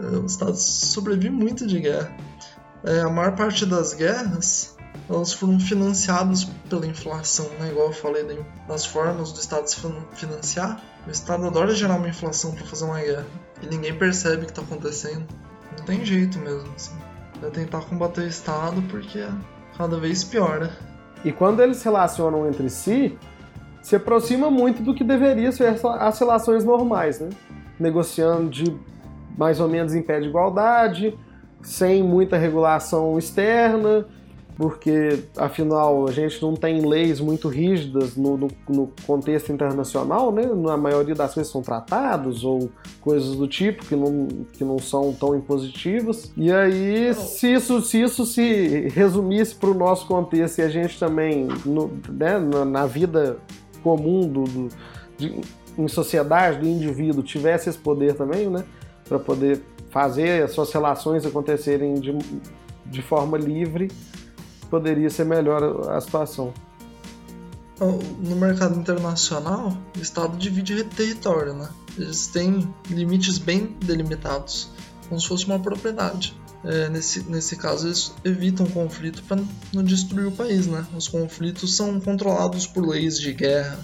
É, 0.00 0.16
o 0.16 0.26
Estado 0.26 0.54
sobrevive 0.54 1.34
muito 1.34 1.66
de 1.66 1.80
guerra. 1.80 2.16
É, 2.84 3.00
a 3.00 3.08
maior 3.08 3.34
parte 3.34 3.66
das 3.66 3.94
guerras 3.94 4.76
elas 5.08 5.32
foram 5.32 5.58
financiadas 5.58 6.44
pela 6.68 6.86
inflação, 6.86 7.48
né? 7.58 7.70
igual 7.70 7.88
eu 7.88 7.92
falei 7.92 8.22
das 8.68 8.86
formas 8.86 9.32
do 9.32 9.40
Estado 9.40 9.66
se 9.66 9.80
financiar. 10.14 10.80
O 11.04 11.10
Estado 11.10 11.46
adora 11.46 11.74
gerar 11.74 11.96
uma 11.96 12.08
inflação 12.08 12.54
para 12.54 12.64
fazer 12.64 12.84
uma 12.84 13.00
guerra 13.00 13.26
e 13.62 13.66
ninguém 13.66 13.94
percebe 13.94 14.42
o 14.42 14.46
que 14.46 14.52
está 14.52 14.62
acontecendo. 14.62 15.24
Não 15.76 15.84
tem 15.84 16.04
jeito 16.04 16.38
mesmo. 16.38 16.68
Assim. 16.74 16.96
É 17.42 17.50
tentar 17.50 17.80
combater 17.82 18.22
o 18.22 18.26
Estado 18.26 18.82
porque 18.90 19.24
cada 19.76 19.98
vez 19.98 20.24
piora. 20.24 20.72
E 21.24 21.32
quando 21.32 21.62
eles 21.62 21.78
se 21.78 21.84
relacionam 21.84 22.48
entre 22.48 22.68
si, 22.68 23.16
se 23.82 23.96
aproxima 23.96 24.50
muito 24.50 24.82
do 24.82 24.94
que 24.94 25.04
deveria 25.04 25.50
ser 25.52 25.76
as 25.84 26.18
relações 26.18 26.64
normais, 26.64 27.20
né? 27.20 27.28
Negociando 27.78 28.50
de 28.50 28.76
mais 29.36 29.60
ou 29.60 29.68
menos 29.68 29.94
em 29.94 30.02
pé 30.02 30.18
de 30.20 30.28
igualdade, 30.28 31.16
sem 31.62 32.02
muita 32.02 32.36
regulação 32.36 33.16
externa, 33.18 34.06
porque 34.58 35.20
afinal 35.36 36.08
a 36.08 36.10
gente 36.10 36.42
não 36.42 36.54
tem 36.54 36.84
leis 36.84 37.20
muito 37.20 37.46
rígidas 37.46 38.16
no, 38.16 38.36
no, 38.36 38.48
no, 38.68 38.92
contexto 39.06 39.52
internacional, 39.52 40.32
né? 40.32 40.42
Na 40.46 40.76
maioria 40.76 41.14
das 41.14 41.32
vezes 41.32 41.52
são 41.52 41.62
tratados 41.62 42.42
ou 42.42 42.68
coisas 43.00 43.36
do 43.36 43.46
tipo 43.46 43.86
que 43.86 43.94
não, 43.94 44.26
que 44.52 44.64
não 44.64 44.80
são 44.80 45.12
tão 45.12 45.36
impositivas. 45.36 46.32
E 46.36 46.50
aí, 46.50 47.14
se 47.14 47.52
isso 47.52 47.80
se, 47.80 48.02
isso 48.02 48.26
se 48.26 48.88
resumisse 48.88 49.54
para 49.54 49.70
o 49.70 49.74
nosso 49.74 50.08
contexto 50.08 50.58
e 50.58 50.62
a 50.62 50.68
gente 50.68 50.98
também, 50.98 51.46
no, 51.64 51.92
né, 52.08 52.36
na, 52.40 52.64
na, 52.64 52.84
vida 52.84 53.38
comum 53.80 54.26
do, 54.26 54.42
do 54.42 54.68
de, 55.16 55.40
em 55.78 55.86
sociedade 55.86 56.58
do 56.58 56.66
indivíduo 56.66 57.22
tivesse 57.22 57.68
esse 57.68 57.78
poder 57.78 58.14
também, 58.14 58.50
né? 58.50 58.64
Para 59.08 59.20
poder 59.20 59.62
fazer 59.90 60.42
as 60.42 60.50
suas 60.50 60.72
relações 60.72 61.24
acontecerem 61.24 61.94
de, 61.94 62.12
de 62.84 63.02
forma 63.02 63.38
livre 63.38 63.88
poderia 64.70 65.10
ser 65.10 65.24
melhor 65.24 65.90
a 65.90 66.00
situação. 66.00 66.52
No 67.80 68.34
mercado 68.34 68.78
internacional, 68.78 69.76
o 69.96 70.00
Estado 70.00 70.36
divide 70.36 70.82
território, 70.84 71.54
né? 71.54 71.68
Eles 71.96 72.26
têm 72.26 72.72
limites 72.90 73.38
bem 73.38 73.76
delimitados, 73.84 74.70
como 75.08 75.20
se 75.20 75.28
fosse 75.28 75.46
uma 75.46 75.60
propriedade. 75.60 76.34
É, 76.64 76.88
nesse, 76.88 77.22
nesse 77.30 77.56
caso, 77.56 77.86
eles 77.86 78.12
evitam 78.24 78.66
conflito 78.66 79.22
para 79.22 79.40
não 79.72 79.84
destruir 79.84 80.26
o 80.26 80.32
país, 80.32 80.66
né? 80.66 80.84
Os 80.96 81.06
conflitos 81.06 81.76
são 81.76 82.00
controlados 82.00 82.66
por 82.66 82.84
leis 82.84 83.18
de 83.18 83.32
guerra 83.32 83.78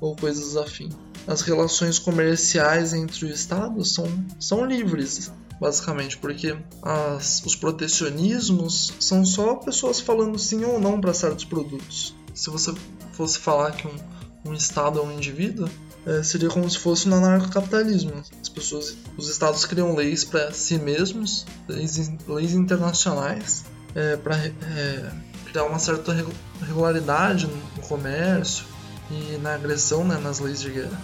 ou 0.00 0.14
coisas 0.14 0.56
afim. 0.56 0.88
as 1.26 1.42
relações 1.42 1.98
comerciais 1.98 2.94
entre 2.94 3.26
o 3.26 3.28
Estado 3.28 3.84
são, 3.84 4.06
são 4.38 4.64
livres, 4.64 5.30
basicamente, 5.60 6.16
porque 6.16 6.56
as, 6.82 7.42
os 7.44 7.54
protecionismos 7.54 8.94
são 8.98 9.24
só 9.24 9.56
pessoas 9.56 10.00
falando 10.00 10.38
sim 10.38 10.64
ou 10.64 10.80
não 10.80 11.00
para 11.00 11.12
certos 11.12 11.44
produtos. 11.44 12.14
Se 12.34 12.48
você 12.48 12.72
fosse 13.12 13.38
falar 13.38 13.72
que 13.72 13.86
um, 13.86 14.50
um 14.50 14.54
Estado 14.54 14.98
é 14.98 15.02
um 15.02 15.12
indivíduo, 15.12 15.68
é, 16.06 16.22
seria 16.22 16.48
como 16.48 16.68
se 16.68 16.78
fosse 16.78 17.08
no 17.08 17.16
anarcocapitalismo. 17.16 18.12
As 18.40 18.48
pessoas, 18.48 18.96
os 19.18 19.28
Estados 19.28 19.66
criam 19.66 19.94
leis 19.94 20.24
para 20.24 20.50
si 20.52 20.78
mesmos, 20.78 21.44
leis, 21.68 22.10
leis 22.26 22.54
internacionais, 22.54 23.64
é, 23.94 24.16
para 24.16 24.36
é, 24.36 25.12
criar 25.44 25.64
uma 25.64 25.78
certa 25.78 26.16
regularidade 26.62 27.46
no 27.46 27.82
comércio 27.82 28.64
e 29.10 29.36
na 29.38 29.54
agressão, 29.54 30.04
né, 30.04 30.18
nas 30.18 30.38
leis 30.38 30.60
de 30.62 30.70
guerra. 30.70 31.00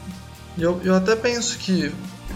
E 0.56 0.62
eu, 0.62 0.80
eu 0.82 0.94
até 0.94 1.14
penso 1.14 1.58
que 1.58 1.92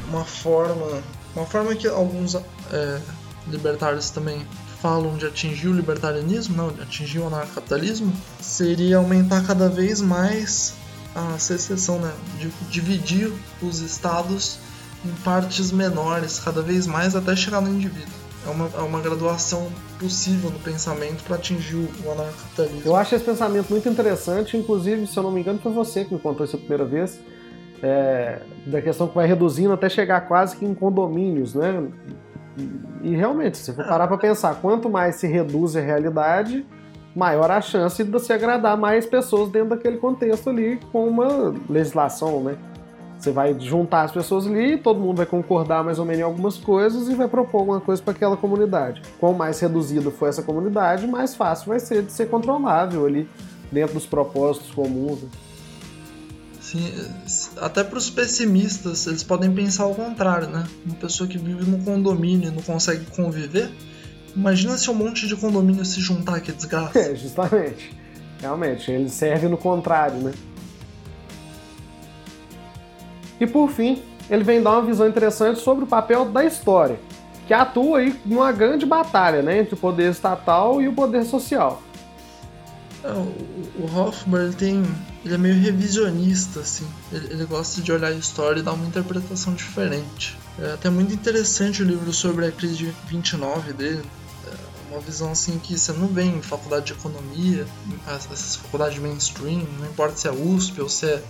uma 0.08 0.24
forma, 0.24 1.02
uma 1.34 1.46
forma 1.46 1.74
que 1.74 1.86
alguns 1.86 2.34
é, 2.34 3.00
libertários 3.46 4.10
também 4.10 4.46
falam 4.80 5.16
de 5.16 5.26
atingir 5.26 5.68
o 5.68 5.72
libertarianismo, 5.72 6.56
não, 6.56 6.72
de 6.72 6.80
atingir 6.80 7.18
o 7.18 7.26
anarcocapitalismo, 7.26 8.12
seria 8.40 8.96
aumentar 8.96 9.46
cada 9.46 9.68
vez 9.68 10.00
mais 10.00 10.74
a 11.14 11.38
secessão, 11.38 11.98
né, 11.98 12.12
de 12.38 12.50
dividir 12.70 13.32
os 13.60 13.80
estados 13.80 14.58
em 15.04 15.10
partes 15.22 15.72
menores, 15.72 16.38
cada 16.38 16.62
vez 16.62 16.86
mais 16.86 17.14
até 17.14 17.34
chegar 17.34 17.60
no 17.60 17.68
indivíduo. 17.68 18.20
É 18.46 18.48
uma, 18.48 18.70
é 18.74 18.80
uma 18.80 19.00
graduação 19.00 19.70
possível 19.98 20.50
no 20.50 20.58
pensamento 20.60 21.22
para 21.24 21.36
atingir 21.36 21.76
o 21.76 22.12
anarcapitalismo. 22.12 22.82
Eu 22.86 22.96
acho 22.96 23.14
esse 23.14 23.24
pensamento 23.24 23.68
muito 23.68 23.86
interessante, 23.88 24.56
inclusive, 24.56 25.06
se 25.06 25.16
eu 25.16 25.22
não 25.22 25.30
me 25.30 25.40
engano, 25.40 25.58
foi 25.62 25.72
você 25.72 26.06
que 26.06 26.14
me 26.14 26.20
contou 26.20 26.46
isso 26.46 26.56
a 26.56 26.58
primeira 26.58 26.86
vez, 26.86 27.20
é, 27.82 28.40
da 28.66 28.80
questão 28.80 29.08
que 29.08 29.14
vai 29.14 29.26
reduzindo 29.26 29.72
até 29.72 29.88
chegar 29.88 30.20
quase 30.22 30.56
que 30.56 30.64
em 30.64 30.74
condomínios, 30.74 31.54
né? 31.54 31.86
E, 33.02 33.14
realmente, 33.14 33.56
se 33.56 33.72
for 33.72 33.86
parar 33.86 34.06
para 34.06 34.18
pensar, 34.18 34.56
quanto 34.60 34.90
mais 34.90 35.16
se 35.16 35.26
reduz 35.26 35.76
a 35.76 35.80
realidade, 35.80 36.66
maior 37.14 37.50
a 37.50 37.60
chance 37.60 38.02
de 38.02 38.10
você 38.10 38.32
agradar 38.32 38.76
mais 38.76 39.06
pessoas 39.06 39.48
dentro 39.50 39.70
daquele 39.70 39.96
contexto 39.96 40.50
ali 40.50 40.78
com 40.92 41.08
uma 41.08 41.54
legislação, 41.68 42.42
né? 42.42 42.56
Você 43.18 43.32
vai 43.32 43.58
juntar 43.60 44.02
as 44.02 44.12
pessoas 44.12 44.46
ali, 44.46 44.78
todo 44.78 44.98
mundo 44.98 45.18
vai 45.18 45.26
concordar 45.26 45.84
mais 45.84 45.98
ou 45.98 46.06
menos 46.06 46.20
em 46.20 46.24
algumas 46.24 46.56
coisas 46.56 47.06
e 47.08 47.14
vai 47.14 47.28
propor 47.28 47.58
alguma 47.58 47.80
coisa 47.80 48.02
para 48.02 48.12
aquela 48.12 48.36
comunidade. 48.36 49.02
Quanto 49.18 49.36
mais 49.36 49.60
reduzido 49.60 50.10
for 50.10 50.26
essa 50.26 50.42
comunidade, 50.42 51.06
mais 51.06 51.34
fácil 51.34 51.68
vai 51.68 51.80
ser 51.80 52.02
de 52.02 52.12
ser 52.12 52.30
controlável 52.30 53.04
ali 53.04 53.28
dentro 53.70 53.94
dos 53.94 54.06
propósitos 54.06 54.70
comuns. 54.70 55.22
Né? 55.22 55.28
Sim, 56.70 56.88
até 57.60 57.82
para 57.82 57.98
os 57.98 58.08
pessimistas, 58.08 59.04
eles 59.08 59.24
podem 59.24 59.52
pensar 59.52 59.82
ao 59.82 59.94
contrário, 59.94 60.48
né? 60.48 60.64
Uma 60.86 60.94
pessoa 60.94 61.28
que 61.28 61.36
vive 61.36 61.68
num 61.68 61.82
condomínio 61.82 62.48
e 62.48 62.54
não 62.54 62.62
consegue 62.62 63.06
conviver, 63.06 63.72
imagina 64.36 64.78
se 64.78 64.88
um 64.88 64.94
monte 64.94 65.26
de 65.26 65.34
condomínio 65.34 65.84
se 65.84 66.00
juntar, 66.00 66.40
que 66.40 66.52
desgraça. 66.52 66.96
É, 66.96 67.12
justamente. 67.16 67.92
Realmente, 68.40 68.88
ele 68.88 69.08
serve 69.08 69.48
no 69.48 69.58
contrário, 69.58 70.18
né? 70.18 70.32
E 73.40 73.48
por 73.48 73.68
fim, 73.68 74.00
ele 74.30 74.44
vem 74.44 74.62
dar 74.62 74.70
uma 74.70 74.82
visão 74.82 75.08
interessante 75.08 75.58
sobre 75.58 75.82
o 75.82 75.88
papel 75.88 76.26
da 76.26 76.44
história, 76.44 77.00
que 77.48 77.52
atua 77.52 77.98
aí 77.98 78.14
numa 78.24 78.52
grande 78.52 78.86
batalha 78.86 79.42
né, 79.42 79.58
entre 79.58 79.74
o 79.74 79.76
poder 79.76 80.12
estatal 80.12 80.80
e 80.80 80.86
o 80.86 80.92
poder 80.92 81.24
social. 81.24 81.82
É, 83.02 83.12
o, 83.12 83.90
Hoffman 83.94 84.42
ele 84.42 84.54
tem, 84.54 84.96
ele 85.24 85.34
é 85.34 85.38
meio 85.38 85.54
revisionista 85.54 86.60
assim. 86.60 86.86
Ele, 87.12 87.32
ele, 87.32 87.44
gosta 87.46 87.80
de 87.80 87.90
olhar 87.92 88.08
a 88.08 88.12
história 88.12 88.60
e 88.60 88.62
dar 88.62 88.72
uma 88.72 88.86
interpretação 88.86 89.54
diferente. 89.54 90.36
É 90.58 90.72
até 90.72 90.90
muito 90.90 91.14
interessante 91.14 91.82
o 91.82 91.86
livro 91.86 92.12
sobre 92.12 92.46
a 92.46 92.52
crise 92.52 92.76
de 92.76 92.94
29 93.08 93.72
dele, 93.72 94.02
uma 94.90 95.00
visão 95.00 95.30
assim 95.30 95.58
que 95.58 95.78
você 95.78 95.92
não 95.92 96.08
vê 96.08 96.24
em 96.24 96.42
faculdade 96.42 96.86
de 96.86 96.92
economia, 96.92 97.66
essas 98.06 98.56
faculdades 98.56 98.98
mainstream, 98.98 99.64
não 99.78 99.86
importa 99.86 100.16
se 100.16 100.28
é 100.28 100.32
USP 100.32 100.80
ou 100.80 100.88
se 100.88 101.06
é 101.06 101.22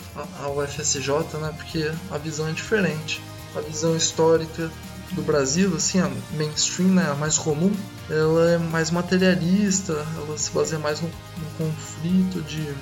a 0.43 0.49
UFSJ, 0.49 1.11
né? 1.41 1.53
Porque 1.57 1.93
a 2.11 2.19
visão 2.19 2.49
é 2.49 2.53
diferente. 2.53 3.21
A 3.55 3.61
visão 3.61 3.97
histórica 3.97 4.71
do 5.13 5.23
Brasil, 5.23 5.75
assim, 5.77 6.01
a 6.01 6.11
mainstream, 6.37 6.91
né, 6.91 7.11
a 7.11 7.15
mais 7.15 7.37
comum, 7.37 7.73
ela 8.11 8.51
é 8.51 8.59
mais 8.59 8.91
materialista, 8.91 9.93
ela 10.17 10.37
se 10.37 10.51
baseia 10.51 10.81
mais 10.81 11.01
no, 11.01 11.09
no 11.09 11.51
conflito 11.57 12.43
de 12.43 12.75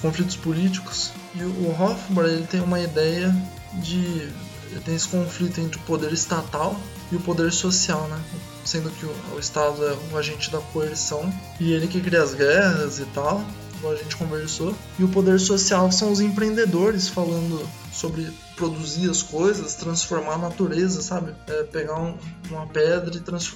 conflitos 0.00 0.36
políticos. 0.36 1.12
E 1.34 1.42
o 1.42 1.70
Hofbauer 1.70 2.30
ele 2.30 2.46
tem 2.46 2.60
uma 2.60 2.80
ideia 2.80 3.34
de 3.74 4.28
tem 4.84 4.96
esse 4.96 5.08
conflito 5.08 5.60
entre 5.60 5.78
o 5.78 5.82
poder 5.82 6.12
estatal 6.12 6.76
e 7.12 7.16
o 7.16 7.20
poder 7.20 7.52
social, 7.52 8.08
né? 8.08 8.20
sendo 8.64 8.90
que 8.90 9.04
o, 9.04 9.38
Estado 9.38 9.84
é 9.84 9.96
o 10.12 10.18
agente 10.18 10.50
da 10.50 10.58
coerção 10.58 11.32
e 11.60 11.72
ele 11.72 11.86
que 11.86 12.00
cria 12.00 12.22
as 12.22 12.34
guerras 12.34 12.98
e 12.98 13.04
tal, 13.06 13.44
como 13.80 13.92
a 13.92 13.96
gente 13.96 14.16
conversou. 14.16 14.74
E 14.98 15.04
o 15.04 15.08
poder 15.08 15.38
social 15.38 15.92
são 15.92 16.10
os 16.10 16.20
empreendedores 16.20 17.08
falando 17.08 17.68
sobre 17.92 18.32
produzir 18.56 19.10
as 19.10 19.22
coisas, 19.22 19.74
transformar 19.74 20.34
a 20.34 20.38
natureza, 20.38 21.02
sabe? 21.02 21.34
É, 21.46 21.62
pegar 21.64 22.00
um, 22.00 22.16
uma 22.50 22.66
pedra 22.66 23.14
e 23.14 23.20
trans, 23.20 23.54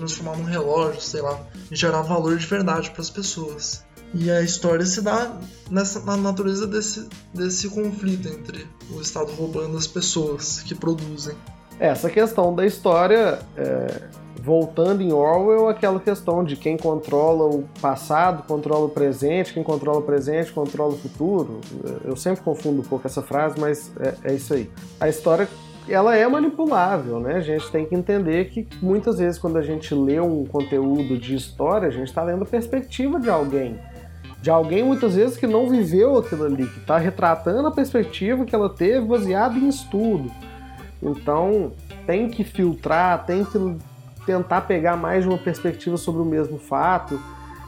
transformar 0.00 0.36
num 0.36 0.44
relógio, 0.44 1.00
sei 1.00 1.20
lá, 1.20 1.38
e 1.70 1.76
gerar 1.76 2.02
valor 2.02 2.36
de 2.36 2.46
verdade 2.46 2.90
para 2.90 3.02
as 3.02 3.10
pessoas. 3.10 3.84
E 4.12 4.30
a 4.30 4.40
história 4.40 4.84
se 4.84 5.00
dá 5.02 5.38
nessa, 5.70 6.00
na 6.00 6.16
natureza 6.16 6.66
desse, 6.66 7.08
desse 7.32 7.68
conflito 7.68 8.28
entre 8.28 8.66
o 8.90 9.00
Estado 9.00 9.30
roubando 9.32 9.76
as 9.76 9.86
pessoas 9.86 10.60
que 10.60 10.74
produzem. 10.74 11.36
Essa 11.78 12.10
questão 12.10 12.54
da 12.54 12.66
história 12.66 13.38
é, 13.56 14.02
voltando 14.42 15.02
em 15.02 15.12
Orwell, 15.12 15.68
aquela 15.68 16.00
questão 16.00 16.42
de 16.42 16.56
quem 16.56 16.76
controla 16.76 17.44
o 17.44 17.64
passado, 17.80 18.42
controla 18.46 18.86
o 18.86 18.88
presente, 18.88 19.52
quem 19.52 19.62
controla 19.62 19.98
o 19.98 20.02
presente, 20.02 20.50
controla 20.50 20.94
o 20.94 20.98
futuro. 20.98 21.60
Eu 22.04 22.16
sempre 22.16 22.42
confundo 22.42 22.80
um 22.80 22.84
pouco 22.84 23.06
essa 23.06 23.22
frase, 23.22 23.60
mas 23.60 23.92
é, 24.00 24.32
é 24.32 24.34
isso 24.34 24.52
aí. 24.54 24.70
A 24.98 25.08
história 25.08 25.48
ela 25.88 26.16
é 26.16 26.26
manipulável, 26.28 27.18
né? 27.18 27.36
A 27.36 27.40
gente 27.40 27.70
tem 27.70 27.84
que 27.84 27.94
entender 27.94 28.46
que 28.50 28.68
muitas 28.80 29.18
vezes 29.18 29.38
quando 29.38 29.56
a 29.56 29.62
gente 29.62 29.94
lê 29.94 30.20
um 30.20 30.44
conteúdo 30.44 31.18
de 31.18 31.34
história, 31.34 31.88
a 31.88 31.90
gente 31.90 32.08
está 32.08 32.22
lendo 32.22 32.42
a 32.42 32.46
perspectiva 32.46 33.18
de 33.18 33.30
alguém. 33.30 33.78
De 34.40 34.50
alguém 34.50 34.82
muitas 34.82 35.14
vezes 35.14 35.36
que 35.36 35.46
não 35.46 35.68
viveu 35.68 36.16
aquilo 36.18 36.44
ali, 36.44 36.66
que 36.66 36.78
está 36.78 36.96
retratando 36.96 37.68
a 37.68 37.70
perspectiva 37.70 38.44
que 38.44 38.54
ela 38.54 38.70
teve 38.70 39.06
baseada 39.06 39.58
em 39.58 39.68
estudo. 39.68 40.30
Então 41.02 41.72
tem 42.06 42.28
que 42.28 42.44
filtrar, 42.44 43.24
tem 43.24 43.44
que 43.44 43.76
tentar 44.24 44.62
pegar 44.62 44.96
mais 44.96 45.24
de 45.24 45.28
uma 45.28 45.38
perspectiva 45.38 45.96
sobre 45.96 46.22
o 46.22 46.24
mesmo 46.24 46.58
fato. 46.58 47.20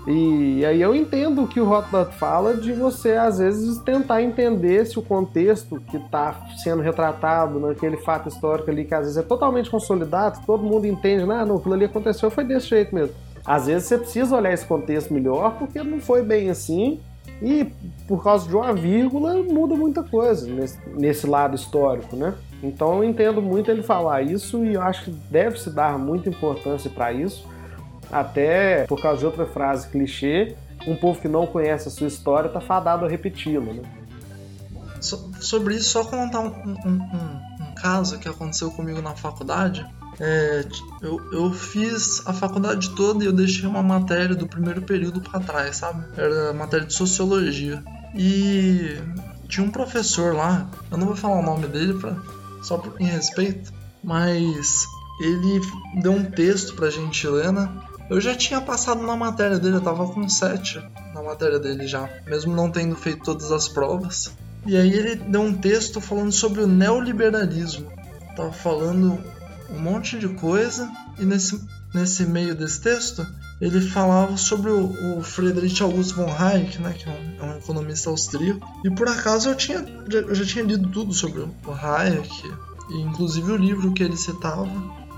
E 0.07 0.65
aí 0.65 0.83
eu 0.83 0.95
entendo 0.95 1.45
o 1.45 1.49
que 1.49 1.61
o 1.61 1.65
Rothbard 1.65 2.15
fala 2.17 2.57
de 2.57 2.73
você, 2.73 3.13
às 3.13 3.39
vezes, 3.39 3.79
tentar 3.79 4.21
entender 4.23 4.85
se 4.85 4.99
o 4.99 5.03
contexto 5.03 5.81
que 5.89 5.97
está 5.97 6.45
sendo 6.63 6.83
retratado 6.83 7.61
naquele 7.61 7.97
fato 7.99 8.29
histórico 8.29 8.71
ali, 8.71 8.85
que 8.85 8.95
às 8.95 9.03
vezes 9.03 9.17
é 9.17 9.23
totalmente 9.23 9.71
consolidado, 9.71 10.41
todo 10.45 10.65
mundo 10.65 10.87
entende, 10.87 11.23
ah, 11.31 11.47
não, 11.47 11.57
aquilo 11.57 11.75
ali 11.75 11.85
aconteceu, 11.85 12.31
foi 12.31 12.45
desse 12.45 12.69
jeito 12.69 12.93
mesmo. 12.93 13.15
Às 13.45 13.67
vezes 13.67 13.89
você 13.89 13.99
precisa 13.99 14.37
olhar 14.37 14.53
esse 14.53 14.67
contexto 14.67 15.15
melhor, 15.15 15.57
porque 15.59 15.83
não 15.83 16.01
foi 16.01 16.23
bem 16.23 16.51
assim, 16.51 17.01
e 17.41 17.67
por 18.07 18.23
causa 18.23 18.49
de 18.49 18.55
uma 18.55 18.73
vírgula 18.73 19.35
muda 19.43 19.75
muita 19.75 20.03
coisa 20.03 20.47
nesse, 20.47 20.79
nesse 20.97 21.27
lado 21.27 21.55
histórico, 21.55 22.17
né? 22.17 22.35
Então 22.63 22.99
eu 22.99 23.05
entendo 23.05 23.43
muito 23.43 23.71
ele 23.71 23.83
falar 23.83 24.23
isso 24.23 24.65
e 24.65 24.75
eu 24.75 24.83
acho 24.83 25.05
que 25.05 25.11
deve 25.11 25.59
se 25.59 25.71
dar 25.71 25.99
muita 25.99 26.29
importância 26.29 26.89
para 26.89 27.13
isso, 27.13 27.47
até 28.13 28.85
por 28.87 29.01
causa 29.01 29.21
de 29.21 29.27
outra 29.27 29.47
frase 29.47 29.89
clichê, 29.89 30.55
um 30.87 30.95
povo 30.95 31.21
que 31.21 31.29
não 31.29 31.47
conhece 31.47 31.89
a 31.89 31.91
sua 31.91 32.07
história 32.07 32.49
está 32.49 32.61
fadado 32.61 33.07
a 33.07 33.09
repeti-la. 33.09 33.73
Né? 33.73 33.83
So, 35.01 35.33
sobre 35.41 35.75
isso, 35.75 35.91
só 35.91 36.05
contar 36.05 36.41
um, 36.41 36.49
um, 36.49 36.77
um, 36.87 37.41
um, 37.61 37.75
caso 37.75 38.19
que 38.19 38.29
aconteceu 38.29 38.71
comigo 38.71 39.01
na 39.01 39.15
faculdade. 39.15 39.85
É, 40.21 40.65
eu, 41.01 41.21
eu 41.33 41.53
fiz 41.53 42.25
a 42.27 42.33
faculdade 42.33 42.91
toda 42.91 43.25
e 43.25 43.27
eu 43.27 43.33
deixei 43.33 43.67
uma 43.67 43.83
matéria 43.83 44.37
do 44.37 44.47
primeiro 44.47 44.83
período 44.83 45.21
para 45.21 45.41
trás, 45.41 45.77
sabe? 45.77 46.05
Era 46.17 46.53
matéria 46.53 46.87
de 46.87 46.93
sociologia. 46.93 47.83
E 48.15 48.97
tinha 49.49 49.67
um 49.67 49.71
professor 49.71 50.35
lá, 50.35 50.69
eu 50.91 50.99
não 50.99 51.07
vou 51.07 51.17
falar 51.17 51.41
o 51.41 51.43
nome 51.43 51.67
dele 51.67 51.95
para 51.95 52.15
só 52.63 52.79
por, 52.79 53.01
em 53.01 53.07
respeito, 53.07 53.73
mas 54.05 54.87
ele 55.21 55.61
deu 56.01 56.13
um 56.13 56.25
texto 56.25 56.75
pra 56.75 56.91
gente 56.91 57.27
ler, 57.27 57.53
né? 57.53 57.69
Eu 58.13 58.21
já 58.21 58.35
tinha 58.35 58.61
passado 58.61 59.01
na 59.01 59.17
matéria 59.17 59.59
dele, 59.59 59.77
eu 59.77 59.81
tava 59.81 60.07
com 60.07 60.29
7 60.29 60.85
na 61.15 61.23
matéria 61.23 61.59
dele 61.59 61.87
já, 61.87 62.11
mesmo 62.27 62.55
não 62.55 62.71
tendo 62.71 62.95
feito 62.95 63.25
todas 63.25 63.51
as 63.51 63.69
provas. 63.69 64.31
E 64.67 64.77
aí 64.77 64.93
ele 64.93 65.15
deu 65.15 65.41
um 65.41 65.55
texto 65.55 65.99
falando 65.99 66.31
sobre 66.31 66.61
o 66.61 66.67
neoliberalismo. 66.67 67.91
Tava 68.37 68.53
falando 68.53 69.19
um 69.71 69.79
monte 69.79 70.19
de 70.19 70.29
coisa 70.29 70.93
e 71.19 71.25
nesse, 71.25 71.59
nesse 71.95 72.27
meio 72.27 72.55
desse 72.55 72.83
texto 72.83 73.27
ele 73.59 73.81
falava 73.81 74.37
sobre 74.37 74.71
o, 74.71 75.19
o 75.19 75.23
Friedrich 75.23 75.83
August 75.83 76.13
von 76.13 76.31
Hayek, 76.31 76.83
né, 76.83 76.93
que 76.93 77.09
é 77.09 77.13
um, 77.13 77.47
é 77.47 77.55
um, 77.55 77.57
economista 77.57 78.11
austríaco. 78.11 78.61
E 78.85 78.91
por 78.91 79.09
acaso 79.09 79.49
eu, 79.49 79.55
tinha, 79.55 79.79
eu 80.11 80.35
já 80.35 80.45
tinha 80.45 80.65
lido 80.65 80.87
tudo 80.91 81.15
sobre 81.15 81.41
o 81.41 81.73
Hayek, 81.73 82.53
inclusive 82.91 83.53
o 83.53 83.57
livro 83.57 83.91
que 83.93 84.03
ele 84.03 84.19
citava. 84.19 84.69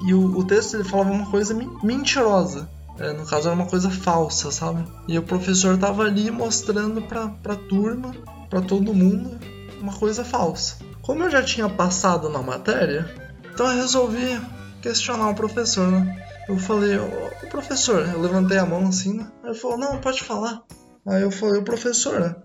E 0.07 0.15
o, 0.15 0.39
o 0.39 0.45
texto 0.45 0.75
ele 0.75 0.85
falava 0.85 1.11
uma 1.11 1.29
coisa 1.29 1.59
mentirosa. 1.83 2.69
É, 2.99 3.13
no 3.13 3.27
caso 3.27 3.49
era 3.49 3.57
uma 3.57 3.67
coisa 3.67 3.91
falsa, 3.91 4.51
sabe? 4.51 4.85
E 5.09 5.19
o 5.19 5.23
professor 5.23 5.77
tava 5.77 6.05
ali 6.05 6.31
mostrando 6.31 7.03
pra, 7.03 7.29
pra 7.29 7.57
turma, 7.57 8.15
pra 8.49 8.61
todo 8.61 8.95
mundo, 8.95 9.39
uma 9.81 9.93
coisa 9.93 10.25
falsa. 10.25 10.77
Como 11.03 11.25
eu 11.25 11.31
já 11.31 11.43
tinha 11.43 11.69
passado 11.69 12.29
na 12.29 12.41
matéria, 12.41 13.13
então 13.53 13.67
eu 13.71 13.77
resolvi 13.77 14.41
questionar 14.81 15.31
o 15.31 15.35
professor, 15.35 15.91
né? 15.91 16.25
Eu 16.49 16.59
falei, 16.59 16.99
ô 16.99 17.47
professor, 17.51 18.07
eu 18.07 18.21
levantei 18.21 18.59
a 18.59 18.67
mão 18.67 18.87
assim, 18.87 19.15
né? 19.15 19.27
Ele 19.43 19.55
falou, 19.55 19.79
não, 19.79 19.99
pode 19.99 20.23
falar. 20.23 20.63
Aí 21.07 21.23
eu 21.23 21.31
falei, 21.31 21.63
professor, 21.63 22.37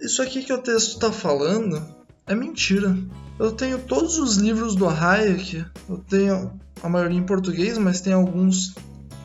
isso 0.00 0.22
aqui 0.22 0.42
que 0.42 0.52
o 0.52 0.62
texto 0.62 0.98
tá 0.98 1.12
falando 1.12 1.84
é 2.26 2.34
mentira. 2.34 2.96
Eu 3.38 3.52
tenho 3.52 3.78
todos 3.78 4.18
os 4.18 4.36
livros 4.36 4.74
do 4.74 4.88
Hayek, 4.88 5.64
eu 5.88 5.98
tenho 5.98 6.60
a 6.82 6.88
maioria 6.88 7.18
em 7.18 7.26
português, 7.26 7.78
mas 7.78 8.00
tem 8.00 8.12
alguns 8.12 8.74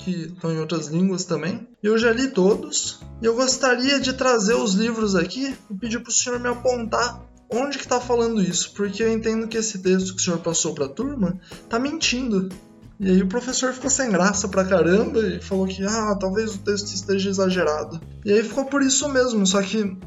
que 0.05 0.33
estão 0.33 0.51
em 0.51 0.59
outras 0.59 0.87
línguas 0.87 1.25
também. 1.25 1.67
Eu 1.81 1.97
já 1.97 2.11
li 2.11 2.27
todos 2.27 2.99
e 3.21 3.25
eu 3.25 3.35
gostaria 3.35 3.99
de 3.99 4.13
trazer 4.13 4.53
os 4.53 4.75
livros 4.75 5.15
aqui 5.15 5.57
e 5.69 5.73
pedir 5.73 5.99
para 5.99 6.11
o 6.11 6.13
senhor 6.13 6.39
me 6.39 6.47
apontar 6.47 7.25
onde 7.49 7.77
que 7.77 7.83
está 7.83 7.99
falando 7.99 8.41
isso, 8.41 8.73
porque 8.73 9.01
eu 9.01 9.11
entendo 9.11 9.47
que 9.47 9.57
esse 9.57 9.79
texto 9.79 10.15
que 10.15 10.21
o 10.21 10.23
senhor 10.23 10.39
passou 10.39 10.73
para 10.73 10.85
a 10.85 10.89
turma 10.89 11.39
está 11.63 11.79
mentindo. 11.79 12.49
E 12.99 13.09
aí 13.09 13.21
o 13.21 13.27
professor 13.27 13.73
ficou 13.73 13.89
sem 13.89 14.09
graça 14.09 14.47
pra 14.47 14.63
caramba 14.63 15.19
e 15.19 15.41
falou 15.41 15.67
que 15.67 15.83
ah, 15.83 16.15
talvez 16.19 16.55
o 16.55 16.59
texto 16.59 16.93
esteja 16.93 17.29
exagerado. 17.29 17.99
E 18.23 18.31
aí 18.31 18.43
ficou 18.43 18.65
por 18.65 18.81
isso 18.81 19.09
mesmo, 19.09 19.45
só 19.45 19.61
que 19.61 19.97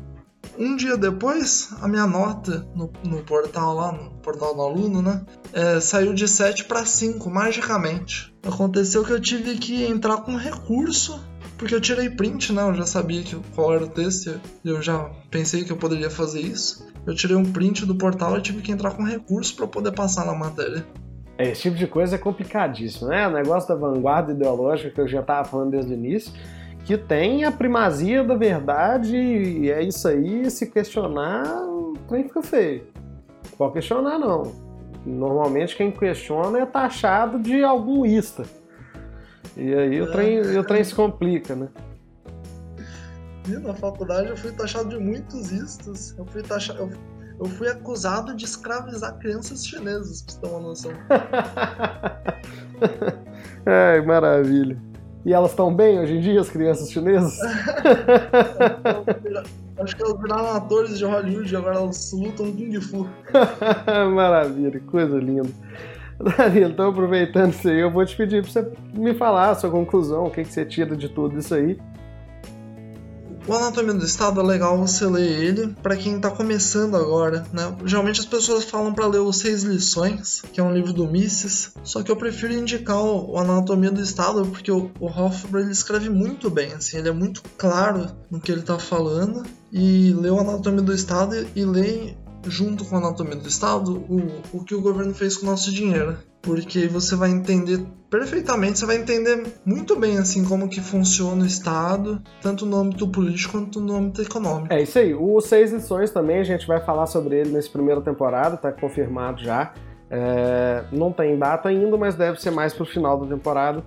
um 0.59 0.77
dia 0.77 0.97
depois, 0.97 1.73
a 1.81 1.87
minha 1.87 2.07
nota 2.07 2.67
no, 2.75 2.91
no 3.05 3.23
portal 3.23 3.75
lá, 3.75 3.93
no 3.93 4.11
portal 4.19 4.55
do 4.55 4.63
aluno, 4.63 5.01
né? 5.01 5.25
É, 5.53 5.81
saiu 5.81 6.13
de 6.13 6.27
7 6.27 6.65
para 6.65 6.85
5, 6.85 7.31
magicamente. 7.31 8.35
Aconteceu 8.47 9.05
que 9.05 9.13
eu 9.13 9.21
tive 9.21 9.57
que 9.57 9.85
entrar 9.85 10.19
com 10.19 10.37
recurso, 10.37 11.23
porque 11.57 11.75
eu 11.75 11.81
tirei 11.81 12.11
print, 12.11 12.53
né? 12.53 12.63
Eu 12.63 12.75
já 12.75 12.87
sabia 12.87 13.23
que, 13.23 13.37
qual 13.55 13.73
era 13.73 13.85
o 13.85 13.89
texto 13.89 14.41
e 14.65 14.69
eu 14.69 14.83
já 14.83 15.11
pensei 15.31 15.65
que 15.65 15.71
eu 15.71 15.77
poderia 15.77 16.11
fazer 16.11 16.41
isso. 16.41 16.87
Eu 17.07 17.15
tirei 17.15 17.37
um 17.37 17.45
print 17.45 17.87
do 17.87 17.95
portal 17.95 18.37
e 18.37 18.43
tive 18.43 18.61
que 18.61 18.73
entrar 18.73 18.91
com 18.91 19.05
recurso 19.05 19.55
para 19.55 19.67
poder 19.67 19.93
passar 19.93 20.27
na 20.27 20.35
matéria. 20.35 20.85
É, 21.39 21.51
esse 21.51 21.63
tipo 21.63 21.77
de 21.77 21.87
coisa 21.87 22.17
é 22.17 22.19
complicadíssimo, 22.19 23.09
né? 23.09 23.29
O 23.29 23.31
negócio 23.31 23.69
da 23.69 23.77
vanguarda 23.77 24.33
ideológica 24.33 24.91
que 24.91 25.01
eu 25.01 25.07
já 25.07 25.21
estava 25.21 25.49
falando 25.49 25.71
desde 25.71 25.93
o 25.93 25.95
início 25.95 26.33
que 26.89 26.97
tem 26.97 27.45
a 27.45 27.53
primazia 27.53 28.25
da 28.25 28.35
verdade 28.35 29.15
e 29.15 29.71
é 29.71 29.83
isso 29.83 30.09
aí, 30.09 30.51
se 30.51 30.71
questionar, 30.71 31.45
o 31.67 31.93
trem 32.09 32.25
fica 32.25 32.43
feio. 32.43 32.87
Pode 33.59 33.75
questionar, 33.75 34.19
não. 34.19 34.55
Normalmente 35.05 35.77
quem 35.77 35.91
questiona 35.91 36.61
é 36.61 36.65
taxado 36.65 37.39
de 37.39 37.63
algum 37.63 38.07
ista. 38.07 38.45
E 39.55 39.75
aí 39.75 40.01
o 40.01 40.11
trem, 40.11 40.41
o 40.41 40.65
trem 40.65 40.83
se 40.83 40.95
complica, 40.95 41.55
né? 41.55 41.69
E 43.47 43.51
na 43.51 43.75
faculdade 43.75 44.31
eu 44.31 44.37
fui 44.39 44.53
taxado 44.53 44.89
de 44.89 44.99
muitos 44.99 45.53
istas. 45.53 46.17
Eu 46.17 46.25
fui 46.25 46.43
taxado. 46.43 46.79
Eu, 46.79 46.91
eu 47.39 47.45
fui 47.51 47.69
acusado 47.69 48.35
de 48.35 48.47
escravizar 48.47 49.19
crianças 49.19 49.67
chinesas, 49.67 50.23
pra 50.23 50.33
você 50.33 50.41
ter 50.41 50.49
uma 50.49 50.61
noção. 50.61 50.93
Ai, 53.67 54.01
maravilha. 54.01 54.88
E 55.25 55.33
elas 55.33 55.51
estão 55.51 55.75
bem 55.75 55.99
hoje 55.99 56.17
em 56.17 56.21
dia, 56.21 56.41
as 56.41 56.49
crianças 56.49 56.91
chinesas? 56.91 57.39
Acho 59.79 59.97
que 59.97 60.03
elas 60.03 60.21
viraram 60.21 60.57
atores 60.57 60.99
de 60.99 61.05
Hollywood, 61.05 61.57
agora 61.57 61.77
elas 61.77 62.13
lutam 62.13 62.53
Kung 62.53 62.81
Fu. 62.81 63.09
Maravilha, 64.15 64.81
coisa 64.81 65.17
linda. 65.19 65.51
Danilo, 66.19 66.71
então 66.71 66.91
aproveitando 66.91 67.53
isso 67.53 67.69
aí, 67.69 67.79
eu 67.79 67.91
vou 67.91 68.05
te 68.05 68.17
pedir 68.17 68.43
para 68.43 68.51
você 68.51 68.73
me 68.93 69.15
falar 69.15 69.51
a 69.51 69.55
sua 69.55 69.71
conclusão, 69.71 70.27
o 70.27 70.31
que, 70.31 70.43
que 70.43 70.53
você 70.53 70.65
tira 70.65 70.97
de 70.97 71.09
tudo 71.09 71.39
isso 71.39 71.55
aí. 71.55 71.79
O 73.49 73.55
Anatomia 73.55 73.95
do 73.95 74.05
Estado 74.05 74.43
é 74.43 74.45
legal 74.45 74.77
você 74.77 75.07
ler 75.07 75.27
ele 75.27 75.75
para 75.83 75.97
quem 75.97 76.17
está 76.17 76.31
começando 76.31 76.95
agora, 76.97 77.47
né? 77.51 77.75
Geralmente 77.87 78.21
as 78.21 78.27
pessoas 78.27 78.65
falam 78.65 78.93
para 78.93 79.07
ler 79.07 79.21
os 79.21 79.39
Seis 79.39 79.63
Lições, 79.63 80.43
que 80.53 80.61
é 80.61 80.63
um 80.63 80.75
livro 80.75 80.93
do 80.93 81.09
Mises, 81.09 81.73
só 81.83 82.03
que 82.03 82.11
eu 82.11 82.17
prefiro 82.17 82.53
indicar 82.53 83.03
o 83.03 83.39
Anatomia 83.39 83.91
do 83.91 84.03
Estado 84.03 84.45
porque 84.45 84.71
o, 84.71 84.91
o 85.01 85.07
Hofbra 85.07 85.63
ele 85.63 85.73
escreve 85.73 86.11
muito 86.11 86.51
bem, 86.51 86.75
assim, 86.75 86.99
ele 86.99 87.09
é 87.09 87.13
muito 87.13 87.43
claro 87.57 88.11
no 88.31 88.39
que 88.39 88.53
ele 88.53 88.61
está 88.61 88.79
falando 88.79 89.43
e 89.73 90.13
lê 90.13 90.29
o 90.29 90.39
Anatomia 90.39 90.83
do 90.83 90.93
Estado 90.93 91.47
e 91.57 91.65
lê 91.65 92.15
junto 92.49 92.85
com 92.85 92.97
a 92.97 92.99
anatomia 92.99 93.37
do 93.37 93.49
Estado, 93.49 93.93
o, 94.09 94.59
o 94.59 94.65
que 94.65 94.75
o 94.75 94.81
governo 94.81 95.15
fez 95.15 95.37
com 95.37 95.47
o 95.47 95.51
nosso 95.51 95.73
dinheiro. 95.73 96.17
Porque 96.41 96.87
você 96.87 97.17
vai 97.17 97.31
entender 97.31 97.85
perfeitamente, 98.09 98.79
você 98.79 98.87
vai 98.87 98.97
entender 98.97 99.45
muito 99.65 99.97
bem 99.97 100.19
assim 100.19 100.45
como 100.45 100.69
que 100.69 100.81
funciona 100.81 101.43
o 101.43 101.47
Estado, 101.47 102.23
tanto 102.41 102.65
no 102.65 102.77
âmbito 102.77 103.09
político 103.09 103.53
quanto 103.53 103.81
no 103.81 103.97
âmbito 103.97 104.23
econômico. 104.23 104.73
É 104.73 104.83
isso 104.83 104.99
aí. 104.99 105.15
O 105.15 105.41
Seis 105.41 105.73
Lições 105.73 106.11
também, 106.11 106.39
a 106.39 106.45
gente 106.45 106.67
vai 106.67 106.81
falar 106.81 107.07
sobre 107.07 107.39
ele 107.39 107.51
nessa 107.51 107.69
primeira 107.69 108.01
temporada, 108.01 108.57
tá 108.57 108.73
confirmado 108.73 109.43
já. 109.43 109.73
É, 110.11 110.85
não 110.91 111.13
tem 111.13 111.37
data 111.37 111.69
ainda, 111.69 111.97
mas 111.97 112.15
deve 112.15 112.41
ser 112.41 112.51
mais 112.51 112.73
pro 112.73 112.87
final 112.87 113.19
da 113.21 113.27
temporada. 113.27 113.85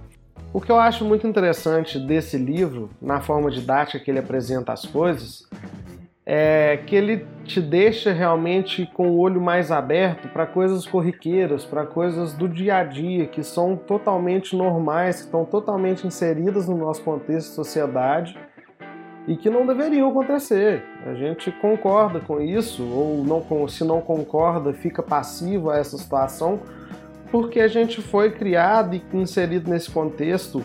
O 0.53 0.59
que 0.59 0.71
eu 0.71 0.77
acho 0.77 1.05
muito 1.05 1.25
interessante 1.25 1.97
desse 1.97 2.37
livro, 2.37 2.89
na 3.01 3.21
forma 3.21 3.49
didática 3.49 4.03
que 4.03 4.11
ele 4.11 4.19
apresenta 4.19 4.73
as 4.73 4.85
coisas, 4.85 5.47
é, 6.25 6.77
que 6.85 6.95
ele 6.95 7.25
te 7.43 7.59
deixa 7.59 8.13
realmente 8.13 8.85
com 8.93 9.09
o 9.09 9.17
olho 9.17 9.41
mais 9.41 9.71
aberto 9.71 10.27
para 10.29 10.45
coisas 10.45 10.85
corriqueiras, 10.85 11.65
para 11.65 11.85
coisas 11.85 12.33
do 12.33 12.47
dia 12.47 12.77
a 12.77 12.83
dia, 12.83 13.25
que 13.25 13.43
são 13.43 13.75
totalmente 13.75 14.55
normais, 14.55 15.17
que 15.17 15.25
estão 15.25 15.43
totalmente 15.43 16.05
inseridas 16.05 16.67
no 16.67 16.77
nosso 16.77 17.03
contexto 17.03 17.49
de 17.49 17.55
sociedade 17.55 18.37
e 19.27 19.35
que 19.35 19.49
não 19.49 19.65
deveriam 19.65 20.09
acontecer. 20.09 20.83
A 21.05 21.13
gente 21.13 21.51
concorda 21.53 22.19
com 22.19 22.39
isso, 22.39 22.83
ou 22.83 23.23
não, 23.23 23.67
se 23.67 23.83
não 23.83 24.01
concorda, 24.01 24.73
fica 24.73 25.01
passivo 25.01 25.71
a 25.71 25.77
essa 25.77 25.97
situação, 25.97 26.59
porque 27.31 27.59
a 27.59 27.67
gente 27.67 28.01
foi 28.01 28.31
criado 28.31 28.95
e 28.95 29.03
inserido 29.13 29.69
nesse 29.69 29.89
contexto 29.89 30.63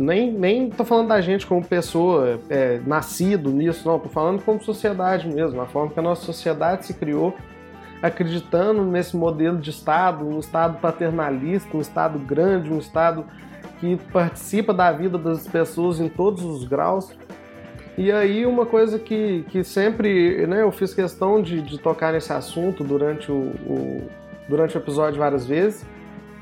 nem, 0.00 0.32
nem 0.32 0.70
tô 0.70 0.82
falando 0.82 1.08
da 1.08 1.20
gente 1.20 1.46
como 1.46 1.62
pessoa, 1.62 2.40
é, 2.48 2.80
nascido 2.86 3.50
nisso, 3.50 3.86
não, 3.86 3.98
tô 3.98 4.08
falando 4.08 4.42
como 4.42 4.58
sociedade 4.62 5.28
mesmo, 5.28 5.60
a 5.60 5.66
forma 5.66 5.92
que 5.92 6.00
a 6.00 6.02
nossa 6.02 6.24
sociedade 6.24 6.86
se 6.86 6.94
criou, 6.94 7.36
acreditando 8.00 8.82
nesse 8.82 9.14
modelo 9.14 9.58
de 9.58 9.68
Estado, 9.68 10.26
um 10.26 10.38
Estado 10.38 10.78
paternalista, 10.78 11.76
um 11.76 11.82
Estado 11.82 12.18
grande, 12.18 12.72
um 12.72 12.78
Estado 12.78 13.26
que 13.78 13.98
participa 14.10 14.72
da 14.72 14.90
vida 14.90 15.18
das 15.18 15.46
pessoas 15.46 16.00
em 16.00 16.08
todos 16.08 16.42
os 16.44 16.64
graus. 16.64 17.12
E 17.98 18.10
aí 18.10 18.46
uma 18.46 18.64
coisa 18.64 18.98
que, 18.98 19.44
que 19.50 19.62
sempre 19.62 20.46
né, 20.46 20.62
eu 20.62 20.72
fiz 20.72 20.94
questão 20.94 21.42
de, 21.42 21.60
de 21.60 21.78
tocar 21.78 22.14
nesse 22.14 22.32
assunto 22.32 22.82
durante 22.82 23.30
o, 23.30 23.34
o, 23.34 24.08
durante 24.48 24.76
o 24.76 24.78
episódio 24.78 25.18
várias 25.18 25.46
vezes, 25.46 25.84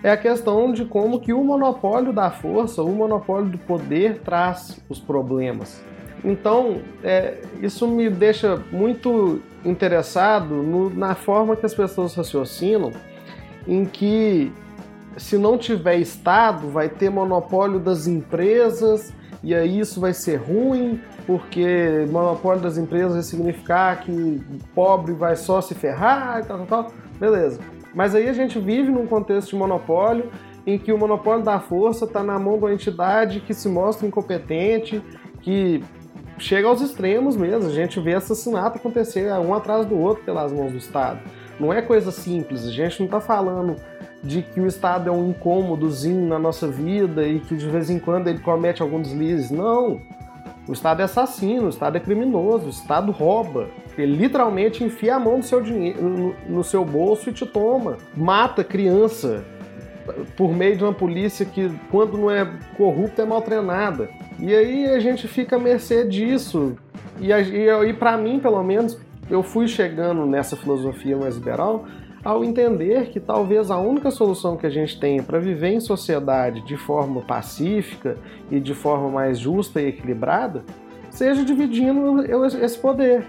é 0.03 0.11
a 0.11 0.16
questão 0.16 0.72
de 0.72 0.84
como 0.84 1.20
que 1.20 1.32
o 1.32 1.42
monopólio 1.42 2.12
da 2.12 2.30
força, 2.30 2.82
o 2.82 2.90
monopólio 2.90 3.51
do 3.51 3.59
poder 3.59 4.20
traz 4.20 4.80
os 4.88 4.99
problemas. 4.99 5.82
Então, 6.24 6.80
é, 7.03 7.38
isso 7.61 7.86
me 7.86 8.11
deixa 8.11 8.62
muito 8.72 9.40
interessado 9.64 10.55
no, 10.55 10.90
na 10.90 11.14
forma 11.14 11.57
que 11.57 11.66
as 11.66 11.74
pessoas 11.74 12.14
raciocinam, 12.14 12.92
em 13.66 13.84
que 13.84 14.53
se 15.16 15.36
não 15.36 15.59
tiver 15.59 15.96
Estado, 15.96 16.68
vai 16.68 16.88
ter 16.88 17.11
monopólio 17.11 17.78
das 17.78 18.07
empresas, 18.07 19.12
e 19.42 19.55
aí 19.55 19.78
isso 19.78 20.01
vai 20.01 20.12
ser 20.12 20.36
ruim, 20.36 21.01
porque 21.26 22.07
monopólio 22.11 22.62
das 22.62 22.78
empresas 22.78 23.12
vai 23.12 23.22
significar 23.22 24.01
que 24.01 24.40
pobre 24.74 25.12
vai 25.12 25.36
só 25.36 25.61
se 25.61 25.74
ferrar 25.74 26.40
e 26.40 26.46
tal, 26.46 26.59
tal, 26.59 26.66
tal. 26.66 26.92
Beleza. 27.18 27.61
Mas 27.95 28.14
aí 28.14 28.28
a 28.28 28.32
gente 28.32 28.59
vive 28.59 28.91
num 28.91 29.07
contexto 29.07 29.51
de 29.51 29.57
monopólio 29.57 30.30
em 30.66 30.78
que 30.78 30.93
o 30.93 30.99
monopólio 30.99 31.43
da 31.43 31.59
força 31.59 32.05
está 32.05 32.22
na 32.22 32.39
mão 32.39 32.59
de 32.59 32.64
uma 32.64 32.72
entidade 32.72 33.41
que 33.41 33.55
se 33.55 33.68
mostra 33.68 34.07
incompetente, 34.07 35.03
que 35.41 35.82
chega 36.39 36.68
aos 36.68 36.80
extremos 36.80 37.36
mesmo. 37.36 37.68
A 37.68 37.72
gente 37.72 37.99
vê 38.01 38.14
assassinato 38.14 38.78
acontecer 38.78 39.32
um 39.32 39.55
atrás 39.55 39.86
do 39.86 39.99
outro 39.99 40.24
pelas 40.24 40.53
mãos 40.53 40.72
do 40.72 40.78
Estado. 40.78 41.20
Não 41.59 41.72
é 41.72 41.82
coisa 41.82 42.12
simples, 42.12 42.66
a 42.66 42.70
gente 42.70 43.01
não 43.01 43.07
está 43.07 43.20
falando 43.20 43.76
de 44.22 44.43
que 44.43 44.61
o 44.61 44.66
Estado 44.66 45.09
é 45.09 45.12
um 45.12 45.30
incômodozinho 45.30 46.26
na 46.28 46.39
nossa 46.39 46.68
vida 46.68 47.26
e 47.26 47.41
que 47.41 47.57
de 47.57 47.68
vez 47.68 47.89
em 47.89 47.99
quando 47.99 48.28
ele 48.28 48.39
comete 48.39 48.82
algum 48.82 49.01
deslize. 49.01 49.55
Não. 49.55 50.01
O 50.68 50.72
Estado 50.72 51.01
é 51.01 51.05
assassino, 51.05 51.66
o 51.66 51.68
Estado 51.70 51.97
é 51.97 52.01
criminoso, 52.01 52.66
o 52.66 52.70
Estado 52.70 53.11
rouba. 53.11 53.68
Ele 54.03 54.16
literalmente 54.16 54.84
enfia 54.84 55.16
a 55.16 55.20
mão 55.20 55.38
no 55.38 55.42
seu, 55.42 55.61
dinheiro, 55.61 56.03
no, 56.03 56.34
no 56.49 56.64
seu 56.64 56.84
bolso 56.84 57.30
e 57.30 57.32
te 57.32 57.44
toma. 57.44 57.96
Mata 58.16 58.62
criança. 58.62 59.44
por 60.36 60.55
meio 60.55 60.76
de 60.76 60.84
uma 60.84 60.94
polícia 60.94 61.44
que, 61.44 61.70
quando 61.90 62.16
não 62.16 62.30
é 62.30 62.49
corrupta, 62.76 63.22
é 63.22 63.24
mal 63.24 63.42
treinada. 63.42 64.09
E 64.38 64.55
aí 64.55 64.86
a 64.86 64.99
gente 64.99 65.26
fica 65.26 65.57
à 65.57 65.59
mercê 65.59 66.05
disso. 66.05 66.76
E, 67.20 67.32
e, 67.32 67.68
e 67.88 67.92
para 67.92 68.16
mim, 68.16 68.38
pelo 68.38 68.62
menos, 68.62 68.99
eu 69.28 69.42
fui 69.42 69.68
chegando 69.68 70.24
nessa 70.24 70.57
filosofia 70.57 71.16
mais 71.16 71.36
liberal 71.36 71.84
ao 72.24 72.44
entender 72.44 73.11
que 73.11 73.20
talvez 73.20 73.70
a 73.70 73.78
única 73.78 74.11
solução 74.11 74.57
que 74.57 74.66
a 74.66 74.70
gente 74.70 74.99
tenha 74.99 75.22
para 75.22 75.38
viver 75.38 75.68
em 75.68 75.80
sociedade 75.80 76.61
de 76.66 76.76
forma 76.76 77.22
pacífica 77.22 78.16
e 78.51 78.61
de 78.61 78.74
forma 78.74 79.09
mais 79.09 79.38
justa 79.38 79.80
e 79.80 79.88
equilibrada 79.88 80.64
seja 81.11 81.44
dividindo 81.44 82.24
esse 82.62 82.78
poder. 82.78 83.24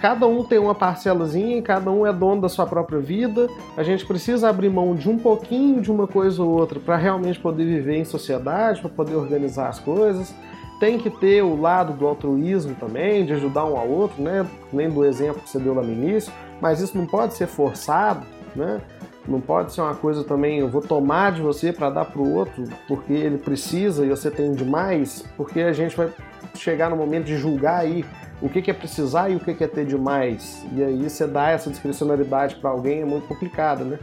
Cada 0.00 0.26
um 0.26 0.44
tem 0.44 0.58
uma 0.58 0.74
parcelazinha, 0.74 1.62
cada 1.62 1.90
um 1.90 2.06
é 2.06 2.12
dono 2.12 2.42
da 2.42 2.48
sua 2.48 2.66
própria 2.66 2.98
vida. 2.98 3.48
A 3.76 3.82
gente 3.82 4.04
precisa 4.04 4.48
abrir 4.48 4.68
mão 4.68 4.94
de 4.94 5.08
um 5.08 5.18
pouquinho 5.18 5.80
de 5.80 5.90
uma 5.90 6.06
coisa 6.06 6.42
ou 6.42 6.50
outra 6.50 6.78
para 6.78 6.96
realmente 6.96 7.38
poder 7.38 7.64
viver 7.64 7.96
em 7.96 8.04
sociedade, 8.04 8.80
para 8.80 8.90
poder 8.90 9.14
organizar 9.14 9.68
as 9.68 9.78
coisas. 9.78 10.34
Tem 10.78 10.98
que 10.98 11.08
ter 11.08 11.42
o 11.42 11.58
lado 11.58 11.94
do 11.94 12.06
altruísmo 12.06 12.74
também, 12.74 13.24
de 13.24 13.32
ajudar 13.32 13.64
um 13.64 13.78
ao 13.78 13.88
outro, 13.88 14.22
né? 14.22 14.46
Nem 14.70 14.90
do 14.90 15.04
exemplo 15.04 15.40
que 15.40 15.48
você 15.48 15.58
deu 15.58 15.72
lá 15.74 15.82
no 15.82 15.90
início, 15.90 16.30
mas 16.60 16.80
isso 16.80 16.96
não 16.96 17.06
pode 17.06 17.32
ser 17.32 17.46
forçado, 17.46 18.26
né? 18.54 18.82
Não 19.26 19.40
pode 19.40 19.72
ser 19.72 19.80
uma 19.80 19.94
coisa 19.94 20.22
também, 20.22 20.58
eu 20.58 20.68
vou 20.68 20.82
tomar 20.82 21.32
de 21.32 21.40
você 21.40 21.72
para 21.72 21.90
dar 21.90 22.04
para 22.04 22.20
o 22.20 22.32
outro 22.32 22.62
porque 22.86 23.12
ele 23.12 23.38
precisa 23.38 24.04
e 24.04 24.10
você 24.10 24.30
tem 24.30 24.52
demais, 24.52 25.24
porque 25.36 25.60
a 25.60 25.72
gente 25.72 25.96
vai 25.96 26.12
chegar 26.54 26.90
no 26.90 26.96
momento 26.96 27.24
de 27.24 27.36
julgar 27.36 27.80
aí 27.80 28.04
o 28.40 28.48
que, 28.48 28.70
é 28.70 28.74
precisar 28.74 29.30
e 29.30 29.36
o 29.36 29.40
que, 29.40 29.62
é 29.62 29.66
ter 29.66 29.86
demais. 29.86 30.64
E 30.72 30.82
aí 30.82 31.08
você 31.08 31.26
dá 31.26 31.50
essa 31.50 31.70
discricionalidade 31.70 32.56
para 32.56 32.70
alguém 32.70 33.00
é 33.00 33.04
muito 33.04 33.26
complicado, 33.26 33.84
né? 33.84 33.98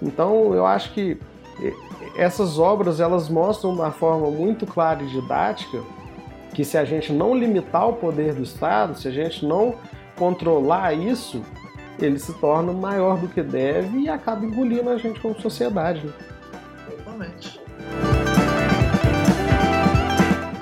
Então 0.00 0.54
eu 0.54 0.66
acho 0.66 0.92
que 0.92 1.18
essas 2.16 2.58
obras 2.58 3.00
elas 3.00 3.28
mostram 3.28 3.72
de 3.74 3.80
uma 3.80 3.90
forma 3.90 4.30
muito 4.30 4.66
clara 4.66 5.02
e 5.02 5.06
didática 5.06 5.82
que 6.52 6.64
se 6.64 6.76
a 6.76 6.84
gente 6.84 7.12
não 7.12 7.34
limitar 7.34 7.88
o 7.88 7.94
poder 7.94 8.34
do 8.34 8.42
Estado, 8.42 8.98
se 8.98 9.08
a 9.08 9.10
gente 9.10 9.46
não 9.46 9.74
controlar 10.16 10.92
isso, 10.92 11.42
ele 11.98 12.18
se 12.18 12.34
torna 12.34 12.72
maior 12.72 13.18
do 13.18 13.28
que 13.28 13.42
deve 13.42 14.00
e 14.00 14.08
acaba 14.08 14.44
engolindo 14.44 14.90
a 14.90 14.98
gente 14.98 15.18
como 15.20 15.40
sociedade. 15.40 16.06
Né? 16.06 16.12
Totalmente. 16.90 17.61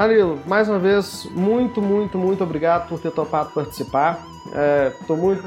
Danilo, 0.01 0.41
mais 0.47 0.67
uma 0.67 0.79
vez, 0.79 1.29
muito, 1.31 1.83
muito, 1.83 2.17
muito 2.17 2.43
obrigado 2.43 2.89
por 2.89 2.99
ter 2.99 3.11
topado 3.11 3.51
participar. 3.51 4.25
Estou 4.99 5.15
é, 5.15 5.21
muito, 5.21 5.47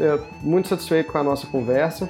é, 0.00 0.20
muito 0.40 0.68
satisfeito 0.68 1.12
com 1.12 1.18
a 1.18 1.22
nossa 1.22 1.46
conversa. 1.48 2.08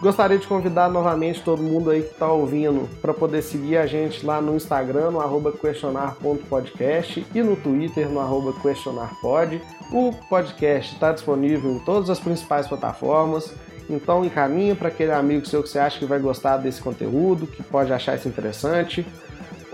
Gostaria 0.00 0.38
de 0.38 0.46
convidar 0.46 0.88
novamente 0.88 1.42
todo 1.42 1.60
mundo 1.60 1.90
aí 1.90 2.02
que 2.02 2.12
está 2.12 2.30
ouvindo 2.30 2.88
para 3.02 3.12
poder 3.12 3.42
seguir 3.42 3.76
a 3.76 3.86
gente 3.86 4.24
lá 4.24 4.40
no 4.40 4.54
Instagram, 4.54 5.10
no 5.10 5.52
questionar.podcast 5.54 7.26
e 7.34 7.42
no 7.42 7.56
Twitter, 7.56 8.08
no 8.08 8.52
questionarpod. 8.60 9.60
O 9.90 10.12
podcast 10.30 10.94
está 10.94 11.10
disponível 11.10 11.72
em 11.72 11.80
todas 11.80 12.08
as 12.08 12.20
principais 12.20 12.68
plataformas, 12.68 13.52
então 13.90 14.24
encaminha 14.24 14.76
para 14.76 14.88
aquele 14.88 15.10
amigo 15.10 15.44
seu 15.44 15.60
que 15.60 15.68
você 15.68 15.80
acha 15.80 15.98
que 15.98 16.06
vai 16.06 16.20
gostar 16.20 16.58
desse 16.58 16.80
conteúdo, 16.80 17.48
que 17.48 17.64
pode 17.64 17.92
achar 17.92 18.14
isso 18.14 18.28
interessante 18.28 19.04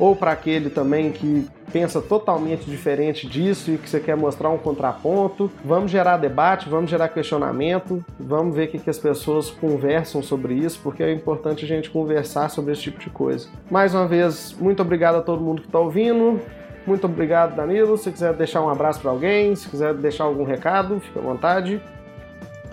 ou 0.00 0.16
para 0.16 0.32
aquele 0.32 0.70
também 0.70 1.12
que 1.12 1.46
pensa 1.70 2.00
totalmente 2.00 2.68
diferente 2.68 3.28
disso 3.28 3.70
e 3.70 3.78
que 3.78 3.88
você 3.88 4.00
quer 4.00 4.16
mostrar 4.16 4.48
um 4.48 4.58
contraponto. 4.58 5.50
Vamos 5.64 5.90
gerar 5.90 6.16
debate, 6.16 6.68
vamos 6.68 6.90
gerar 6.90 7.08
questionamento, 7.08 8.04
vamos 8.18 8.56
ver 8.56 8.66
o 8.66 8.70
que, 8.72 8.78
que 8.78 8.90
as 8.90 8.98
pessoas 8.98 9.50
conversam 9.50 10.22
sobre 10.22 10.54
isso, 10.54 10.80
porque 10.82 11.02
é 11.02 11.12
importante 11.12 11.64
a 11.64 11.68
gente 11.68 11.90
conversar 11.90 12.48
sobre 12.48 12.72
esse 12.72 12.82
tipo 12.82 12.98
de 12.98 13.10
coisa. 13.10 13.48
Mais 13.70 13.94
uma 13.94 14.08
vez, 14.08 14.56
muito 14.58 14.82
obrigado 14.82 15.16
a 15.16 15.20
todo 15.20 15.42
mundo 15.42 15.60
que 15.60 15.68
está 15.68 15.78
ouvindo. 15.78 16.40
Muito 16.86 17.04
obrigado, 17.04 17.54
Danilo. 17.54 17.96
Se 17.98 18.10
quiser 18.10 18.32
deixar 18.32 18.62
um 18.62 18.70
abraço 18.70 19.00
para 19.00 19.10
alguém, 19.10 19.54
se 19.54 19.68
quiser 19.68 19.94
deixar 19.94 20.24
algum 20.24 20.44
recado, 20.44 20.98
fique 20.98 21.18
à 21.18 21.22
vontade. 21.22 21.80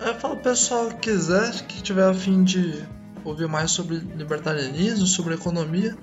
Eu 0.00 0.14
falo 0.14 0.36
pessoal 0.36 0.88
que 0.88 1.10
quiser, 1.10 1.52
que 1.66 1.82
tiver 1.82 2.08
a 2.08 2.14
fim 2.14 2.42
de 2.42 2.84
ouvir 3.24 3.48
mais 3.48 3.70
sobre 3.70 3.96
libertarianismo, 3.96 5.06
sobre 5.06 5.34
economia, 5.34 5.94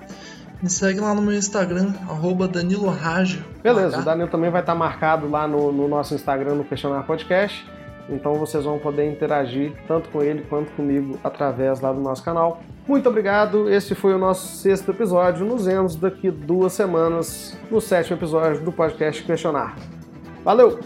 me 0.62 0.70
segue 0.70 1.00
lá 1.00 1.14
no 1.14 1.22
meu 1.22 1.34
Instagram, 1.34 1.94
arroba 2.10 2.48
Danilo 2.48 2.90
Rage. 2.90 3.44
Beleza, 3.62 4.00
o 4.00 4.04
Danilo 4.04 4.30
também 4.30 4.50
vai 4.50 4.62
estar 4.62 4.76
marcado 4.76 5.30
lá 5.30 5.48
no, 5.48 5.72
no 5.72 5.88
nosso 5.88 6.14
Instagram, 6.16 6.56
no 6.56 6.64
Questionar 6.64 7.04
Podcast. 7.04 7.66
Então 8.10 8.36
vocês 8.36 8.64
vão 8.64 8.78
poder 8.78 9.12
interagir 9.12 9.74
tanto 9.88 10.10
com 10.10 10.22
ele 10.22 10.44
quanto 10.44 10.72
comigo 10.74 11.20
através 11.24 11.82
lá 11.82 11.92
do 11.92 12.00
nosso 12.00 12.24
canal. 12.24 12.62
Muito 12.88 13.10
obrigado, 13.10 13.68
esse 13.70 13.96
foi 13.96 14.14
o 14.14 14.18
nosso 14.18 14.58
sexto 14.58 14.92
episódio. 14.92 15.46
Nos 15.46 15.66
vemos 15.66 15.96
daqui 15.96 16.30
duas 16.30 16.74
semanas 16.74 17.58
no 17.72 17.82
sétimo 17.82 18.16
episódio 18.16 18.64
do 18.64 18.72
podcast 18.72 19.24
Questionar. 19.24 19.76
Valeu! 20.44 20.80